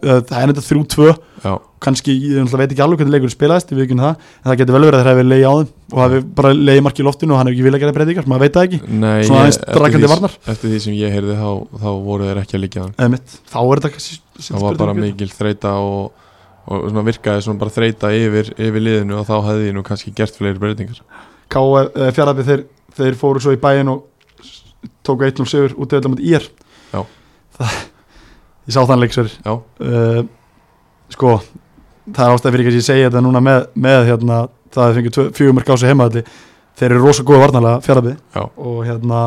[0.00, 1.14] það er þetta þrjú tvö.
[1.44, 1.50] Já,
[1.84, 4.86] kannski, ég veit ekki alveg hvernig leikur spilaðist við ekki það, en það getur vel
[4.86, 7.40] verið að þeir hafi leiði á þeim og hafi bara leiði marki í loftinu og
[7.40, 8.80] hann hefur ekki viljað gera breytingar, maður veit það ekki.
[8.88, 10.38] Nei, Svona aðeins drakandi varnar.
[10.54, 11.50] eftir því sem ég heyrði þá,
[11.82, 15.30] þá voru þeir ekki að líka mitt, þá er þetta kannski það var bara mikil
[15.36, 16.25] þreita og,
[16.66, 20.12] og svona virkaði svona bara þreita yfir, yfir liðinu og þá hefði ég nú kannski
[20.16, 21.02] gert fleiri breytingar.
[21.52, 21.84] K.O.
[22.16, 22.62] fjaraðbið þeir,
[22.98, 24.04] þeir fóru svo í bæin og
[25.06, 26.48] tóku 1-0 sigur út mútið ír
[26.92, 27.02] Já.
[27.58, 27.78] það,
[28.66, 30.20] ég sá þann leiksver uh,
[31.14, 31.38] sko
[32.06, 34.42] það er ástæð fyrir ekki að ég segja þetta núna með, með hérna,
[34.74, 36.24] það að fengið fjögumörk á sig heimaðalli
[36.76, 39.22] þeir eru rosa góða varnarlega fjaraðbið já, og hérna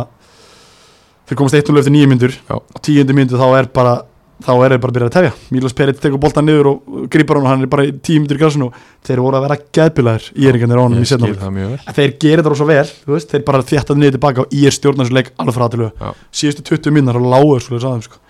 [1.30, 3.96] þeir komast 1-0 eftir nýju myndur og tíundu myndu þá er bara
[4.40, 5.32] þá er þeir bara að byrja að tefja.
[5.56, 8.40] Mílos Perit tekur boltan niður og grýpar hann og hann er bara í tíu myndur
[8.40, 8.78] í græsinu og
[9.08, 11.74] þeir voru að vera geðbilaðir í eringarnir á honum í ég setna skil það mjög
[11.74, 11.80] vel.
[11.86, 14.78] En þeir gerir það rosa vel, veist, þeir bara þjættaði niður tilbaka og ég er
[14.78, 15.58] stjórnarsleik alveg
[16.00, 16.10] Já.
[16.42, 18.22] síðustu 20 minnar og lágur svo þeir sko.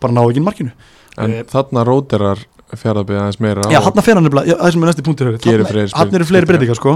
[0.00, 0.72] bara náðu ekki inn markinu.
[1.18, 2.38] En Eh, þarna róterar
[2.76, 5.04] fjaraðbyrð aðeins meira Já, hann fer hann nefnilega, já, það sem er næsti
[5.42, 6.94] fleiri hann eru fleiri breytingar sko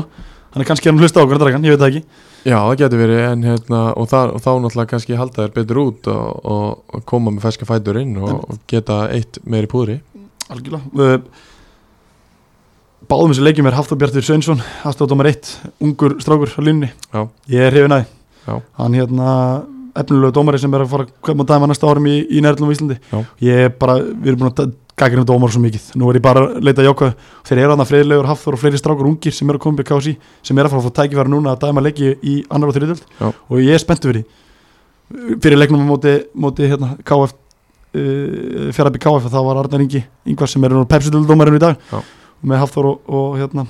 [0.52, 2.02] hann er kannski að hann hlusta okkur dragan, ég veit það ekki.
[2.42, 5.80] Já, það getur verið en hérna og, það, og þá náttúrulega kannski halda þér betur
[5.84, 6.24] út og,
[6.54, 10.00] og, og koma með ferska fætur inn og, og geta eitt meiri púðri.
[10.52, 10.90] Algjörlega.
[10.92, 11.48] Uh,
[13.10, 15.48] Báðum þessi leikjum er Hafþór Bjartur Sveinsson Hafþórdómar 1,
[15.82, 17.24] ungur strákur á línni Já.
[17.50, 18.06] Ég er hrifin aði
[18.46, 18.54] Já.
[18.78, 19.32] Hann hérna
[19.98, 22.74] efnilegu dómari sem er að fara að koma dæma næsta árum í, í nærlum á
[22.74, 22.96] Íslandi.
[23.10, 23.18] Já.
[23.44, 25.88] Ég er bara, við erum búin að gaggrina dómar svo mikið.
[25.98, 27.12] Nú er ég bara að leita jákvæð.
[27.48, 29.88] Þeir eru þarna friðlegur Hafþór og fleiri strákur ungir sem eru að koma upp í
[29.88, 30.14] KSI
[30.44, 32.78] sem er að fara að fá tækifæra núna að dæma leiki í annar og Já.
[32.78, 34.24] þriðjöld og ég er spenntu fyrir
[35.42, 40.50] fyrir leiknum á móti, móti hérna, KF uh, fjaraðby KF þá var Arnar Ingi Ingvar
[40.50, 41.80] sem er nú pepsitildómarinn í dag.
[41.92, 42.02] Já.
[42.42, 43.66] með Hafþór og, og hérna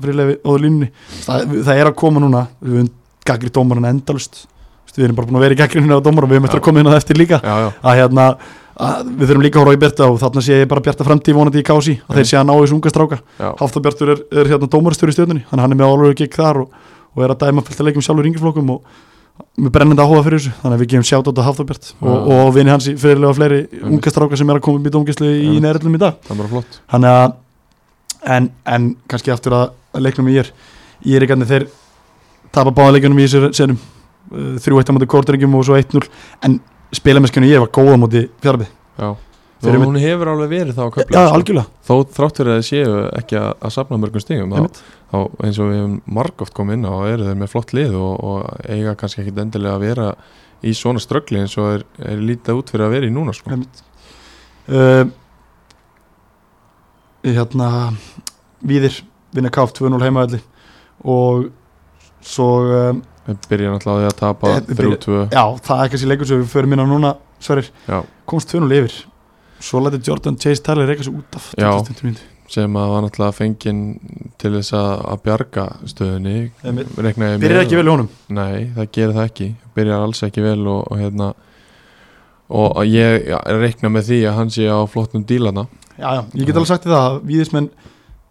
[0.00, 0.90] friðlefi óður línunni.
[1.26, 2.46] Það, það er að koma núna.
[2.64, 2.92] Við höfum
[3.24, 4.44] gagri dómarinn endalust
[4.94, 6.66] við erum bara búin að vera í gagrinu á dómar og við höfum eftir að
[6.68, 7.40] koma inn á það eftir líka.
[7.42, 8.26] Já, já, að hérna
[8.74, 11.38] að við þurfum líka að horfa í Bjarta og þarna sé ég bara Bjarta framtíð
[11.38, 13.18] vonandi í kási að þeir sé að ná þessu unga stráka.
[13.84, 16.62] Bjartur er, er hérna dómarastur í stjórnunni þannig að hann er með álur gegn þar
[16.64, 16.78] og,
[17.14, 18.98] og er að dæma fullt að leikum sjálfur yngjaflokkum og
[19.58, 20.54] með brennandi áhuga fyrir þessu.
[20.62, 23.62] Þannig að við gefum sjátt á Hafþór Bjart og, og vinni hans í fyrirlega fleiri
[23.82, 26.20] unga stráka sem er að koma upp í dómgæslu í neðrillum í dag.
[26.90, 27.34] Þannig að
[28.34, 30.52] en, en kannski aftur að, að leiknum ég er
[31.04, 31.66] ég er ekki þeir
[32.54, 33.80] tapa báða leikunum í þessu senum.
[34.32, 36.06] Uh, 3-1 á móti kórturingjum og svo 1-0
[36.46, 36.56] en
[36.98, 39.08] spilameskunni ég var góða á móti fjarbið já,
[39.64, 41.82] Fyrir og hún hefur alveg verið þá að Já, köfla algjörlega.
[41.86, 44.80] Þó þrátt fyrir að þið séu ekki að, að safna mörgum stigum þá,
[45.12, 47.96] þá eins og við hefum margóft komið inn á þá eru þeir með flott lið
[48.00, 50.08] og, og eiga kannski ekkit endilega að vera
[50.64, 53.56] í svona ströggli eins og er, er lítið út fyrir að vera í núna sko.
[54.64, 55.04] Uh,
[57.24, 57.70] hérna
[58.64, 59.00] Víðir
[59.34, 60.40] vinna KF 2-0 heimaðalli
[61.04, 61.50] og
[62.24, 65.82] svo um, við byrja náttúrulega á því að tapa Eh, við byrja- 3-2 já, það
[65.84, 68.94] er kannski leikur sem við förum inn á núna Sverrir, já, komst 2-0 yfir.
[69.60, 71.70] Svo læti Jordan Chase Tyler reyka sig út af Já.
[71.82, 72.20] 20 mínútu.
[72.48, 73.80] sem að var náttúrulega fenginn
[74.38, 76.50] til þess að, bjarga stöðunni.
[76.62, 78.08] Byrjar ekki vel í honum.
[78.28, 79.48] Nei, það gerir það ekki.
[79.74, 81.34] Byrjar alls ekki vel og, og hérna
[82.50, 83.24] og ég
[83.60, 85.66] reikna með því að hann sé á flottum dílana.
[85.98, 87.68] Já, já, ég get alveg sagt þér það að Víðismenn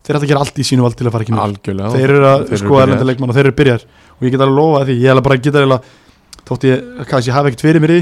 [0.03, 1.91] þeir ætla að gera allt í sínu vald til að fara ekki algjörlega.
[1.95, 3.85] Þeir eru að sko erlenda leikmann og þeir eru byrjar.
[4.19, 5.81] Og ég get alveg lofa því, ég hef bara geta eiginlega
[6.43, 8.01] þótt ég, kannski ég hafi ekkert fyrir mér í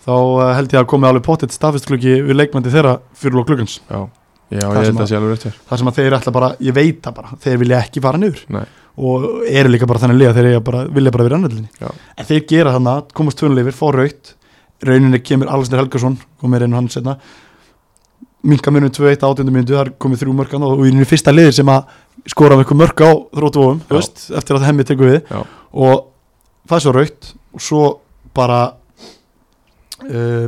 [0.00, 3.80] þá uh, held ég að komi alveg pottet staðfestklukki við leikmandi þeirra fyrir lók klukkans
[3.90, 4.06] Já,
[4.54, 6.32] já Það ég held að- að sé alveg rétt hér þar sem að þeir ætla
[6.32, 8.62] bara, ég veit það bara þeir vilja ekki fara Nei.
[8.96, 11.90] og eru líka bara þannig liða þeir bara, vilja bara vera annaðlinni Já.
[12.16, 13.38] en þeir gera þannig, komast
[18.44, 19.52] tvönuleifir, fá raut rauninni kemur Alessandr Helgason komið reynu hann setna minka munum 2-1 átjöndu
[19.52, 21.82] myndu, það er komið þrjú mörkan og í rauninni fyrsta liðir sem að
[22.30, 25.40] skora með eitthvað mörk á þrótuvofum, veist, eftir að hemmi tekur við Já.
[25.72, 26.06] og
[26.68, 27.82] það er svo raut og svo
[28.36, 28.60] bara
[30.08, 30.46] uh,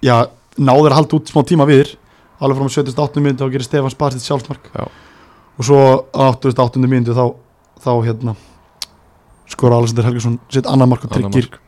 [0.00, 0.16] já,
[0.56, 1.96] náður að halda út smá tíma við
[2.42, 3.22] alveg frá 78.
[3.22, 4.88] mínútu þá gerir Stefán Spars sitt sjálfsmark Já.
[4.88, 5.82] og svo
[6.16, 6.80] á 88.
[6.86, 7.36] mínútu þá,
[7.84, 8.36] þá hérna
[9.52, 11.60] skora Alexander Helgason sitt annar mark og tryggir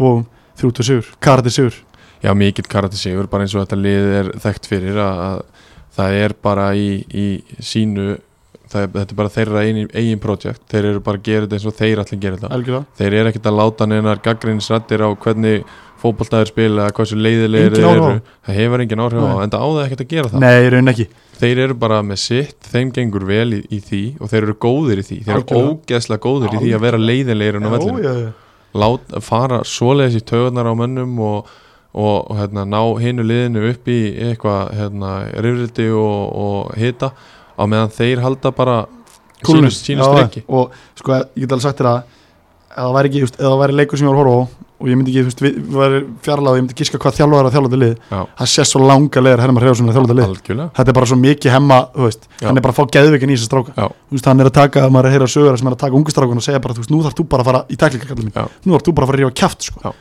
[0.00, 0.24] og
[0.60, 1.76] 30 sigur, karati sigur
[2.20, 6.18] Já, mikill karate sigur, bara eins og þetta lið er þekkt fyrir að, að það
[6.24, 7.26] er bara í, í
[7.64, 8.18] sínu
[8.70, 11.58] það er, þetta er bara þeirra eigin, eigin projekt þeir eru bara að gera þetta
[11.58, 12.50] eins og þeir allir gera þetta.
[12.56, 17.88] Algjörlega, þeir eru ekkert að láta neinar gaggrinsrættir á hvernig fótboltaðir spila hversu leiðilegir þeir
[17.90, 18.12] eru.
[18.46, 20.44] það hefur engin áhrif á, en það á það ekkert að gera það.
[20.44, 21.06] Nei, í raun ekki.
[21.40, 25.02] Þeir eru bara með sitt, þeim gengur vel í, í því og þeir eru góðir
[25.02, 25.18] í því.
[25.26, 27.68] Þeir eru ógeðslega góðir í því að vera leiðilegir en
[28.80, 31.50] lát, fara svoleiðis í töðunar á mönnum og,
[31.90, 33.98] og, hérna, ná hinu liðinu upp í
[34.30, 35.12] eitthvað hérna,
[35.42, 37.10] rifrildi og, og hita
[37.58, 38.78] á meðan þeir halda bara
[39.42, 42.00] sínu, streki og sko ég get alveg sagt þér að
[42.70, 44.70] ef það væri ekki, just, ef það væri leikur sem ég var að horfa á
[44.80, 47.16] og ég myndi ekki, þú veist, við, við væri fjarlæð og ég myndi giska hvað
[47.18, 48.20] þjálfar er að þjálfa þetta lið Já.
[48.38, 50.30] það sé svo langa leir Hreifsson að þjálfa þetta lið.
[50.30, 50.68] Algjörlega.
[50.78, 52.46] Þetta er bara svo mikið hemma, þú veist Já.
[52.46, 53.88] hann er bara að fá geðvikin í þessu stráka.
[54.14, 56.14] Veist, hann er að taka, maður er að heyra sögur sem er að taka ungu
[56.14, 58.30] strákun og segja bara, þú veist, nú þarf þú bara að fara í tæklinga kallið
[58.30, 58.48] mín, Já.
[58.64, 59.92] nú þarf þú bara að fara að rífa kjaft sko.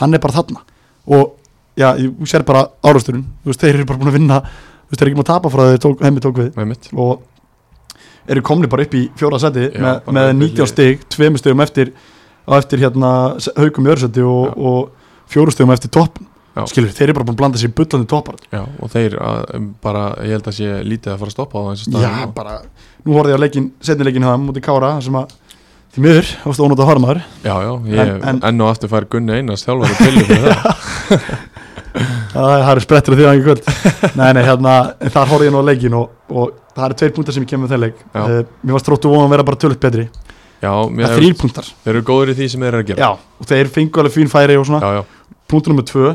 [0.00, 0.64] Hann er bara þarna
[1.06, 1.34] og
[1.78, 4.98] já, ég sér bara árasturinn þú veist, þeir eru bara búin að vinna þú veist,
[4.98, 7.22] þeir eru ekki búin að tapa frá þeir tók, hemmi tók við með mitt og
[8.32, 10.72] eru komni bara upp í fjóra seti Já, með, bara með upp í 19 hlið.
[10.72, 11.92] stig, tveimur stigum eftir
[12.42, 13.10] á eftir hérna
[13.56, 14.54] haugum í öðurseti og, Já.
[14.70, 16.66] og fjóru stigum eftir toppn Já.
[16.68, 19.38] skilur, þeir eru bara búin að blanda sér í bullandi toppar Já, og þeir að,
[19.56, 22.26] um, bara, ég held að sé lítið að fara að stoppa á þessu staðum já,
[22.36, 22.56] bara,
[23.06, 25.32] nú horfði ég á leikin setni leikin það mútið Kára sem að
[25.92, 28.88] því miður, ástu ónótt að horfa maður já, já, ég En- en- enn og aftur
[28.92, 31.24] fær Gunni Einars þjálfari pillu fyrir það.
[32.32, 33.66] Það eru sprettur af því að ekki kvöld.
[34.16, 34.74] Nei, nei, hérna,
[35.12, 37.66] þar horfði ég nú á leikin og, og það eru tveir punktar sem ég kemur
[37.66, 37.98] með þeir leik.
[38.16, 40.06] Uh, mér varst tróttu von að vera bara tölvöld betri.
[40.62, 41.68] Já, það er þrýr punktar.
[41.84, 43.04] þeir eru góður í því sem þeir eru að gera.
[43.04, 44.80] Já, og þeir fengu alveg fín færi og svona.
[44.80, 46.14] Já, já, punktur nummer tvö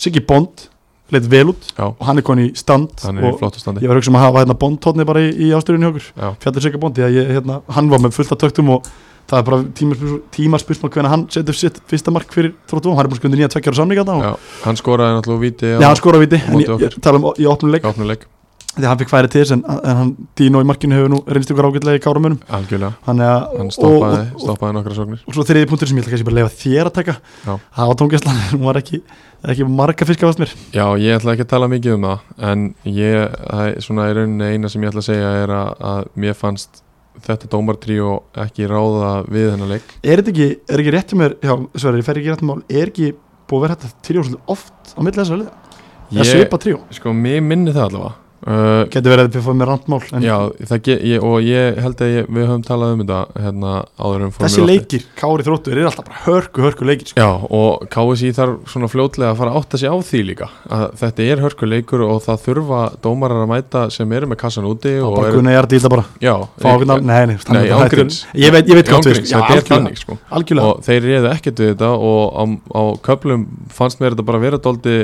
[0.00, 0.64] Siggi Bond
[1.12, 3.82] leit vel út já, og hann er konið í stand í og standi.
[3.82, 6.06] ég var að hugsa um að hafa hérna Bond tónni bara í, í ástöðunni okkur.
[6.40, 8.86] Fjallir Siggi Bond að ég, hérna, hann var með fullt af töktum og
[9.30, 13.10] það er bara tímarspursmál tímarspursmál hvernig hann setur sitt fyrsta mark fyrir Tróttu hann er
[13.12, 14.34] búin að skundi nýja tveggjar og samninga og já,
[14.66, 17.72] hann skoraði náttúrulega víti Já, hann skora viti, en ég, ég tala um í opnum
[17.72, 17.84] leik.
[17.86, 18.26] Gáfnuleik,
[18.74, 21.50] því hann fikk færi til þess en, en hann Dino í markinu hefur nú reynst
[21.54, 25.90] ykkur ágætlega í káramönum hann, Hann stoppaði, og, stoppaði nokkra sóknir og svo þriði punktur
[25.90, 27.16] sem ég ætla kannski bara að lefa þér að taka.
[27.46, 29.02] Það var tóngjastlan, hún var ekki
[29.50, 30.54] ekki marga fiska fast mér.
[30.76, 34.16] Já, ég ætla ekki að tala mikið um það En ég, það er svona í
[34.18, 36.82] rauninni eina sem ég ætla að segja er að, að mér fannst
[37.26, 38.14] þetta dómartríó
[38.44, 39.94] ekki ráða við hennar leik?
[40.02, 42.62] Er þetta ekki, er ekki rétt um mér já, Sverri, fer ekki rétt um mál,
[42.70, 43.12] er ekki
[43.50, 45.76] búið að vera þetta tríó svolítið oft á milli þessari liða?
[46.10, 49.60] Það Ég, svipa tríó, sko, mér minni það allavega uh, getur verið að við fóðum
[49.60, 50.36] með randmál Já,
[50.80, 54.34] get, ég, og ég held að ég, við höfum talað um þetta hérna áður um
[54.34, 57.20] fórum þessi leikir, Kári Þróttur, er alltaf bara hörku, hörku leikir sko.
[57.20, 57.28] Já,
[57.60, 61.26] og KSI þarf svona fljótlega að fara að átta sig á því líka að þetta
[61.26, 65.18] er hörkuleikur og það þurfa dómarar að mæta sem eru með kassan úti og og
[65.18, 66.04] bara Gunni Jardi í þetta bara.
[66.22, 68.20] Já, fá okkur nafn, nei, nei, ángríns.
[68.38, 70.18] ég veit, ég veit hvað þú veist, já, er algjörlega, þannig sko.
[70.38, 72.42] Algjörlega og þeir reyðu ekkert við þetta og á,
[72.76, 74.96] á köplum fannst mér þetta bara vera dóldi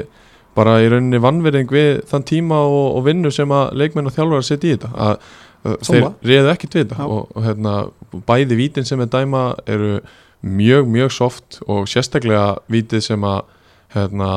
[0.56, 4.46] bara í rauninni vannverðing við þann tíma og, og vinnu sem að leikmenn og þjálfar
[4.46, 4.92] setja í þetta.
[5.06, 5.26] Að,
[5.66, 7.74] að þeir reyðu ekkert við þetta og, og hérna,
[8.28, 9.98] bæði vítin sem er dæma eru
[10.46, 13.42] mjög mjög soft og sérstaklega vítið sem að
[13.96, 14.30] hérna,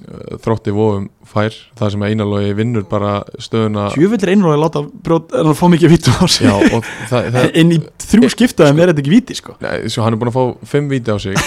[0.00, 3.88] eh, þrótti vóum fær það sem að einalogi vinnur bara stöðuna.
[3.94, 6.48] Tjöfull er einróði að láta brjót, er hann að fá mikið vítu á sig?
[6.48, 9.56] Já, það, það, inn í þrjú skiptaðum er þetta ekki víti sko.
[9.64, 11.36] Nei, svo hann er búin að fá fimm víti á sig.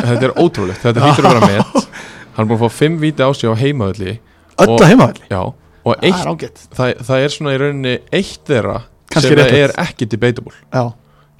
[0.00, 1.89] Þetta er ótrúlegt, þetta hlýtur að vera met
[2.36, 4.14] Hann er búin að fá fimm víti á sig á heimaðalli
[4.60, 6.64] öll að heimaðalli, Já, og það eitt, er ágætt.
[6.76, 8.78] það, það er svona í rauninni eitt þeirra
[9.10, 10.52] Kannski sem er ekki debatable.
[10.72, 10.84] Já,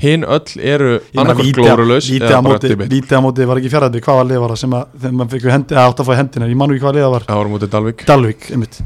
[0.00, 3.20] Hinn öll eru Ég annarkvæmt víti á- glórulaus víti eða á móti, á
[3.50, 6.00] var ekki fjaraðið hvaða lið var það sem að þegar maður fikk hendi, að átt
[6.00, 6.46] að fá hendina?
[6.48, 8.78] Ég manu ekki hvaða lið það var, Það voru mútið Dalvik, Dalvik einmitt.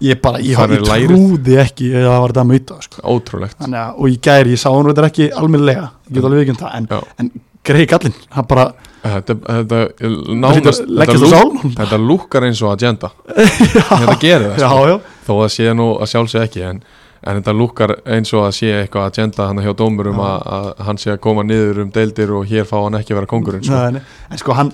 [0.00, 3.02] ég bara, ég, ég, trúði ekki að það var þetta að mauta sko.
[3.04, 3.56] ótrúlegt.
[3.60, 6.60] Þannig að, og í gæri, ég sá hann þetta ekki almennilega, ég get alveg vikinn
[6.64, 6.88] það en,
[7.20, 7.30] en
[7.68, 8.66] greið gallinn, hann bara
[9.06, 13.10] Þetta, þetta, hlýtur nánast, þetta, lúk, þetta lúkar eins og agenda
[14.02, 14.86] Þetta gerir það já, sko.
[14.90, 14.96] já,
[15.26, 16.80] Þó að sé nú að sjálfsög ekki en,
[17.26, 20.26] en þetta lúkar eins og að sé eitthvað agenda hann hjá dómurum Já.
[20.26, 23.20] að, að hann sé að koma niður um deildir og hér fá hann ekki að
[23.20, 23.80] vera kongurinn sko.
[23.96, 24.02] Nei.
[24.30, 24.72] en sko hann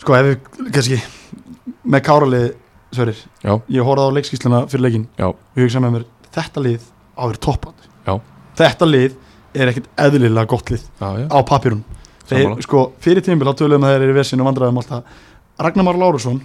[0.00, 0.36] sko ef við,
[0.74, 1.00] kannski
[1.90, 2.48] með káralið,
[2.90, 3.52] Sverrir Já.
[3.70, 5.28] ég horfði á leikskísluna fyrir leikin Já.
[5.30, 6.88] og ég hugsa með mér, þetta lið
[7.20, 8.14] á toppand Já.
[8.58, 9.14] þetta lið
[9.54, 11.84] er ekkert eðlilega gott lið Já, já, á papirun
[12.30, 15.26] þeir, sko, fyrir tímbil á töluðum að þeir eru í vesinu og vandræðum alltaf
[15.60, 16.40] Ragnar Már Lárusson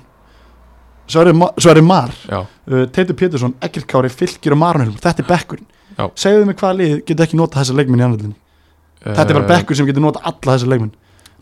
[1.85, 5.67] Mar já, uh, Teitur Pétursson, Ekkert Kári, Fylkir og Marunhelm þetta er bekkurinn.
[6.17, 8.35] Segðu mig hvaða lið getur ekki nota þessa leikminn í annaðlinni
[9.05, 10.93] þetta er bara Eh, bekkur sem getur nota alla þessa leikminn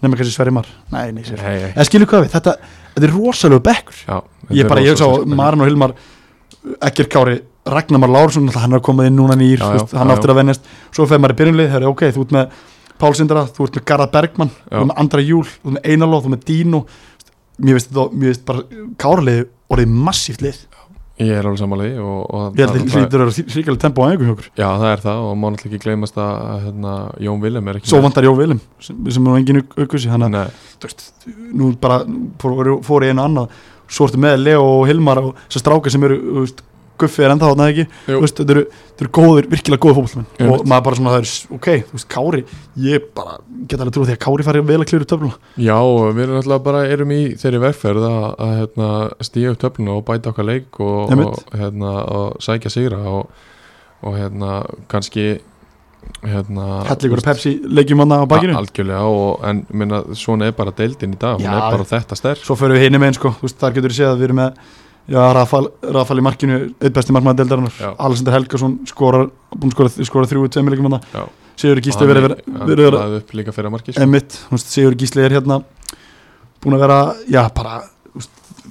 [0.03, 0.67] nema kannski Sverri Mar.
[0.91, 2.57] Nei, nei, nei, en skilur hvað við, þetta,
[2.91, 4.01] þetta er rosalega bekkur.
[4.03, 4.17] Já
[4.59, 5.95] ég bara, ég sá Marin og Hilmar
[6.83, 10.33] Ekkert Kári, Ragnar Mar Lársson hann er komið inn núna nýr, Já, já, hann áttur
[10.33, 12.61] að vennast svo fer maður í byrjunlið, það er ok, þú ert með
[12.99, 15.89] Pál Sindra, þú ert með Garðar Bergmann þú ert með Andra Júl, þú ert með
[15.93, 16.83] Einarló, þú ert með Dino.
[17.63, 18.63] Mér veist þetta, mér veist bara
[19.03, 20.61] Káralið orðið massíft lið.
[21.21, 24.29] Ég er alveg samanlega og, og ég held að það- vera ríkilega tempo á einhverjum
[24.31, 24.47] hjá okkur.
[24.57, 27.91] Já, það er það og má náttúrulega ekki gleymast að hérna, Jón Willem er ekki
[27.91, 30.49] svo vantar Jó Viljum sem, sem er engin aukusi hann að,
[31.53, 31.99] nú bara
[32.41, 33.49] fór, fór ég einu annað.
[33.93, 36.63] Svo ertu með Leo og Hilmar og þessar strákar sem eru, veist,
[37.01, 38.63] Guffi er ennþá þarna ekki, veist, þetta eru,
[39.01, 42.09] eru góðir, virkilega góðir fótballmenn Ég og maður bara svona, það er, ok, þú veist,
[42.13, 42.43] Kári
[42.85, 43.37] ég bara,
[43.69, 45.39] get alveg trúið því að Kári fari vel að kljóra töfluna.
[45.57, 48.91] Já, og við erum alltaf bara erum í þeirri verkferð að, að hérna,
[49.25, 53.49] stíga upp töfluna og bæta okkar leik og, og, hérna, og sækja sigra og,
[54.03, 55.27] og hérna, kannski
[56.23, 58.55] hérna, hellingur og Pepsi leikjum hann á bakinu.
[58.59, 61.53] algjörlega og, en minna, svona er bara deildin í dag hún Já.
[61.57, 63.99] er bara þetta stærk svo förum við hinni með sko, þú veist, þar getur við
[63.99, 64.63] séð að við erum með
[65.09, 67.89] já, Rafal, Rafal í markinu eitt besti markmaður deildarinnar, Já.
[67.99, 71.23] Alexander Helgason skorar, búin að skora, skora þrjú tveimur leikjum hann, Já.
[71.59, 75.59] Sigur Gísli verið verið verið emitt, Sigur Gísli er hérna
[76.63, 76.99] búin að vera,
[77.29, 77.81] já, bara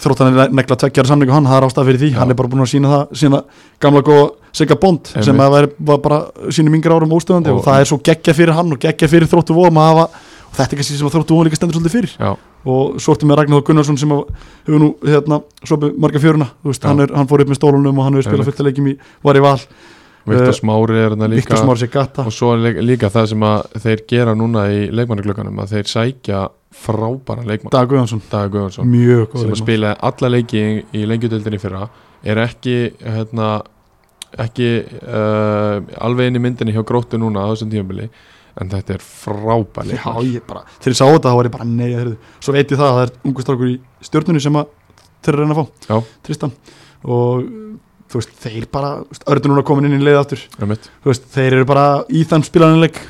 [0.02, 2.18] þróttan er negla tveggjara samning og hann, það er ástæð fyrir því, Já.
[2.22, 3.40] hann er bara búin að sína það sína
[3.84, 5.44] gamla góða Sigga Bond sem Einmitt.
[5.44, 6.18] að var, var bara
[6.52, 9.28] sínum yngri árum óstöðandi og, Og- það er svo geggja fyrir hann og geggja fyrir
[9.30, 12.12] þróttu vóðum að hafa og þetta er kannski sem þróttu vóðum líka stendur svolítið fyrir
[12.18, 12.32] Já,
[12.64, 16.46] og svo ertu með Ragnar Gunnarsson sem hefur nú hérna sopið marga fjöruna.
[16.62, 18.92] Veist, hann, er, hann fór upp með stólunum og hann hefur spilað fullt að leikjum
[18.92, 18.94] í,
[19.26, 19.58] var í val.
[20.22, 21.56] Viktor Eh, Smári er þarna líka.
[22.30, 23.46] Og svo er líka, það sem
[23.82, 26.42] þeir gera núna í leikmannaglökanum að þeir sækja
[26.72, 27.72] frábæra leikmann.
[27.74, 27.90] Dag
[28.54, 29.62] góð sem að leikmaður.
[29.64, 31.88] spilaði alla leiki í, í lengjudeldinni fyrra.
[32.22, 33.48] Er ekki hérna,
[34.38, 34.68] ekki
[35.02, 38.06] uh, alveg inn í myndinni hjá gróttu núna á þessum tímabili
[38.60, 41.68] en þetta er frábær Já, ég bara, þegar ég sá þetta þá var ég bara
[41.68, 42.16] nei, heyrðu.
[42.42, 43.76] svo veit ég það að það er ungu strákur í
[44.08, 44.72] stjórnunni sem að
[45.22, 45.86] þeir eru að reyna að fá.
[45.88, 46.18] Já.
[46.26, 46.54] Tristan.
[47.02, 47.46] Og
[48.12, 50.42] þú veist, þeir bara, þú veist, ördu núna komin inn í leið aftur.
[50.58, 53.00] Þú veist, þeir eru bara í þann spilaninleik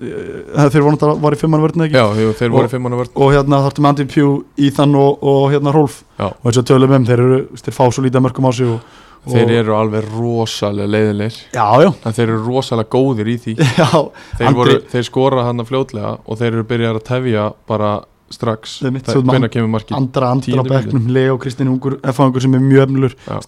[0.00, 2.04] uh, þeir voru náttúrulega var í fimmann vörðin Já,
[2.38, 6.00] þeir, voru fimm manna vörð og hérna þarftum Andy Pugh, Ethan og, og hérna Rolf.
[6.18, 6.30] Já.
[6.30, 8.70] og eins og tölum um, þeir eru þeir fá svo lítið að mörgum á sig
[8.70, 8.98] og,
[9.28, 13.54] þeir eru alveg rosalega leiðilegir já, já, en þeir eru rosalega góðir í því.
[13.80, 17.92] Já þeir, Andri- voru, þeir skora hann fljótlega og þeir eru byrjar að tefja bara
[18.30, 18.78] strax.
[18.86, 19.96] Man- kemur markið?
[19.98, 23.40] andra andra bekknum, Leo, Kristinn Ungur F-fangur sem er mjög efnulur Já.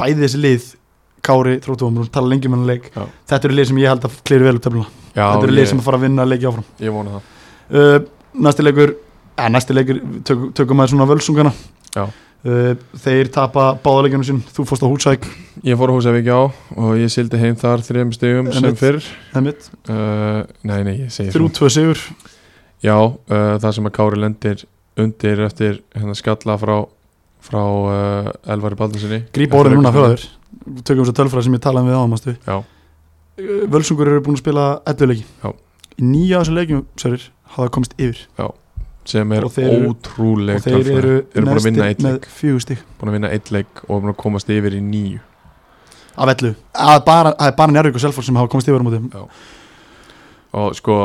[0.00, 0.70] bæði þessi lið
[1.22, 2.88] Kári, Þróttum, tala lengi um hennar leik.
[2.96, 3.04] Já.
[3.30, 4.88] þetta eru lið sem ég held að kliri vel upp töfluna.
[5.14, 6.64] Já, þetta eru lið sem að fara að vinna leiki áfram.
[6.82, 7.28] ég vona það.
[7.70, 7.98] Uh,
[8.42, 8.94] næsti leikur
[9.38, 11.52] eh, næsti leikur, tök, tökum maður svona völsungana.
[11.94, 12.08] Já.
[12.48, 12.72] Uh,
[13.04, 15.26] þeir tapa báðalegjunum sín, þú fórst á Húsæk
[15.62, 18.98] Ég fór á Húsavík á og ég sildi heim þar þrejum stegum sem fyrr.
[19.34, 22.00] Það mitt, uh, Nei, nei, ég segi þrjú, tvö sigur.
[22.82, 24.64] Já, uh, það sem að Kári lendir
[24.98, 26.76] undir eftir hérna skalla frá
[27.42, 30.26] frá uh, Elvari Baldinsinni grípa orðin núna fyrir þér.
[30.82, 32.56] Tökum þess að tölfræði sem ég talaði við áðan Já.
[33.72, 35.48] völsungur eru búin að spila 11 leiki Já.
[35.98, 38.26] í nýja af þessum leikjum Sörir, hafa komist yfir
[39.04, 42.02] sem er Og þeir eru- ótrúleg og þeir eru eru búin að vinna neðstir eitt
[42.06, 42.26] með leik.
[42.38, 45.20] fjögur stík búin að vinna eitt leik og búin að komast yfir í nýju
[46.16, 48.82] af 11, það er bara, það er bara Njárvík og Selfoss sem hafa komist yfir
[48.82, 49.26] á móti.
[50.52, 50.96] Og sko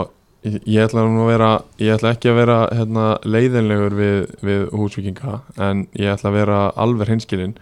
[0.44, 4.66] ég, ég ætla nú að vera ég ætla ekki að vera hérna, leiðinlegur við, við
[4.76, 7.56] húsvíkinga en ég ætla að vera alveg hinskilinn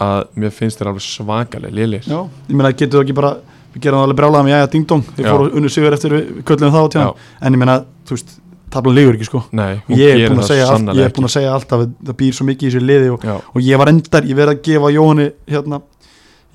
[0.00, 3.34] að mér finnst þeir alveg svakalega liðlir Já, ég meina getur þú ekki bara
[3.74, 5.30] við gerum það alveg brjálaðum, já, já, ding dong þeir Já.
[5.36, 7.76] fóru unnu sigur eftir við köllum það á tjáðan en ég meina,
[8.08, 8.32] þú veist,
[8.72, 9.42] tablan ligur ekki sko.
[9.56, 12.36] Nei, ég er búin að segja, sannarlega er búin að segja alltaf að það býr
[12.36, 14.92] svo mikið í þessu liði og, Já, og ég var endar, ég verð að gefa
[14.94, 15.80] Jóhanni hérna,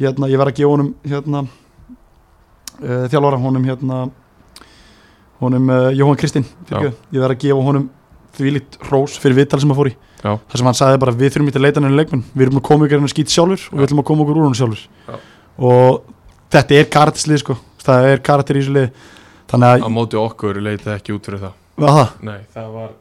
[0.02, 4.00] hérna ég verð að gefa honum hérna uh, þjálfara, honum hérna
[5.44, 6.80] honum uh, Jóhann Kristinn Já.
[6.88, 7.90] ég verð að gefa honum
[8.36, 9.96] þvílít hrós fyrir viðtal sem að fór í.
[10.26, 10.32] Já.
[10.50, 12.24] þar sem hann sagði bara við þurfum ekki að leita henni leikmenn.
[12.34, 13.88] Við erum að koma ykkur henni skýt sjálfur og við Já.
[13.88, 15.20] ætlum að koma okkur úr henni sjálfur Já.
[15.70, 16.08] og
[16.56, 17.58] þetta er karakterslið sko.
[17.86, 18.90] Það er karakter í þessu lið
[19.52, 22.92] þannig á að, móti okkur leitið ekki út fyrir það það, Nei, það var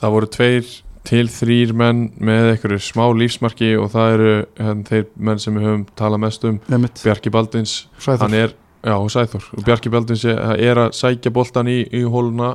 [0.00, 0.68] það voru tveir
[1.08, 5.64] til þrýr menn með einhverju smá lífsmarki og það eru hérna, þeir menn sem við
[5.68, 6.58] höfum talað mest um.
[6.82, 8.52] Mitt Bjarki Baldvins, hann er
[8.84, 12.52] já, Sæþór, og Bjarki Baldvins er, er að sækja boltan í, í hóluna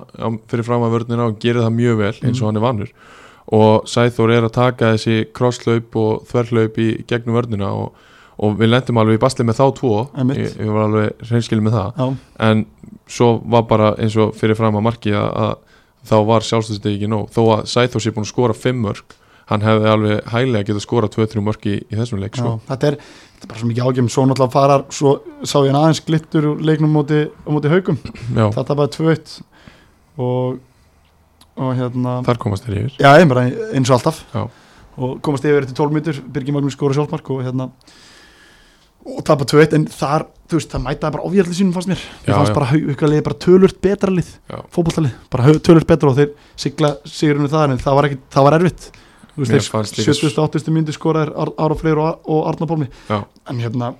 [0.52, 2.48] fyrir fram að vörnina og gerir það mjög vel eins og Mm.
[2.52, 2.94] hann er vannur
[3.54, 7.92] og Sæþór er að taka þessi krosslaup og þverlaup í gegnum vörnina og,
[8.40, 9.98] og við lendum alveg í basli með þá tvo.
[10.38, 11.92] Ég, var alveg reynskilin með það.
[12.00, 12.08] Já,
[12.48, 12.64] en
[13.10, 17.12] svo var bara eins og fyrir fram að marki að, að þá var sjálfstöðstegi ekki
[17.12, 17.30] nóg.
[17.34, 19.20] Þó að Sæþór sé búin að skora 5 mörg
[19.52, 22.52] hann hefði alveg hæglega getað skora 2-3 mörg í, í þessum leik já, sko.
[22.70, 25.80] þetta er þetta er bara svo mikið ágjum, svo náttúrulega farar svo sá ég hann
[25.82, 29.34] aðeins glittur leiknum móti, móti haugum já, þetta bara 2-1
[30.24, 30.62] og
[31.54, 32.96] og hérna þar komast þeir yfir.
[32.98, 34.24] Já, eins og alltaf.
[34.34, 34.48] Já.
[34.98, 37.70] og komast yfir til 12 mítur Birgir Magnús skóra sjálfmark og hérna
[39.06, 42.32] og tapa 2-1 en þar, þú veist, það mætaði bara ofjörli sínum fannst mér, ég
[42.38, 42.58] fannst já.
[42.58, 44.60] bara haukalið bara tölurt betra lið, Já.
[44.76, 48.58] fótboltalið bara tölurt betra og þeir sigla sigurinu það en það var ekki, það var
[48.60, 48.88] erfitt
[49.34, 50.48] þú veist, þeir líka- 70.
[50.48, 50.72] 80.
[50.78, 53.24] myndu skoraðir Ára Freyr og, og Arnar Pálmi Já.
[53.50, 53.94] en hérna,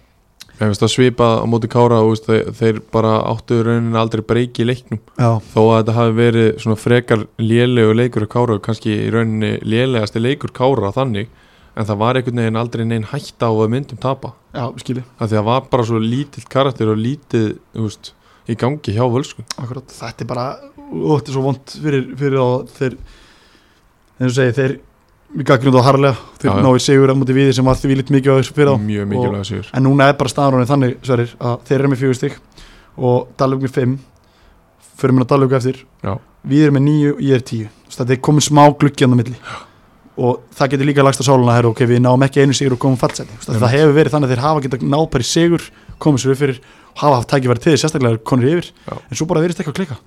[0.54, 4.22] Mér finnst það svipað á móti Kára og þeir, þeir bara áttu í rauninni aldrei
[4.22, 8.54] breyki í leiknum já, þó að þetta hafi verið svona frekar lélegu leikur á Kára
[8.60, 11.28] og kannski í rauninni lélegasti leikur Kára þannig
[11.76, 14.34] en það var einhvern veginn aldrei neinn hætta á að myndum tapa.
[14.54, 15.04] Já, skilji.
[15.18, 18.12] Af því að það var bara svo lítill karakter og lítið þú veist,
[18.50, 19.46] í gangi hjá völsku.
[19.58, 20.48] Akkurat, þetta er bara
[20.94, 22.48] þetta er svo vond fyrir, fyrir á
[22.78, 22.98] þeir
[24.20, 24.76] eins og segi, þeir
[25.34, 26.64] við gaggrundu á harlega, þeir Já, já.
[26.68, 28.76] náðu sigur á múti við sem var því við litt mikið á þessu fyrir á.
[28.78, 29.70] Mjög mikilvæg sigur.
[29.74, 32.38] en núna er bara staðarónið þannig sverir, að þeir eru með fjögur stygg
[32.98, 33.96] og Dalvik með fimm.
[35.02, 35.80] Fyrir að Dalvik eftir.
[36.06, 36.14] Já.
[36.44, 37.70] við erum með níu ég er tíu.
[37.90, 39.34] Þetta er komin smá gluggi á milli
[40.18, 42.82] og það getur líka lagst á sáluna her, ok, við náum ekki einu sigur og
[42.84, 45.68] komum fallseti það, hefur verið þannig að þeir hafa geta náð bara í sigur
[46.04, 46.60] komið sér upp fyrir
[47.00, 48.94] hafa haft tækifæri til sérstaklega konur yfir Já.
[48.94, 49.98] en svo bara verðist eitthvað að klika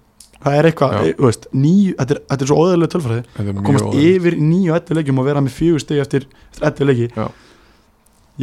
[0.47, 1.01] það er eitthvað, Já.
[1.03, 4.07] e, þú veist, níu þetta er, þetta er svo óðurlega tölfræði að komast óvænt.
[4.13, 4.39] yfir
[4.71, 7.27] og 11 leikjum og vera með fjögur stig eftir, eftir 11 leiki Já.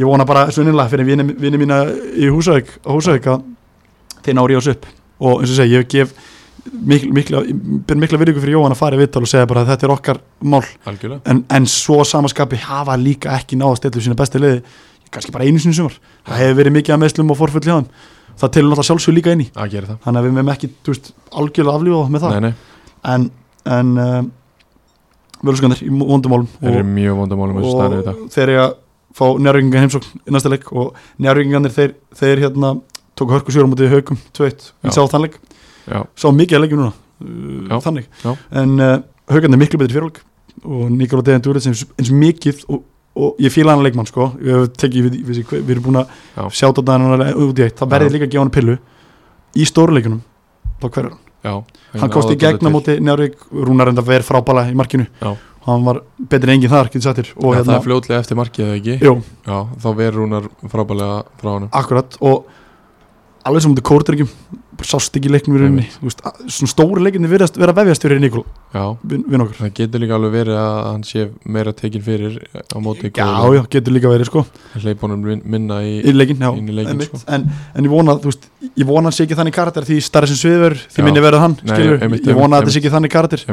[0.02, 1.80] ég vona bara svo innanlega fyrir vini, mína
[2.12, 3.48] í Húsavík Húsavík að
[4.20, 4.88] þeir nári ás upp
[5.24, 6.12] og eins og segi, ég gef
[6.72, 7.42] mikla, mikla,
[8.00, 10.20] mikla virðingu fyrir Jóhann að fara í vittal og segja bara að þetta er okkar
[10.40, 10.62] mál.
[11.30, 14.62] En, en svo samaskapi hafa líka ekki náða stillu sína besti liði
[15.14, 15.98] kannski bara einu sinni í sumar.
[16.26, 17.90] Það hefur verið mikið að meðslum og forfull hjá þeim.
[18.34, 19.50] Það telur náttúrulega sjálfsög líka inn í.
[20.02, 22.34] Þannig að við meðum ekki, veist, algjörlega aflífa þá með það.
[22.34, 23.28] Nei, nei, en,
[23.76, 24.32] en um,
[25.44, 27.20] völuskandir í vondumálum þeir eru mjög
[28.00, 28.76] í dag og þeir eru að
[29.14, 32.72] fá njárvíkinga heimsókn í næsta leik og njárvíkingarnir þeir, þeir hérna
[33.18, 34.88] tóku hörku sjórum mútið haugum 2-1 Já.
[34.88, 35.44] í sá þann leik, já,
[35.88, 37.76] sá mikið að leikjum núna Já.
[37.76, 38.32] uh, þannig, Já.
[38.62, 38.96] en uh,
[39.32, 40.22] haugarnir miklu betri fyrirleik
[40.64, 42.82] og Nikola Dejan Dúrið eins, eins mikið og,
[43.14, 46.00] og ég fíla hann leikmann sko, ég hef tekið við, við, við, við erum búin
[46.02, 46.44] að Já.
[46.62, 48.14] sjáta þetta hann út í eitt, það verði Já.
[48.16, 48.76] líka að gefa hann pillu
[49.54, 50.22] í stóruleikunum,
[50.82, 51.20] þá hverður hann.
[51.44, 51.54] Já.
[52.00, 55.04] Hann komst í gegna móti Njárvík Rúnar enda verið frábæla í markinu.
[55.20, 55.34] Já.
[55.64, 57.28] hann var betri en enginn þar, getur þér.
[57.36, 58.96] Og Já, það hérna, er fljótlega eftir markið eða ekki?
[59.00, 59.12] Jú,
[59.46, 61.70] Já, þá verður húnar frábælega frá honum.
[61.72, 62.50] Akkurat og
[63.48, 64.32] alveg sem mútið kórdrygjum
[64.82, 65.86] sást ekki leiknum í rauninni.
[66.02, 68.44] Svona stóri leikinni virðast vera vefjast fyrir Nikol
[69.58, 73.62] það getur líka alveg verið að hann sé meira tekin fyrir á móti já, já,
[73.70, 74.44] getur líka verið sko.
[74.82, 77.12] Hleypunum minna í, í leikin, já, í leikinn, einmitt.
[77.12, 77.22] sko.
[77.36, 80.30] en, en ég vona, þú veist, ég vona hann sé ekki þannig karakter því starra
[80.30, 82.94] sem sviður, því minni verið hann Nei, skilur, einmitt, ég vona að þetta sé ekki
[82.96, 83.46] þannig karakter.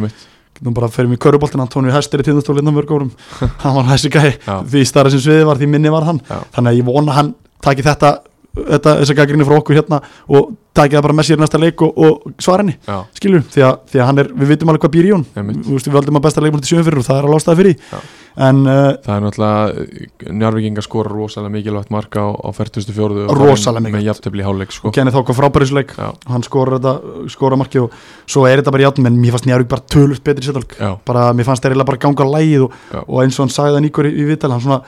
[0.61, 3.13] Nú bara fyrir mig köruboltin, Antonio Hester í tindastóli innan mörg árum,
[3.63, 4.35] hann var þessi gæi.
[4.45, 6.19] Því starra sem sviði var, því minni var hann.
[6.27, 7.31] Þannig að ég vona hann
[7.65, 8.11] taki þetta
[8.55, 12.33] þessa gaggrinni frá okkur hérna og taki það bara með sér næsta leik og, og
[12.39, 15.07] svara henni, já, skilur því að, því að hann er, við vitum alveg hvað býr
[15.07, 17.59] í hún við völdum að besta leikmur til sjöfum fyrir og það er að lástaði
[17.61, 17.99] fyrir Já.
[18.01, 23.25] því en uh, það er náttúrulega Njarvíkinga skora rosalega mikilvægt marka á, á 44.
[23.27, 24.07] og Rosalega mikilvægt.
[24.07, 24.93] jafntefli í hálfleik sko.
[24.95, 27.99] Kenny Þóka frábærisleik hann skora þetta, skora markið og
[28.31, 31.27] svo er þetta bara játn, menn mér fannst Njarvík bara tölvöld betri settalg, já, bara
[31.35, 34.13] mér fannst eiginlega bara ganga lægið og, og eins og hann sagði það nýkur í,
[34.15, 34.79] í vital, hann svona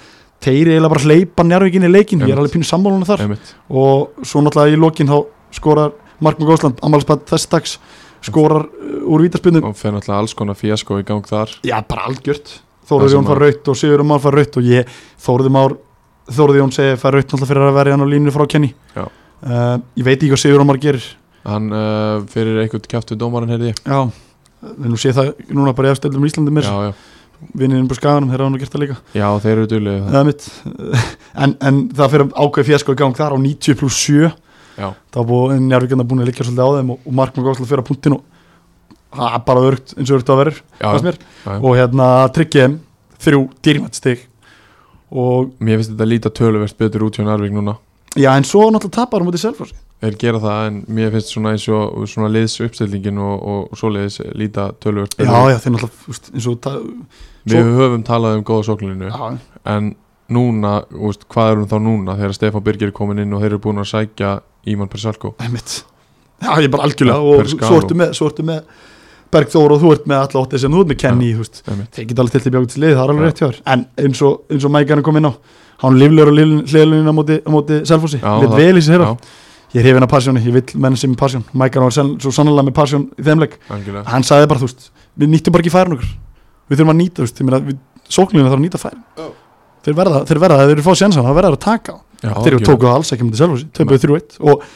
[0.43, 2.41] þeir eiginlega bara hleypa Njarvík inn í leikin, ég er Einmitt.
[2.43, 3.23] alveg pínu sammálunum þar.
[3.25, 3.53] Einmitt.
[3.69, 5.17] Og svo náttúrulega í lokin þá
[5.55, 7.77] skorar Markmann Góðsland, ammálspað þess dags
[8.23, 11.51] skorar uh, úr vítaspindum og fer náttúrulega alls konar fíasko í gang þar.
[11.67, 12.59] Já, bara algjört.
[12.83, 14.87] Sem Jón að- raut og Sigurður Már fær raut og ég,
[15.23, 15.75] Þóruður Már
[16.31, 18.73] Þóruður Jón segi fær raut náttúrulega fyrir að verja hann á línu frá Kenny.
[18.95, 21.07] Uh, ég veit ekki hvað Sigurður Már gerir.
[21.43, 23.97] Hann uh, fyrir einhvern við dómarinn heyrði já,
[24.63, 26.63] en nú sé það núna bara í afstöldum í Íslandi mér.
[26.63, 26.93] Já, já,
[27.51, 28.97] vinnininn búið skaganum, þeir hafa nú gert það líka.
[29.17, 29.67] Já, þeir eru
[30.29, 30.47] mitt.
[31.43, 34.27] En, en það fyrir ákveð fjasko í gang þar á 90 pluss 7
[34.77, 37.81] já, þá búið njárvíkjana búin að líka svolítið á þeim og, og Markmann Góðsland fyrir
[37.81, 38.21] að punktin og
[39.17, 40.59] það er bara örugt eins og örugt að verður
[41.57, 42.77] og hérna tryggið þeim
[43.25, 44.23] þrjú dýrmætt stig
[45.13, 47.75] og mér finnst þetta líta töluvert betur út hjá Njarvík núna.
[48.13, 49.41] Já en svo náttúrulega tapar um út í
[50.03, 53.79] Þeir gera það en mér finnst svona eins og svona liðs uppstillingin og, og, og
[53.79, 56.79] svoleiðis líta töluvert já já þeir náttúrulega eins og ta-
[57.53, 59.37] við höfum talað um góða sókninu já,
[59.71, 59.93] en
[60.33, 63.53] núna, veist, hvað er hún þá núna þegar Stefán Birgir er komin inn og þeir
[63.53, 64.33] eru búin að sækja
[64.73, 65.35] Íman Persalko
[66.43, 68.63] já ég bara algjörlega og svo ertu með, svo ertu með
[69.33, 71.29] Bergþór og þú ert með alla óttið sem þú ert með Kenny
[71.95, 73.61] þeir geta alveg til því bjókið til lið, það er alveg rétt hjá þér.
[73.73, 75.33] En eins og, eins og Mækarinn kom inn á
[75.83, 76.37] hann líflegur og
[76.69, 79.15] hliðlunina á móti, á móti Selfossi, Já, lit vel í þeirra já,
[79.73, 82.33] ég er hefinn af passjóni, ég vil menn sem er passjón Mækarinn var senn, svo
[82.35, 83.57] sannlega með passjón í þeim leik.
[83.73, 84.05] Algjörlega.
[84.11, 86.11] Hann sagði bara, þú veist, við nýttum bara ekki færin okkur
[86.69, 89.03] við þurfum að nýta, þú veist, ég meina, við, sóknina þarf að nýta færin.
[89.17, 89.27] Já.
[89.83, 91.95] þeir verða, þeir verða, þeir eru fá sjensan, það verða að taka.
[92.23, 94.67] Já, þeir eru tókuð alls ekki með Selfossi, töpuð 3-1 og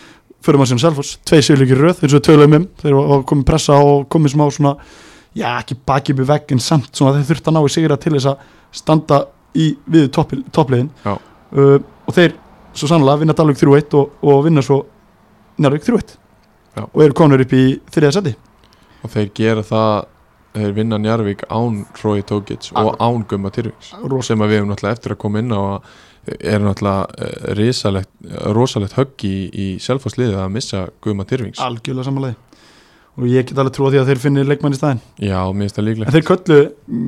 [0.44, 2.98] fyrir maður sem Selfoss, tvei sigurleikir í röð eins og við töluðum um, þeir
[3.30, 4.74] komið pressa og komið smá svona
[5.38, 7.98] já, ekki baki upp í vegg en samt svona þeir þurft að ná í sigra
[8.02, 8.52] til þess að
[8.82, 9.22] standa
[9.58, 10.92] í við topp, toppliðin.
[11.06, 11.16] Já.
[11.16, 12.36] uh, og þeir
[12.78, 14.84] svo sannlega vinna Dalvik 3-1 og, og vinna svo
[15.58, 16.14] Njárvík 3-1
[16.78, 16.84] Já.
[16.86, 17.64] og eru konur upp í
[17.94, 18.36] þriða seti
[19.04, 19.96] og þeir gera það
[20.58, 24.28] þeir vinna Njarvík án Rói Tókits og án Gumma Rosa.
[24.28, 25.96] sem við hefum náttúrulega eftir að koma inn á að
[26.28, 28.10] er náttúrulega eh, risalegt,
[28.56, 32.47] rosalegt högg í, í selfasliðið að missa Gumma Tyrfings algjörlega samanlega
[33.18, 35.78] og ég get alveg trúa því að þeir finni leikmann í staðin já, mér finnst
[35.78, 36.58] það en líklegt þeir köllu,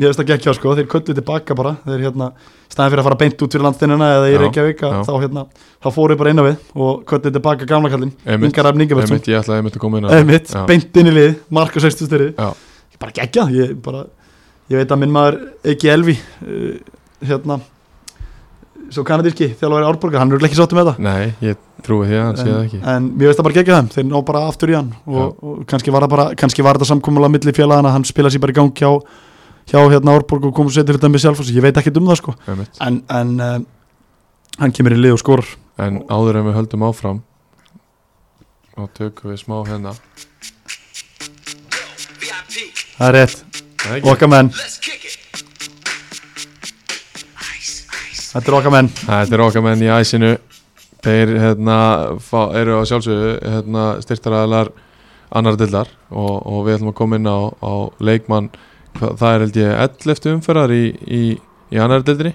[0.02, 0.73] ég veist að gekkja sko.
[0.80, 2.30] Þeir köllu tilbaka bara, þeir hérna
[2.65, 5.02] staðin fyrir að fara beint út fyrir landstinnina eða í Reykjavík að já.
[5.06, 5.44] þá hérna,
[5.77, 8.49] þá fóru bara inn á við og köllu tilbaka gamla Einmitt.
[8.49, 10.14] Ingar Ingebertsson, Einmitt, ég ætlaði einmitt að koma inn á
[10.49, 10.65] Já.
[10.69, 14.06] beint inn í lið marka 60 styrir, ég bara gekkja ég bara,
[14.72, 15.40] ég veit að minn maður
[15.73, 16.73] ekki Elvi uh,
[17.22, 17.60] hérna
[18.94, 21.03] svo kanadíski þjálfari Árborgar, hann er ekki sáttum með þetta.
[21.06, 22.80] Nei, ég trúi því að hann sé það ekki.
[22.94, 25.64] en mér veist það bara gegja þeim, þeir ná bara aftur í hann og, og
[25.70, 28.57] kannski var það bara, kannski var þetta samkomulega milli félagana, hann spila sér bara í
[28.60, 28.91] gang hjá,
[29.70, 32.22] hjá hérna Árborg og komur sér til þetta með sjálf ég veit ekki um það
[32.22, 32.36] sko.
[32.48, 32.82] Einmitt.
[32.86, 33.57] en, en uh,
[34.60, 35.52] hann kemur í lið og skorar.
[35.80, 37.22] En áður en við höldum áfram
[38.80, 39.95] og tökum við smá hérna.
[42.99, 43.64] Það er rétt,
[44.03, 44.52] okkar menn
[48.34, 48.91] þetta er okkar menn.
[49.06, 50.34] Þetta er okkar menn í æsinu.
[50.99, 51.77] Þeir hérna,
[52.19, 54.73] fá, eru á sjálfsögðu hérna, styrtaræðalar
[55.39, 57.73] annar dildar og, og við ætlum að koma inn á, á
[58.03, 58.49] leikmann.
[58.99, 61.23] Það er held ég 11 umferðar í, í,
[61.72, 62.34] í annar dildri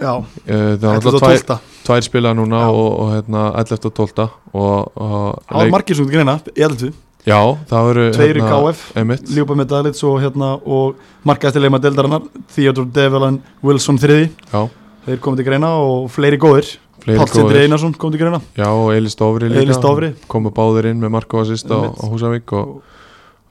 [0.00, 0.14] já,
[0.46, 2.72] Eh, það er þetta alltaf er tvær, 12 tvær spila núna Já.
[2.72, 6.66] og, og hérna, 11 og 12 og, og það var margir sem þú greina, ég
[6.66, 7.36] held við Já,
[7.68, 12.24] það eru tveir í KF, Einmitt, Ljópa með Dalits og hérna og markaðstilegma deildarinnar
[12.54, 14.62] Theodor Develan Wilson þriði já,
[15.06, 16.74] þeir komið til greina og fleiri góðir.
[17.00, 17.68] Fleiri Páll Sindri góðir.
[17.68, 18.42] Einarsson kom til greina.
[18.58, 20.12] Já, og Eilis Dofri líka.
[20.30, 22.78] Komu báðir inn með Marko Assist á, á Húsavík og,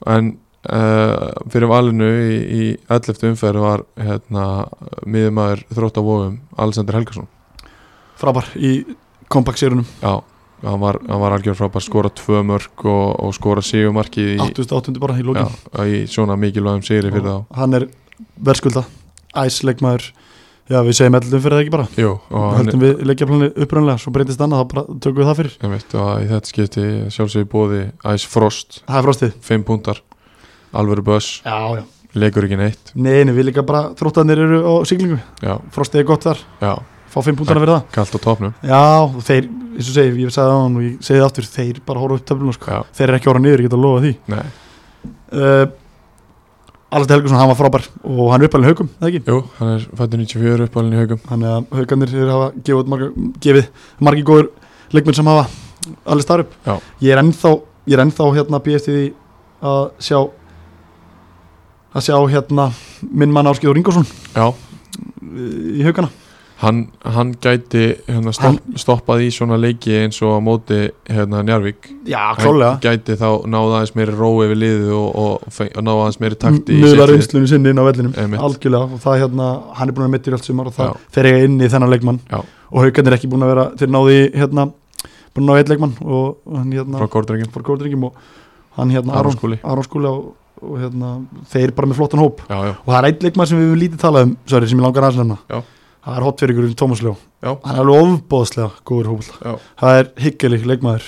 [0.06, 0.34] en
[0.70, 3.30] uh, fyrir valinu í, í 11.
[3.32, 4.46] umferð var hérna,
[5.06, 7.30] miðumæður þrótt á vofum Alexander Helgason.
[8.20, 8.82] Frábær í
[9.30, 10.20] kompaktsérunum Já,
[10.66, 14.96] hann var, hann var algjör frábær skora tvö mörg og, og skora sigumarki í, 88.
[15.00, 15.54] bara í lókin
[15.86, 17.36] í svona mikilvægum sigri fyrir þá.
[17.60, 17.86] hann er
[18.36, 18.84] verðskulda
[19.38, 20.10] æsleikmaður
[20.70, 21.86] já við segjum ellum fyrir það ekki bara.
[22.00, 25.40] Jú, og hann höldum við leikjaplanni upprænlega svo breytist annað þá bara tökum við það
[25.40, 25.56] fyrir.
[25.64, 26.86] Ég veit, og í þetta skipti
[27.16, 27.80] sjálfsögði bóði
[28.14, 29.34] Ice Frost, það er frostið.
[29.50, 30.02] 5 púntar.
[30.80, 31.82] Alvöru buss, já já.
[32.18, 32.90] Leikur ekki neitt.
[32.98, 36.40] Neini við líka bara þróttanir eru á siglingu Já, frostið er gott þar.
[36.62, 36.72] Já,
[37.10, 40.34] fá 5 púntana fyrir það kallt á topnum já og þeir eins og segi ég
[40.34, 42.80] sagði það og ég segi það aftur þeir bara horfa upp töfluna sko.
[42.98, 44.12] Þeir eru ekki ára niður ég get að lofa því.
[44.34, 44.42] Nei,
[45.38, 45.64] uh,
[46.90, 49.84] Alveg Helgason hann var frábær og hann er uppalinn haugum eða ekki jú, hann er
[49.94, 53.10] fættur 94 uppalinn í haugum Þannig að haugarnir eru hafa gefið, marga,
[53.46, 53.68] gefið
[54.08, 54.48] margi góður
[54.96, 55.44] leikmenn sem hafa
[56.04, 56.56] allir starf upp.
[56.66, 56.74] Já.
[57.06, 57.52] Ég er ennþá,
[57.86, 59.04] ég er ennþá hérna býðist í því
[59.70, 60.18] að sjá
[61.94, 62.66] að sjá hérna
[63.06, 64.50] minn mann Áskeiður Ringásson Já,
[65.30, 66.10] í haugana.
[66.60, 71.88] Hann, hann gæti hérna, stopp, stoppað í svona leiki eins og á móti hérna, Njarvík
[72.08, 72.72] Já, hann klálega.
[72.84, 76.76] gæti þá náða aðeins meiri rói við liðið og, og, og náða aðeins meiri takti
[76.76, 77.04] í lið.
[77.12, 78.36] reynslunni sinni inn á vellinum.
[78.48, 78.90] Algjörlega.
[78.96, 81.00] Og það hérna, hann er búin að mittir allt sumar og það Já.
[81.16, 82.20] fer ég inn í þennan leikmann.
[82.28, 82.42] Já.
[82.70, 84.68] Og haugarnir er ekki búin að vera, þeir náði hérna,
[85.34, 88.20] búin að ná eitt leikmann og hann hérna, frá Górdryggjum og
[88.76, 89.58] hann hérna, Aron Aron, Skúli.
[89.64, 90.30] Aron Skúli og,
[90.60, 91.16] og hérna,
[91.50, 92.44] þeir bara með flottan hóp.
[92.46, 94.78] Já, já, og það er einn leikmann sem við höfum lítið talað um sorry, sem
[94.78, 95.08] ég langar
[96.00, 96.08] aðeins nefna Já.
[96.08, 97.14] það er hotverðingurinn Tómas Ljó.
[97.40, 97.52] Já.
[97.64, 101.06] hann er alveg ofbóðslega góður hópall já, það er hyggjalik leikmaður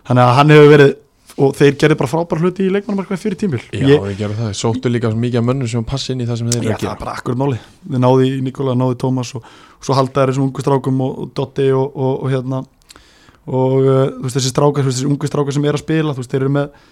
[0.00, 0.96] þannig að hann hefur verið
[1.40, 4.50] og þeir gerði bara frábær hluti í leikmannumarkað fyrir tímbil já ég, við gerum það.
[4.58, 6.80] Sóttu líka mikið af mönnum sem passi inn í það sem þeir eru já, að
[6.80, 7.58] það er gera bara akkur máli.
[7.86, 9.46] Við náði Nikola, náði Tómas og,
[9.78, 12.62] og svo haldaði þessum ungu strákum og, og Dotti og, og, hérna.
[13.50, 16.34] Og uh, þú veist þessi strákar, þessi ungu strákar sem er að spila þú veist
[16.34, 16.88] þeir eru með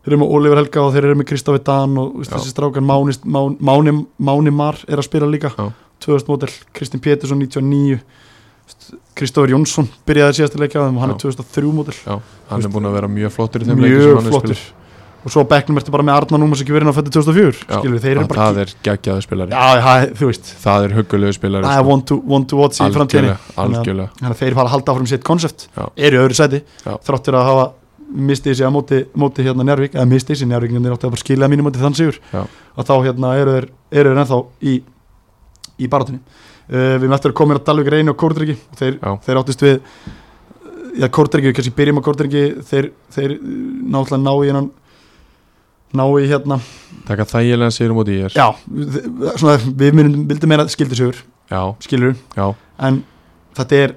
[0.00, 2.84] þeir eru með Oliver Helga og þeir eru með Kristofi Dan og veist, þessi strákar
[2.84, 3.16] Máni,
[3.60, 5.52] Máni, Máni, Mar er að spila líka.
[5.56, 5.70] Já.
[6.00, 8.00] 2000 mótel, Kristinn Pétursson 99
[9.18, 11.14] Kristófur Jónsson byrjaði síðast að leikja og hann Já.
[11.14, 11.96] er 2003 mótel
[12.50, 14.62] hann er búin að vera mjög flottur í þeim mjög flottur.
[15.20, 17.74] og svo á bekknum ertu bara með Arna Númas ekki verið á fætti 2004 Já,
[17.82, 19.52] skilur þeir eru bara það er geggjaður spilari.
[19.52, 23.36] Já, það, veist, er huggulegu spilari það er one to, one to watch í framtíðinni.
[23.58, 27.68] Þannig að þeir fara að halda áfram sitt konsept eru öðru sæti, þráttur að hafa
[28.10, 31.14] mistið sér á móti, móti hérna Njárvík eða mistið sér Njárvík, en þeir áttu að
[31.14, 32.42] bara skilja mínum móti þann sigur, Já.
[32.76, 34.74] að þá hérna eru þeir, eru þeir ennþá í,
[35.78, 38.56] í barátunni uh, við möttum að koma að Dalvik reyni og Kórdryggi.
[38.72, 39.78] Og þeir, þeir áttist við
[41.00, 42.44] já, Kórdryggi, við kannski byrjum á Kórdryggi.
[42.70, 44.70] Þeir, þeir náttúrulega ná í hennan
[45.96, 46.60] ná í hérna
[47.08, 48.46] taka þægilega sigur út í ég já,
[49.40, 51.18] svona, við myndum, meira skildisugur
[51.82, 52.14] skilur,
[52.78, 53.00] en
[53.58, 53.96] þetta er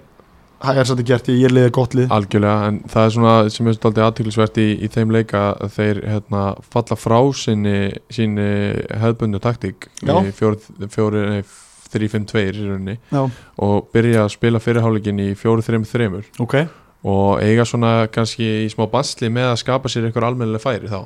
[0.63, 2.11] hægar sætti gert ég er liðið gott lið.
[2.13, 5.99] Algjörlega, en það er svona sem er svolítið aðtöklisvert í, í þeim leika að þeir
[6.07, 6.43] hérna,
[6.75, 7.75] falla frá sinni,
[8.13, 8.47] sinni
[9.03, 11.43] hefðbundu taktík í fjóri, nei,
[11.93, 13.21] 3-5-2 í rauninni Já,
[13.61, 16.55] og byrja að spila fyrirháleikin í 4-3-3 ok,
[17.03, 21.03] og eiga svona kannski í smá basli með að skapa sér einhver almennileg færi þá.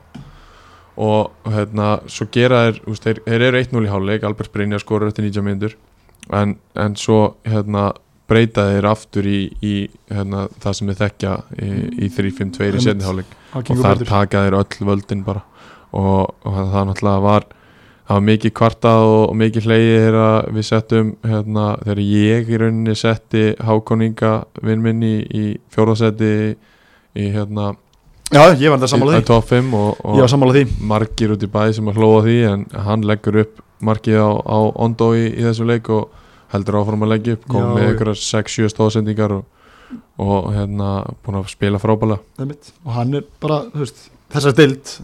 [0.98, 5.12] Og hérna svo gera þeir, úst, þeir, þeir eru 1-0 í háleik Albert Brynja skorur
[5.12, 5.76] eftir 90 mínútur.
[6.34, 7.92] En, en svo hérna
[8.28, 9.76] breyta þeir aftur í, í
[10.12, 11.70] hérna, það sem þeir þekkja í,
[12.08, 12.86] í 3-5-2 í Einmitt.
[12.88, 15.46] setni háleik það og þar taka þeir öll völdin bara.
[15.96, 17.48] Og, og það náttúrulega var
[18.08, 22.62] það var mikið kvartað og, og mikið hleyið þegar við settum hérna, þegar ég í
[22.62, 24.34] rauninni setti Hákoninga
[24.64, 26.32] vinn minn í, í fjórðasetti
[27.18, 27.74] í hérna
[28.28, 29.28] Já, ég var þetta sammála í því.
[29.30, 33.40] top 5 og, og margir út í bæ sem að hlóa því en hann leggur
[33.46, 36.17] upp markið á, á Ondo í, í þessu leik og
[36.54, 37.90] heldur áfram að leggja upp kom með já.
[37.92, 39.46] einhverjar 6-7 stóðsendingar og,
[40.22, 40.92] og hérna
[41.26, 41.80] búin að spila
[42.40, 42.72] Einmitt.
[42.86, 45.00] Og hann er bara, veist, þessar stilt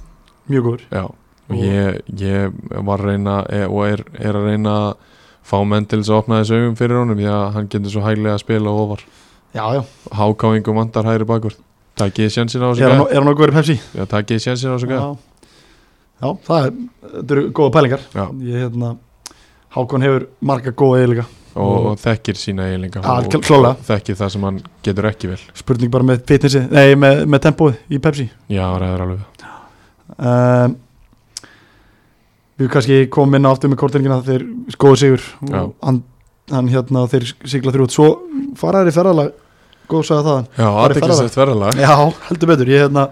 [0.52, 2.54] Mjög góður Já, og Og- ég, ég
[2.84, 4.96] var að reyna e, og er, er að reyna að
[5.44, 8.04] fá menn til þess að opna þessu augum fyrir honum því að hann getur svo
[8.06, 9.04] hæglega að spila ofar
[9.54, 9.84] Já, já,
[10.18, 11.60] hákáingum vandar hægri bakvörð
[12.00, 13.76] takkið sénsinn á þessu gæða er hann okkur verið Pepsi?
[13.94, 15.12] Já, takkið sénsinn á þessu gæða
[16.24, 16.76] Já, það er,
[17.36, 18.04] eru góða pælingar.
[18.40, 18.94] Ég, hérna
[19.74, 21.26] Hákon hefur marga góða eiginleika.
[21.54, 23.02] Og, og þekkir sína eiginleika.
[23.02, 23.36] Og,
[23.66, 25.42] og þekkir það sem hann getur ekki vel.
[25.58, 28.30] Spurning bara með fitnessi, nei, með, með tempóið í Pepsi.
[28.54, 29.46] Já, ræður alveg.
[30.18, 30.80] Um,
[32.62, 34.44] Við kannski komum inn aftur með korterningina þeir
[34.76, 35.24] skoðu sigur.
[35.50, 36.04] Og hann,
[36.54, 38.10] hann hérna þeir sigla þrjótt svo
[38.60, 39.32] fara þeir í ferðalag.
[39.90, 41.96] Góð sagði það Já, í aðteklisett verðalag Já,
[42.30, 42.70] heldur betur.
[42.72, 43.08] Ég hérna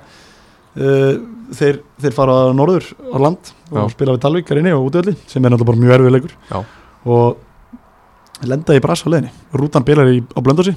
[0.75, 3.91] þeir, þeir fara á norður á land og Já.
[3.91, 6.61] spila við Dalvík er inni og útöðli sem er náttúrulega bara mjög erfið leikur Já.
[7.11, 10.75] og lenda í brass á leiðinni rútan bilar í, á blöndósi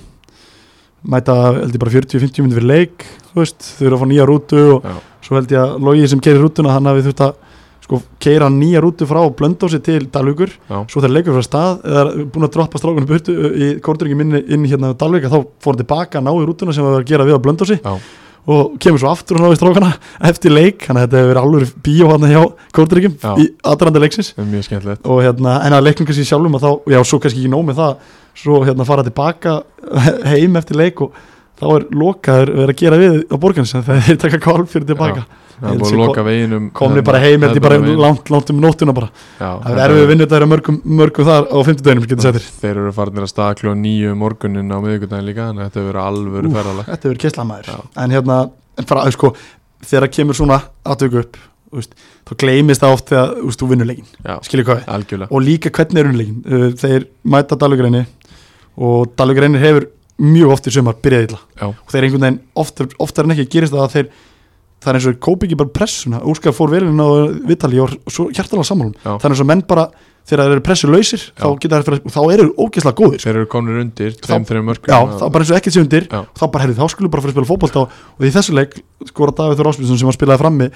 [1.05, 4.29] mæta held ég bara 40-50 minnir fyrir leik þú veist, þau eru að fá nýja
[4.29, 4.95] rútu og Já.
[5.29, 7.35] svo held ég að Logi sem keirir rútuna hann hafi þurft að
[7.85, 10.55] sko, keira nýja rútu frá blöndósi til Dalvíkur
[10.89, 14.41] svo þegar leikur frá stað eða búin að droppa strákunum burtu uh, í korturingi minni
[14.49, 17.11] inn hérna á Dalvík þá fór hann tilbaka að ná í rútuna sem var að
[17.12, 17.93] gera við á blöndósi Já.
[18.45, 19.93] Og kemur svo aftur og ná í strákana
[20.29, 22.43] eftir leik, að þetta hefur verið alveg bíó hann hjá
[22.77, 23.31] korturingum Já.
[23.41, 24.35] í aðranda leiksins.
[24.35, 25.07] Það er mjög skemmtilegt.
[25.09, 27.81] Og hérna, en að leiknum kannski sjálfum og þá, já, svo kannski ekki nóg með
[27.81, 29.62] það svo hérna fara tilbaka
[30.33, 31.15] heim eftir leik og
[31.61, 35.25] þá er lokaður verið að gera við á borganis þegar þeir taka kálf fyrir tilbaka
[35.65, 38.05] Það er búin að loka veginum komni hérna, bara heim eftir bara hefðbundna veginn.
[38.05, 39.09] langt, langt um nóttuna bara.
[39.39, 42.49] Já, það þetta er erfið vinnur þetta mörgum, mörgum þar á 50 döginum, getur sættir
[42.61, 46.05] Þeir eru farinir að staða kljóða nýju morgunin á miðvikudaginn líka Þannig að þetta verið
[46.05, 46.91] alvöru ferðalag.
[46.93, 48.39] þetta er kesslamæður en hérna,
[48.78, 49.32] en fara, sko
[49.85, 51.41] þegar kemur svona aðtöku upp
[51.74, 51.95] veist,
[52.28, 56.03] þá gleymist það oft þegar veist, þú vinnur leikin, Já, skiljið hvað og líka hvernig
[56.03, 58.05] er uh, þeir mæta Dalugreini
[58.74, 59.89] og Dalugreini hefur
[60.23, 61.41] mjög oft í sumar byrjaði illa.
[61.59, 61.66] Já.
[61.73, 64.11] og þeir einhvern veginn oftar, oftar en ekki gerist það að þeir
[64.85, 67.09] það er eins og kópi ekki bara pressuna Óskar fór velin á
[67.48, 69.15] Vitali og svo hjartalega sammálum Já.
[69.16, 69.86] það er eins og menn bara
[70.24, 71.48] þegar þeir eru pressu lausir þá,
[71.85, 73.20] fyrir, þá eru ógeðslega góðir.
[73.20, 76.06] Þeir eru konur undir, tveim, þreim mörgum Já, þá bara eins og ekkert sé undir
[76.09, 76.20] Já.
[76.32, 78.78] þá bara herrið, þá skulum bara fyrir að spila fótbolta og, í þessu leik
[79.11, 80.70] skora Davíð Þór Ásbjörnsson sem hann spilaði frammi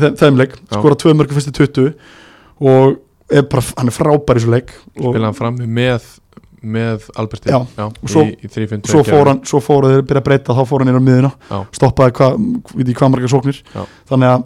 [0.00, 0.78] þeim, þeim leik, Já.
[0.78, 1.92] skora tvö mörgum fyrstu 20
[2.64, 2.96] og
[3.34, 6.08] er bara, hann er frábær í þessu leik og Spila hann fram með,
[6.64, 7.50] með Alberti.
[7.52, 10.56] Já, og svo- í, í 3-5-2 svo fór hann, svo fór þeir byrja að breyta
[10.56, 11.58] þá fór hann inn á miðuna, Já.
[11.78, 12.38] stoppaði hvað,
[12.74, 13.62] við því hvað marga sóknir.
[13.74, 13.82] Já.
[14.10, 14.44] þannig að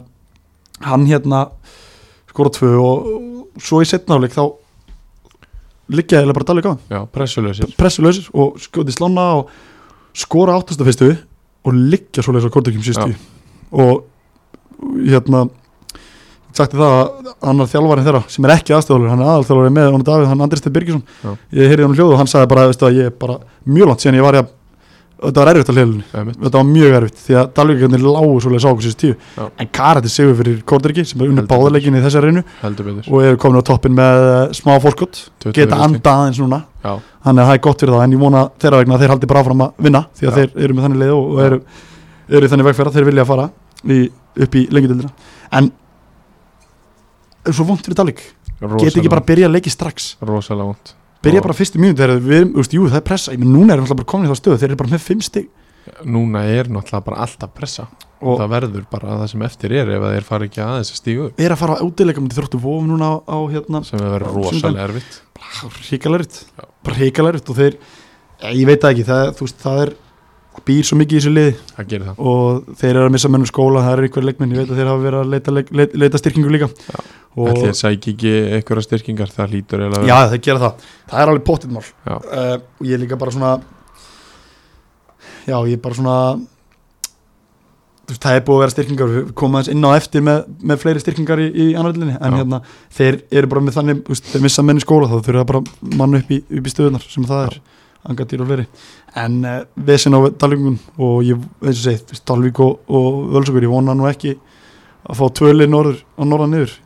[0.89, 1.39] hann hérna
[2.29, 3.07] skora tvö og,
[3.57, 4.43] og svo í setnáleik þá
[5.89, 9.49] liggja eða bara dalið gáðan Já, pressulösir pressulausir og skjóti slána og
[10.13, 11.09] skora áttasta fyrstu
[11.65, 13.15] og liggja svoleiðis á kortökjum sístu
[13.73, 14.05] og
[15.09, 15.47] hérna
[16.57, 19.91] sagti það að hann er þjálfarinn þeirra sem er ekki aðstæðalur, hann er aðalþjálfarinn með
[19.95, 21.03] hann Davíð, hann Andrist Birgisson.
[21.23, 21.33] Já.
[21.59, 24.05] ég heyrði hann hljóð og hann sagði bara veistu, að ég er bara mjög langt
[24.05, 24.55] síðan ég var í að
[25.19, 26.37] þetta var erfitt hljóðlunni, Einmitt.
[26.39, 29.15] þetta var mjög erfitt því að Dalvíkjarnir lágu svoleiðis á okkur síðust tíu.
[29.35, 29.43] Já.
[29.59, 32.43] en Karati sigur fyrir kortörki sem er unni Heldur báðaleikin í þessari reynu.
[33.11, 36.61] Og eru komin á toppin með eh, smá fórskott 20 geta anda aðeins núna.
[36.79, 39.29] Þannig að það er gott fyrir það en ég vona þeirra vegna að þeir haldi
[39.33, 40.35] bara áfram að vinna því að Já.
[40.39, 41.59] þeir eru með þannig leið og eru,
[42.39, 43.49] eru þannig vegferð að þeir vilja að fara
[43.83, 43.99] í,
[44.39, 45.11] upp í lengjadildina
[45.59, 45.71] en
[47.47, 48.23] er svo vont fyrir Dalík
[48.59, 50.13] geti ekki bara byrja að leiki strax?
[50.25, 53.33] Rosalega vond byrja bara fyrstu mínúti þegar við, þú veist, jú það er pressa.
[53.35, 55.01] Ég menn núna erum við alltaf bara komin í það stöðu þeir eru bara með
[55.03, 55.49] fimm stig.
[56.05, 57.87] Núna er náttúrulega bara alltaf pressa.
[58.19, 61.27] Og Það verður bara það sem eftir er ef þeir fara ekki aðeins að stígu
[61.39, 64.35] er að fara á útileika með þróttu vofum núna á, á hérna sem er verið
[64.35, 65.19] rosalega erfitt.
[65.87, 66.65] Hrikalaritt Já.
[66.83, 67.77] bara hrikalaritt og þeir
[68.59, 69.93] ég veit ekki, það, veist, það er
[70.67, 71.33] býr svo mikið í þessu
[71.75, 72.21] Það það.
[72.31, 74.91] Og þeir eru að missa mennum skóla það eru ykkur leikmenn, ég veit að þeir
[74.91, 76.69] hafa verið að leita, leita, leita, styrkingu líka.
[76.89, 76.99] Já.
[77.39, 79.51] Ætli þeir sæki ekki einhverja styrkingar það
[79.99, 81.83] að já, þeir gera það, það er alveg pottitt mál.
[81.85, 82.15] Já.
[82.17, 83.51] uh, og ég er líka bara svona
[85.45, 86.15] já, ég er bara svona
[88.17, 89.27] það er búið að vera styrkingar við
[89.59, 90.39] aðeins inn á eftir með,
[90.71, 92.37] með fleiri styrkingar í, í annaðlinni, en Já.
[92.41, 92.61] hérna
[92.97, 95.61] þeir eru bara með þannig, þeir missa menn í skóla þá þurfa bara
[95.99, 97.59] mann upp í, upp í stöðunar sem það er,
[98.07, 98.65] angatýr og fleiri
[99.19, 103.17] en uh, vesen á Dalvíkun og ég, eins og segi, þú veist, Dalvík og, og
[103.35, 104.35] Völsugur, ég vona nú ekki
[105.09, 106.77] að fá tvöli norður á norðan niður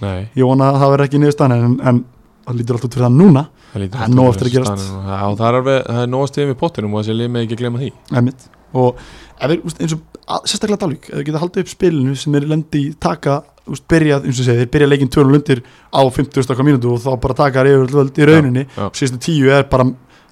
[0.00, 2.02] Nei, ég vona að það verði ekki niðurstaðan en, en
[2.48, 4.86] það lítur alltaf fyrir það núna það alltaf nóg eftir að gerast.
[4.90, 5.68] og- Já, það er
[6.00, 8.46] er nóg að stiðum í pottinum og þessi lið með ekki að glemma því Einmitt.
[8.72, 9.02] og
[9.50, 10.00] við, úst, eins og
[10.30, 13.36] að, sérstaklega Dalvík, ef við geta haldið upp spilinu sem er lendi taka,
[13.70, 15.62] úst, byrjað eins og segja, þeir byrja leikin tölun undir
[15.92, 18.90] á 50 okkar mínútu og þá bara taka þær yfir völd í rauninni, Já, já.
[18.98, 19.86] síðustu tíu er bara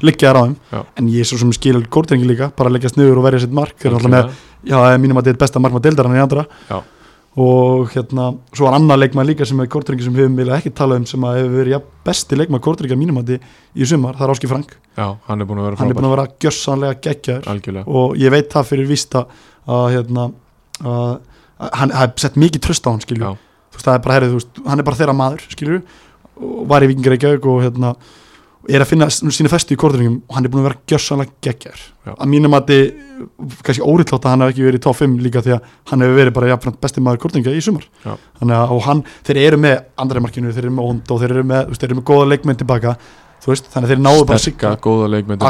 [0.05, 0.81] liggjaðar á þeim, Já.
[1.01, 3.75] en ég er svo sem skil kórtrengi líka, bara leggjast niður og verja sitt mark.
[3.79, 4.31] Þeir eru alltaf með,
[4.62, 6.79] já, það er mínum að þetta er besta mark maður deildar hann í andra Já.
[7.39, 11.03] og hérna, svo var annar leikmaður líka sem er kórtrengi sem höfum eiginlega ekki talað
[11.03, 14.27] um sem að hefur verið ja, besti leikmaður kórtrengi að mínum að í sumar, það
[14.29, 14.77] er Áski Frank.
[14.99, 16.11] Já, hann er búin að vera hann er búin frábær.
[16.11, 17.87] að vera gjössanlega Algjörlega.
[17.87, 19.27] Og ég veit það fyrir vísta
[19.69, 20.31] að hérna
[20.79, 23.95] hann það er sett mikið tröst á hann skilju þú veist það
[28.69, 31.78] er að finna sína festu í korturningum og hann er búin að vera gjössanlega geggjar
[31.78, 32.12] Já.
[32.15, 32.82] að mínum að þið
[33.65, 36.19] kannski óriðlátt að hann hef ekki verið í top 5 líka því að hann hefur
[36.20, 37.86] verið bara jafnframt besti maður kortringa í sumar.
[38.05, 41.47] Að og hann, þeir eru með andra markinu, þeir eru með ond og þeir eru
[41.49, 42.95] með, þeir eru með góða leikmenn tilbaka
[43.49, 44.70] veist, þannig að þeir náðu bara tilbaka.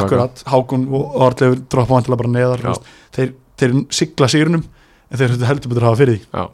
[0.05, 4.63] akkurat, Hákon og Arleifur droppa vantilega bara neðar veist, þeir, þeir sigla sýrunum
[5.11, 6.45] en þeir heldur betur að hafa fyrir því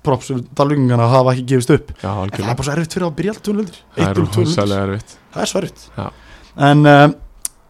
[0.00, 1.90] Að props að props dalvingana að hafa ekki gefist upp.
[2.00, 4.84] Já, en það er bara svo erfitt fyrir að byrja alltaf tjónuldur Það er rosalega
[4.86, 5.16] erfitt.
[5.34, 5.82] Það er svo erfitt.
[5.96, 6.06] Já.
[6.70, 7.02] en uh,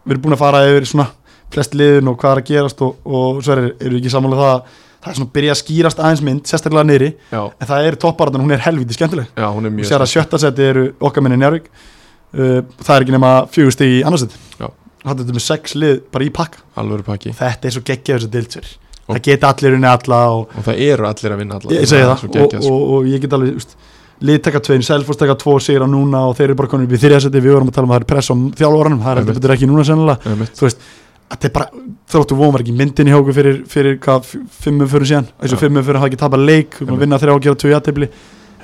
[0.04, 1.06] við erum búin að fara yfir svona
[1.50, 4.38] flest liðin og hvað er að gerast og, og svo er, eru við ekki sammála
[4.38, 7.86] það að það er svona að byrja að skýrast aðeins mynd sérstaklega neyri, en það
[7.88, 9.30] er topparaðan hún er helviti skemmtileg.
[9.34, 13.06] Já, hún er og mjög að sjötta seti eru okkar minni Njárvík uh, það er
[13.06, 14.36] ekki nema fjögur stig í annarsett
[15.00, 16.62] það er með sex lið bara í pakka.
[16.80, 17.32] Alvöru pakki.
[17.36, 18.79] Þetta er svo geggjað þessu deildsver Og-
[19.14, 21.74] það geta allir unni alla og Og það eru allir að vinna alla.
[21.76, 22.70] Ég það og, sko.
[22.70, 23.76] og, og ég get alveg úst,
[24.20, 27.44] lið taka tvein, Selfoss taka tvo sigra núna og þeir eru bara upp í þriðasetti
[27.44, 29.70] við vorum að tala um að það er press á þjálfóranum það er betur ekki
[29.70, 30.34] núna sennilega.
[30.58, 30.82] Þú veist,
[31.30, 35.12] þetta er bara þróttu von var ekki myndin í hóku fyrir, fyrir hvað, fimmum fyrir
[35.12, 35.30] síðan.
[35.40, 36.76] Þessu fimmum fyrir hafa ekki tapað leik.
[37.00, 38.10] Vinna þrjá og gera tvö jættibli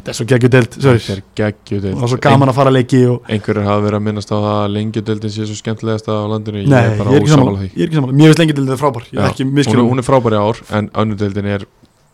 [0.07, 1.01] þetta er svo geggjud deild sorry.
[1.03, 1.97] Þetta er geggjudeild.
[1.97, 4.37] Og er svo gaman að fara að leiki og Einhverjir hafa verið að minnast á
[4.37, 6.63] það að lengjudeildin sé svo skemmtilegast á landinu.
[6.63, 7.67] Ég Nei, er ég er ekki ósamála saman því.
[7.67, 9.05] Ég er ekki saman, mér finnst þetta frábær.
[9.11, 11.67] Ég Já, er ekki hún, er- miskilum hún er frábæri ár en önnudeildin er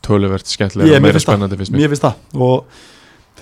[0.02, 1.78] töluvert Ég- skemmtilega og meira finnst spennandi fyrst mér.
[1.85, 2.14] Mér finnst það.
[2.40, 2.64] Og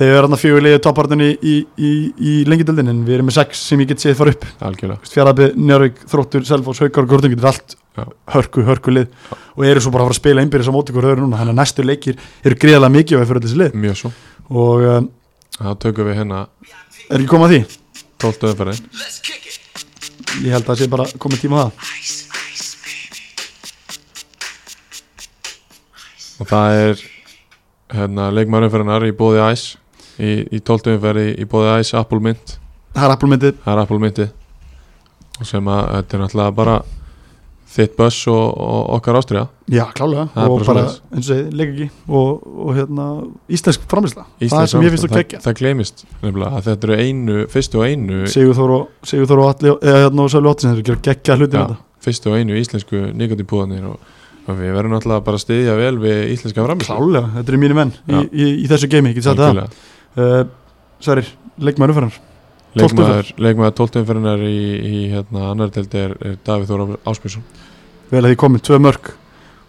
[0.00, 3.36] þegar við erum liðið toppartin í, í, í, í lengi dildin en við erum með
[3.38, 4.44] sex sem ég get séð fara upp.
[4.58, 4.98] Algjörlega.
[7.96, 8.06] Er Já.
[8.34, 9.08] hörku, hörku lið.
[9.58, 11.40] Og eru svo bara að fara að spila einbyrðis á móti ykkur öðru núna.
[11.40, 13.74] Þannig að næstu leikir eru greiðlega mikið og fyrir þessi lið.
[13.82, 14.12] Mjög svo
[14.50, 15.08] og um,
[15.56, 16.44] þá tökum við hérna
[17.08, 17.62] er ekki komað að því?
[18.20, 18.50] 12.
[18.52, 18.82] umferðin
[20.40, 21.74] Ég held að það sé bara komið tíma á það
[26.40, 27.02] og það er
[27.92, 29.64] hérna, leikmærumferðinar í bóði æs
[30.18, 30.96] í, í 12.
[30.96, 32.56] umferði í bóði æs Apple Mint
[32.94, 33.12] Það er
[33.62, 34.30] það er Apple Mintið
[35.40, 36.76] og sem að þetta er náttúrulega bara
[37.70, 40.24] þitt buss og, og okkar ástriða Já, klálega.
[40.34, 40.82] Það og bara
[41.14, 41.88] eins og þið, leik ekki.
[42.20, 43.06] Og, og hérna,
[43.54, 45.10] íslensk framlýsla það er sem ég finnst framleiðsla.
[45.14, 49.42] kveikja það, það glemist nefnilega að þetta eru einu fyrstu og einu Sigurþór og, Sigurþór
[49.44, 51.66] og Alli eða hérna og Sölvi Óttisson þeir gera geggja hlutin Já.
[51.66, 51.78] þetta.
[52.08, 54.08] fyrstu og einu íslensku nikotínpúðanir og,
[54.46, 57.78] og við verðum náttúrulega bara að styðja vel við íslenska framlýsla Klálega, þetta eru mínu
[57.78, 59.62] menn í, í, í þessu geimi, sagt það?
[60.18, 60.42] Uh,
[61.00, 61.30] Sverrir,
[61.62, 62.18] leikmaður umferðar
[62.78, 64.02] leikmaður, leikmaður 12.
[64.02, 67.44] umferðinar í, í hérna, annar deldi er, er Davíð Þóra Áspjörsson
[68.10, 69.10] vel að því komið, tvö mörg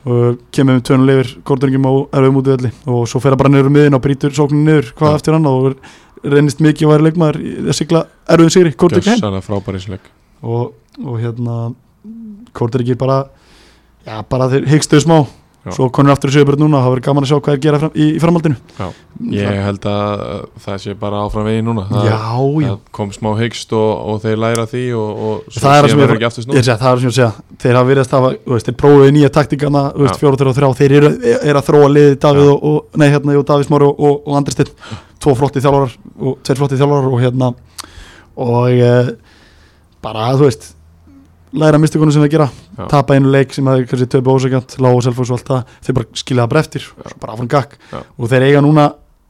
[0.01, 3.43] og kemur með tvönu lifir kórduringum á erfum út í velli og svo fer að
[3.43, 5.17] bara niður um miðin og brýtur sókninu niður hvað Já.
[5.19, 5.67] eftir hann og
[6.21, 10.09] reynist mikið að væri leikmaður að sigla erfiðum sigri, kórduring heim Gjörsanlega frábæri slik
[10.41, 10.73] og,
[11.05, 11.59] og hérna
[12.57, 13.19] kórduringir bara
[14.05, 15.17] já, bara þeir hyggstuðu smá.
[15.69, 17.79] Svo konur aftur í sögubröð núna og það verður gaman að sjá hvað er gera
[17.83, 18.55] fram, í, í framhaldinu.
[18.79, 18.87] Já.
[19.35, 20.23] Ég held að
[20.63, 21.83] það sé bara áfram vegi núna.
[21.91, 25.61] Það, já, já, það kom smá hyggst og, og þeir læra því og, og svo
[25.61, 27.29] Það er það ég- verður ekki aftur sé, það er sem ég segja,
[27.61, 28.33] þeir hafa verið að stafa,
[28.65, 32.67] þeir prófuðu nýja taktikana, þeirra og þrjá, þeir eru, eru að þróa liði Davíð og,
[32.71, 34.73] og, nei, hérna, Davíð Smári og, og, og Andri Steinn,
[35.21, 37.51] tvo flotti þjálfarar og tveir flotti þjálfarar og hérna,
[38.41, 38.93] og e,
[40.01, 40.71] bara, þú veist,
[41.53, 42.49] læra mistikunum sem þeir gera.
[42.89, 45.97] Tapa einu leik sem þeir kannski töpu ósækjant, lág og selfos og allt það, þeir
[45.99, 46.89] bara skilja það bara eftir,
[47.21, 48.01] bara áfram gakk Já.
[48.01, 48.87] og þeir eiga núna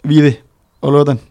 [0.08, 0.34] víði
[0.82, 1.28] á lögadaginn,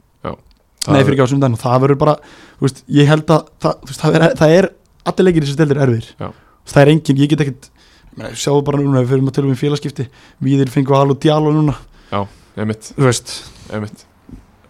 [0.81, 2.13] Það nei fyrir ekki á sundaginn og það verður bara,
[2.57, 4.69] þú veist, ég held að það, veist, það, er, það er,
[5.11, 6.29] allir leikir þessi steldir erfir Já.
[6.73, 7.69] það er engin, ég get
[8.17, 10.07] meina, sjáðu bara núna, við fyrir að tala um félagskipti.
[10.45, 11.77] Víðir fengu Hal og Djalo núna.
[12.59, 13.35] Einmitt, þú veist,
[13.71, 14.05] einmitt.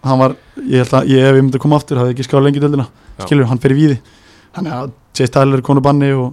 [0.05, 2.45] Hann var ég held að, ég, ef ég myndi að koma aftur, hafði ekki skáð
[2.47, 3.25] lengi döldina Já.
[3.25, 3.97] skilur, hann fer í Víði.
[4.55, 6.31] Þannig að Chase Tyler er konu banni og,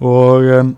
[0.00, 0.72] og um,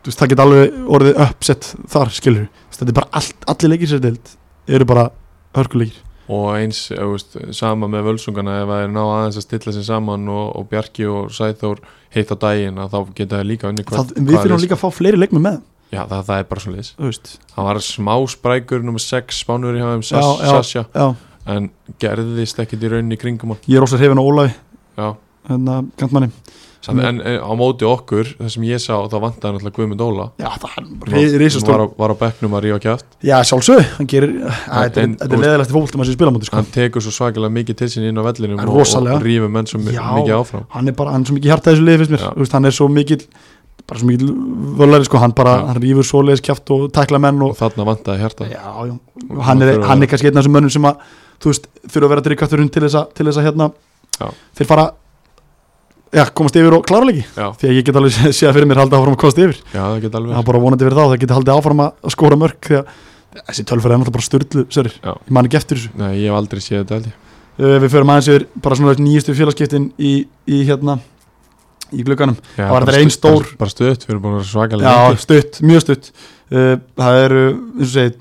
[0.00, 3.92] þú veist, það geta alveg orðið uppsett þar skilur þetta er bara allt, allir leikir
[3.92, 4.34] sér deild
[4.68, 5.08] eru bara
[5.54, 6.00] hörkuleikir.
[6.32, 9.86] Og eins, þú veist, sama með völsungana ef það er ná aðeins að stilla sér
[9.90, 11.82] saman og, og Bjarki og Sæþór
[12.16, 14.98] heitt á daginn að þá geta það líka unni það, við þurfum líka að fá
[15.00, 15.60] fleiri leikmi með
[15.92, 19.82] Já, það, það er bara svona veist, Hann var smá sprækur nummer 6 spánur í
[19.84, 21.04] hafum já,
[21.54, 21.68] en
[22.02, 23.60] gerðist ekkit í rauninni í kringum hann.
[23.68, 24.54] Ég er ósað hrifin á Ólafi
[24.96, 25.08] Já,
[25.50, 26.32] hérna, kantmanni
[26.84, 30.26] Samt, en, en á móti okkur, það sem ég sá þá vantaði náttúrulega Guðmund Óla.
[30.36, 30.74] Já, það
[31.70, 34.34] var, var á bekknum að rífa kjátt já, sjálfsög, hann gerir
[34.68, 36.56] þetta er- leðilegst í fólktum að spila múti sko.
[36.60, 39.80] hann tekur svo svakalega mikið til sín inn á vellinum og, og rífur menn svo
[39.80, 40.04] Já.
[40.12, 40.66] mikið áfram.
[40.76, 42.26] hann er bara, hann er svo mikið hjarta þessu liði fyrst mér.
[42.36, 43.26] Veist, hann er svo mikið
[43.88, 44.28] bara svo mikið
[44.76, 45.66] völlari sko, hann bara, Já.
[45.72, 48.44] hann rífur svoleiðis kjátt og tækla menn og og þarna vantaði hjarta.
[48.52, 48.94] Já, já,
[49.30, 50.96] og hann er, er kannski einn af þessum mönnum sem að
[51.40, 51.64] þú veist,
[56.14, 56.24] Já.
[56.38, 57.24] komast yfir og klára leiki.
[57.34, 59.58] Já, því að ég get alveg sé- séð fyrir mér halda áfram að komast yfir.
[59.74, 60.34] Já, það geta alveg.
[60.36, 62.94] Það er bara vonandi fyrir þá, það geti haldið áfram að skóra mörg því að
[63.48, 65.90] þessi tölfæri er náttúrulega bara styrlu sörir, ég man ekki eftir þessu.
[65.98, 67.16] Nei, ég hef aldrei séð þetta ég.
[67.54, 70.12] Uh, við förum aðeins yfir bara svona nýjustu félagskiptin í,
[70.50, 70.96] í hérna
[71.94, 74.38] í glugganum, Já, Það var þetta ein stu- stór- bara, bara stutt, við erum búin
[74.40, 76.08] að svakalega já, stutt, mjög stutt.
[76.50, 77.42] Uh, það eru,
[77.74, 78.16] eins og segið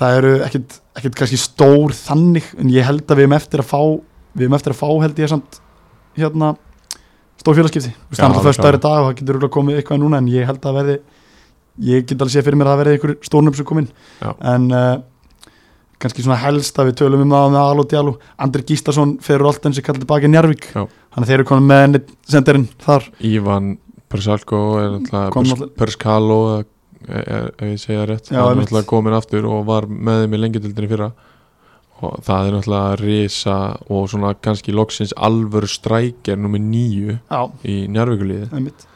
[0.00, 3.70] það eru ekkit, ekkit kannski stór þannig, en ég held að við erum eftir að
[3.70, 3.80] fá,
[4.36, 5.60] við erum eftir að fá held ég samt
[6.20, 6.52] hérna
[7.40, 10.02] stór félagskipti, það er alltaf alveg fyrst aðri dag og það getur örugglega komið eitthvað
[10.02, 10.96] núna en ég held að verði
[11.90, 13.88] ég get alveg séð fyrir mér að verði einhver stórnum sem komin
[14.20, 14.32] Já.
[14.52, 14.96] en uh,
[16.00, 19.70] kannski svona helst að við tölum um það með Alo Djalo, Andri Gíslason ferur alltaf
[19.70, 21.98] eins og kallir tilbaka Njarvík þannig að þeir eru komin með
[22.28, 23.08] senderinn þar.
[23.24, 23.72] Ívan
[24.10, 24.94] Persalko er
[25.34, 28.30] Kom Perskalo ef ég segja rétt.
[28.32, 31.10] Já, hann er náttúrulega komin aftur og var með þeim í lengjadildinni fyrra
[32.00, 33.56] og það er náttúrulega risa
[33.92, 37.18] og svona kannski loksins alvöru strækjar nummer nýju
[37.68, 38.86] í njárvíkuliði einmitt.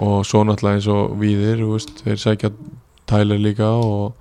[0.00, 2.52] Og svo náttúrulega eins og veist, þeir sækja
[3.10, 4.12] Tyler líka og,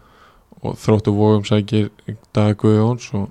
[0.63, 1.91] og þróttu vógum sækir
[2.35, 3.29] Dag Guðjóns og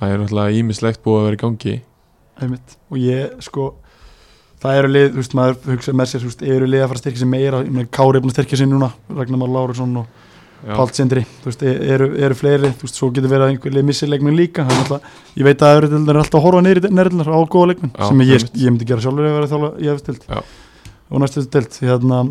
[0.00, 1.78] það er náttúrulega ímislegt búið að vera í gangi.
[2.42, 2.76] Einmitt.
[2.90, 3.70] Og ég sko
[4.64, 6.98] það eru lið, þú veist, maður hugsa með sér þú veist, eru lið að fara
[6.98, 7.64] að styrkja sig meira?
[7.64, 10.22] Ég meina, Kári er búin að styrkja sig núna, Ragnar Már Lárusson og
[10.64, 10.72] Já.
[10.78, 13.74] Páll Sindri, þú veist, e- eru, eru fleiri þú veist, svo getur verið að einhver
[13.74, 16.62] lið missi leikmenn líka það er alltaf, ég veit að öðru er alltaf að horfa
[16.64, 20.16] neyri nærðinar á góða leikmenn Já, sem ég, ég myndi gera sjálfur ef ég verið
[20.16, 20.40] að Já.
[21.10, 22.22] og næstu stilt hérna,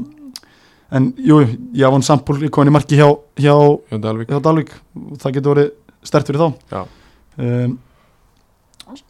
[0.97, 1.43] en jú,
[1.77, 3.53] ég sampul í komin í marki hjá, hjá,
[3.93, 5.71] hjá Dalvík og það getur verið
[6.03, 6.85] stert fyrir þá.
[7.37, 7.77] Um,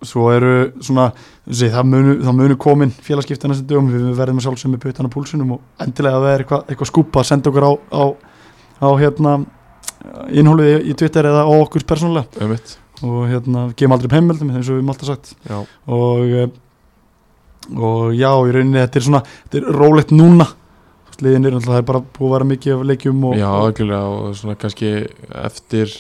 [0.05, 0.51] svo eru
[0.83, 1.09] svona
[1.49, 3.89] sé, það, munu, það munu komin félagskiptina sem dögum.
[3.91, 6.91] Við verðum að sjálfsögum með putan á púlsunum og endilega að það er eitthvað, eitthvað
[6.91, 8.03] skúpa að senda okkur á, á,
[8.83, 9.35] á hérna
[10.35, 12.75] innhólið í, Twitter eða á okkur persónulega Einmitt.
[13.01, 15.61] og hérna gefum aldrei upp heimildum eins og við höfum alltaf sagt Já.
[15.87, 16.51] og eh,
[17.79, 20.49] og já, í rauninni þetta er svona þetta er rólegt núna
[21.23, 24.15] liðin er alltaf, það er bara búið að vera mikið af leikjum og, Já, algjörlega
[24.17, 24.89] og svona kannski
[25.43, 25.93] eftir,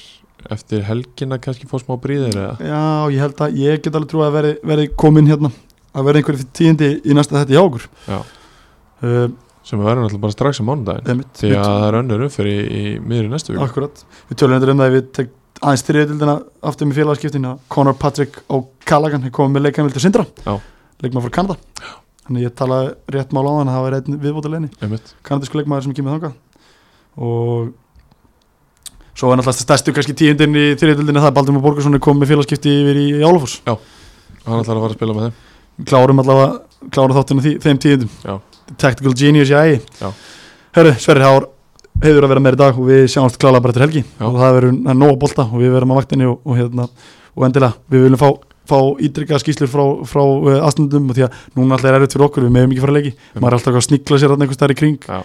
[0.51, 2.81] eftir helgina kannski fór smá bríðir eða Já,
[3.13, 5.51] ég held að ég get alveg trú að verði, verði komin hérna
[5.93, 8.19] að verði einhverju tíðindi í næsta þetta hjá okkur Já.
[9.05, 9.27] uh,
[9.63, 11.09] sem verðum alltaf bara strax á mánudaginn.
[11.13, 13.63] Einmitt, því að það er önnur umfyrir í, í miðri næstu viku.
[13.63, 15.33] Akkurat, við tölum þetta um það ef við tek
[15.63, 16.35] aðeins þriðildina
[16.69, 20.57] aftur með félagskiptin að Conor Patrick og Callaghan er komið með leikamil til Sindra Já.
[21.03, 21.55] leikmaður frá Kanada.
[21.79, 21.93] Já.
[22.27, 24.69] þannig ég talaði rétt mál á þann að það var einn viðbótilegni
[25.27, 26.35] kanadísku leikmaður sem kemur þangað.
[27.23, 27.71] Og
[29.13, 32.31] svo er náttúrulega stærstu kannski tíundin í þriðildina það er Baldur Borgarsson er komið með
[32.33, 33.59] félagskipti yfir í, í Álafoss
[34.43, 35.35] hann ætlar að fara að spila með þeim.
[35.89, 36.47] Klárum allavega
[36.91, 38.37] klárum þáttinu því, þeim tíundum Já.
[38.77, 40.11] Tactical Genius Já.
[40.73, 41.49] Hörru, Sverri Hár
[42.01, 44.25] hefur að vera meira í dag og við sjáumst klála bara til helgi Já.
[44.25, 46.87] og það verður er nóg að bolta og við verðum á vaktinni og, og, hérna,
[47.35, 48.29] og endilega, við viljum fá,
[48.69, 48.77] fá
[49.07, 52.47] ítrykka skýslur frá, frá uh, aðstundum og því að núna alltaf er erfitt fyrir okkur,
[52.47, 54.75] við meðum ekki fara að leiki maður er alltaf að snikla sér þarna einhvers staðar
[54.75, 55.21] í kring Já.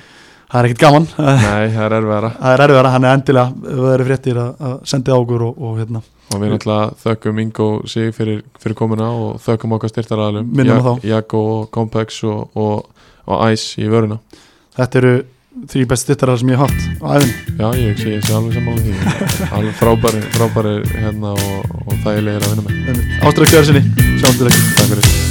[0.48, 1.08] Það er ekkert gaman.
[1.18, 2.30] Nei, það er erfiðara.
[2.38, 5.46] Það er erfiðara, hann er endilega ef það eru fréttir að, að sendið á okkur
[5.48, 9.92] og, og hérna, og við náttúrulega þökkum Ingo sig fyrir, fyrir komuna og þökkum okkar
[9.92, 10.92] styrtaraðalum á þá.
[11.08, 11.42] Jago,
[11.72, 14.20] Compex og, og, og Ice í vöruna.
[14.78, 15.14] Þetta eru
[15.68, 19.48] þrý best styrtarar sem ég haft á æðin Já, ég sé, alveg sammála því.
[19.48, 23.02] Alveg frábæri, frábæri hérna og, og þægilegir að vinna með.
[23.22, 23.82] Ástæður Kjörsinni,
[24.20, 25.27] sjáumst til ekki Takk fyrir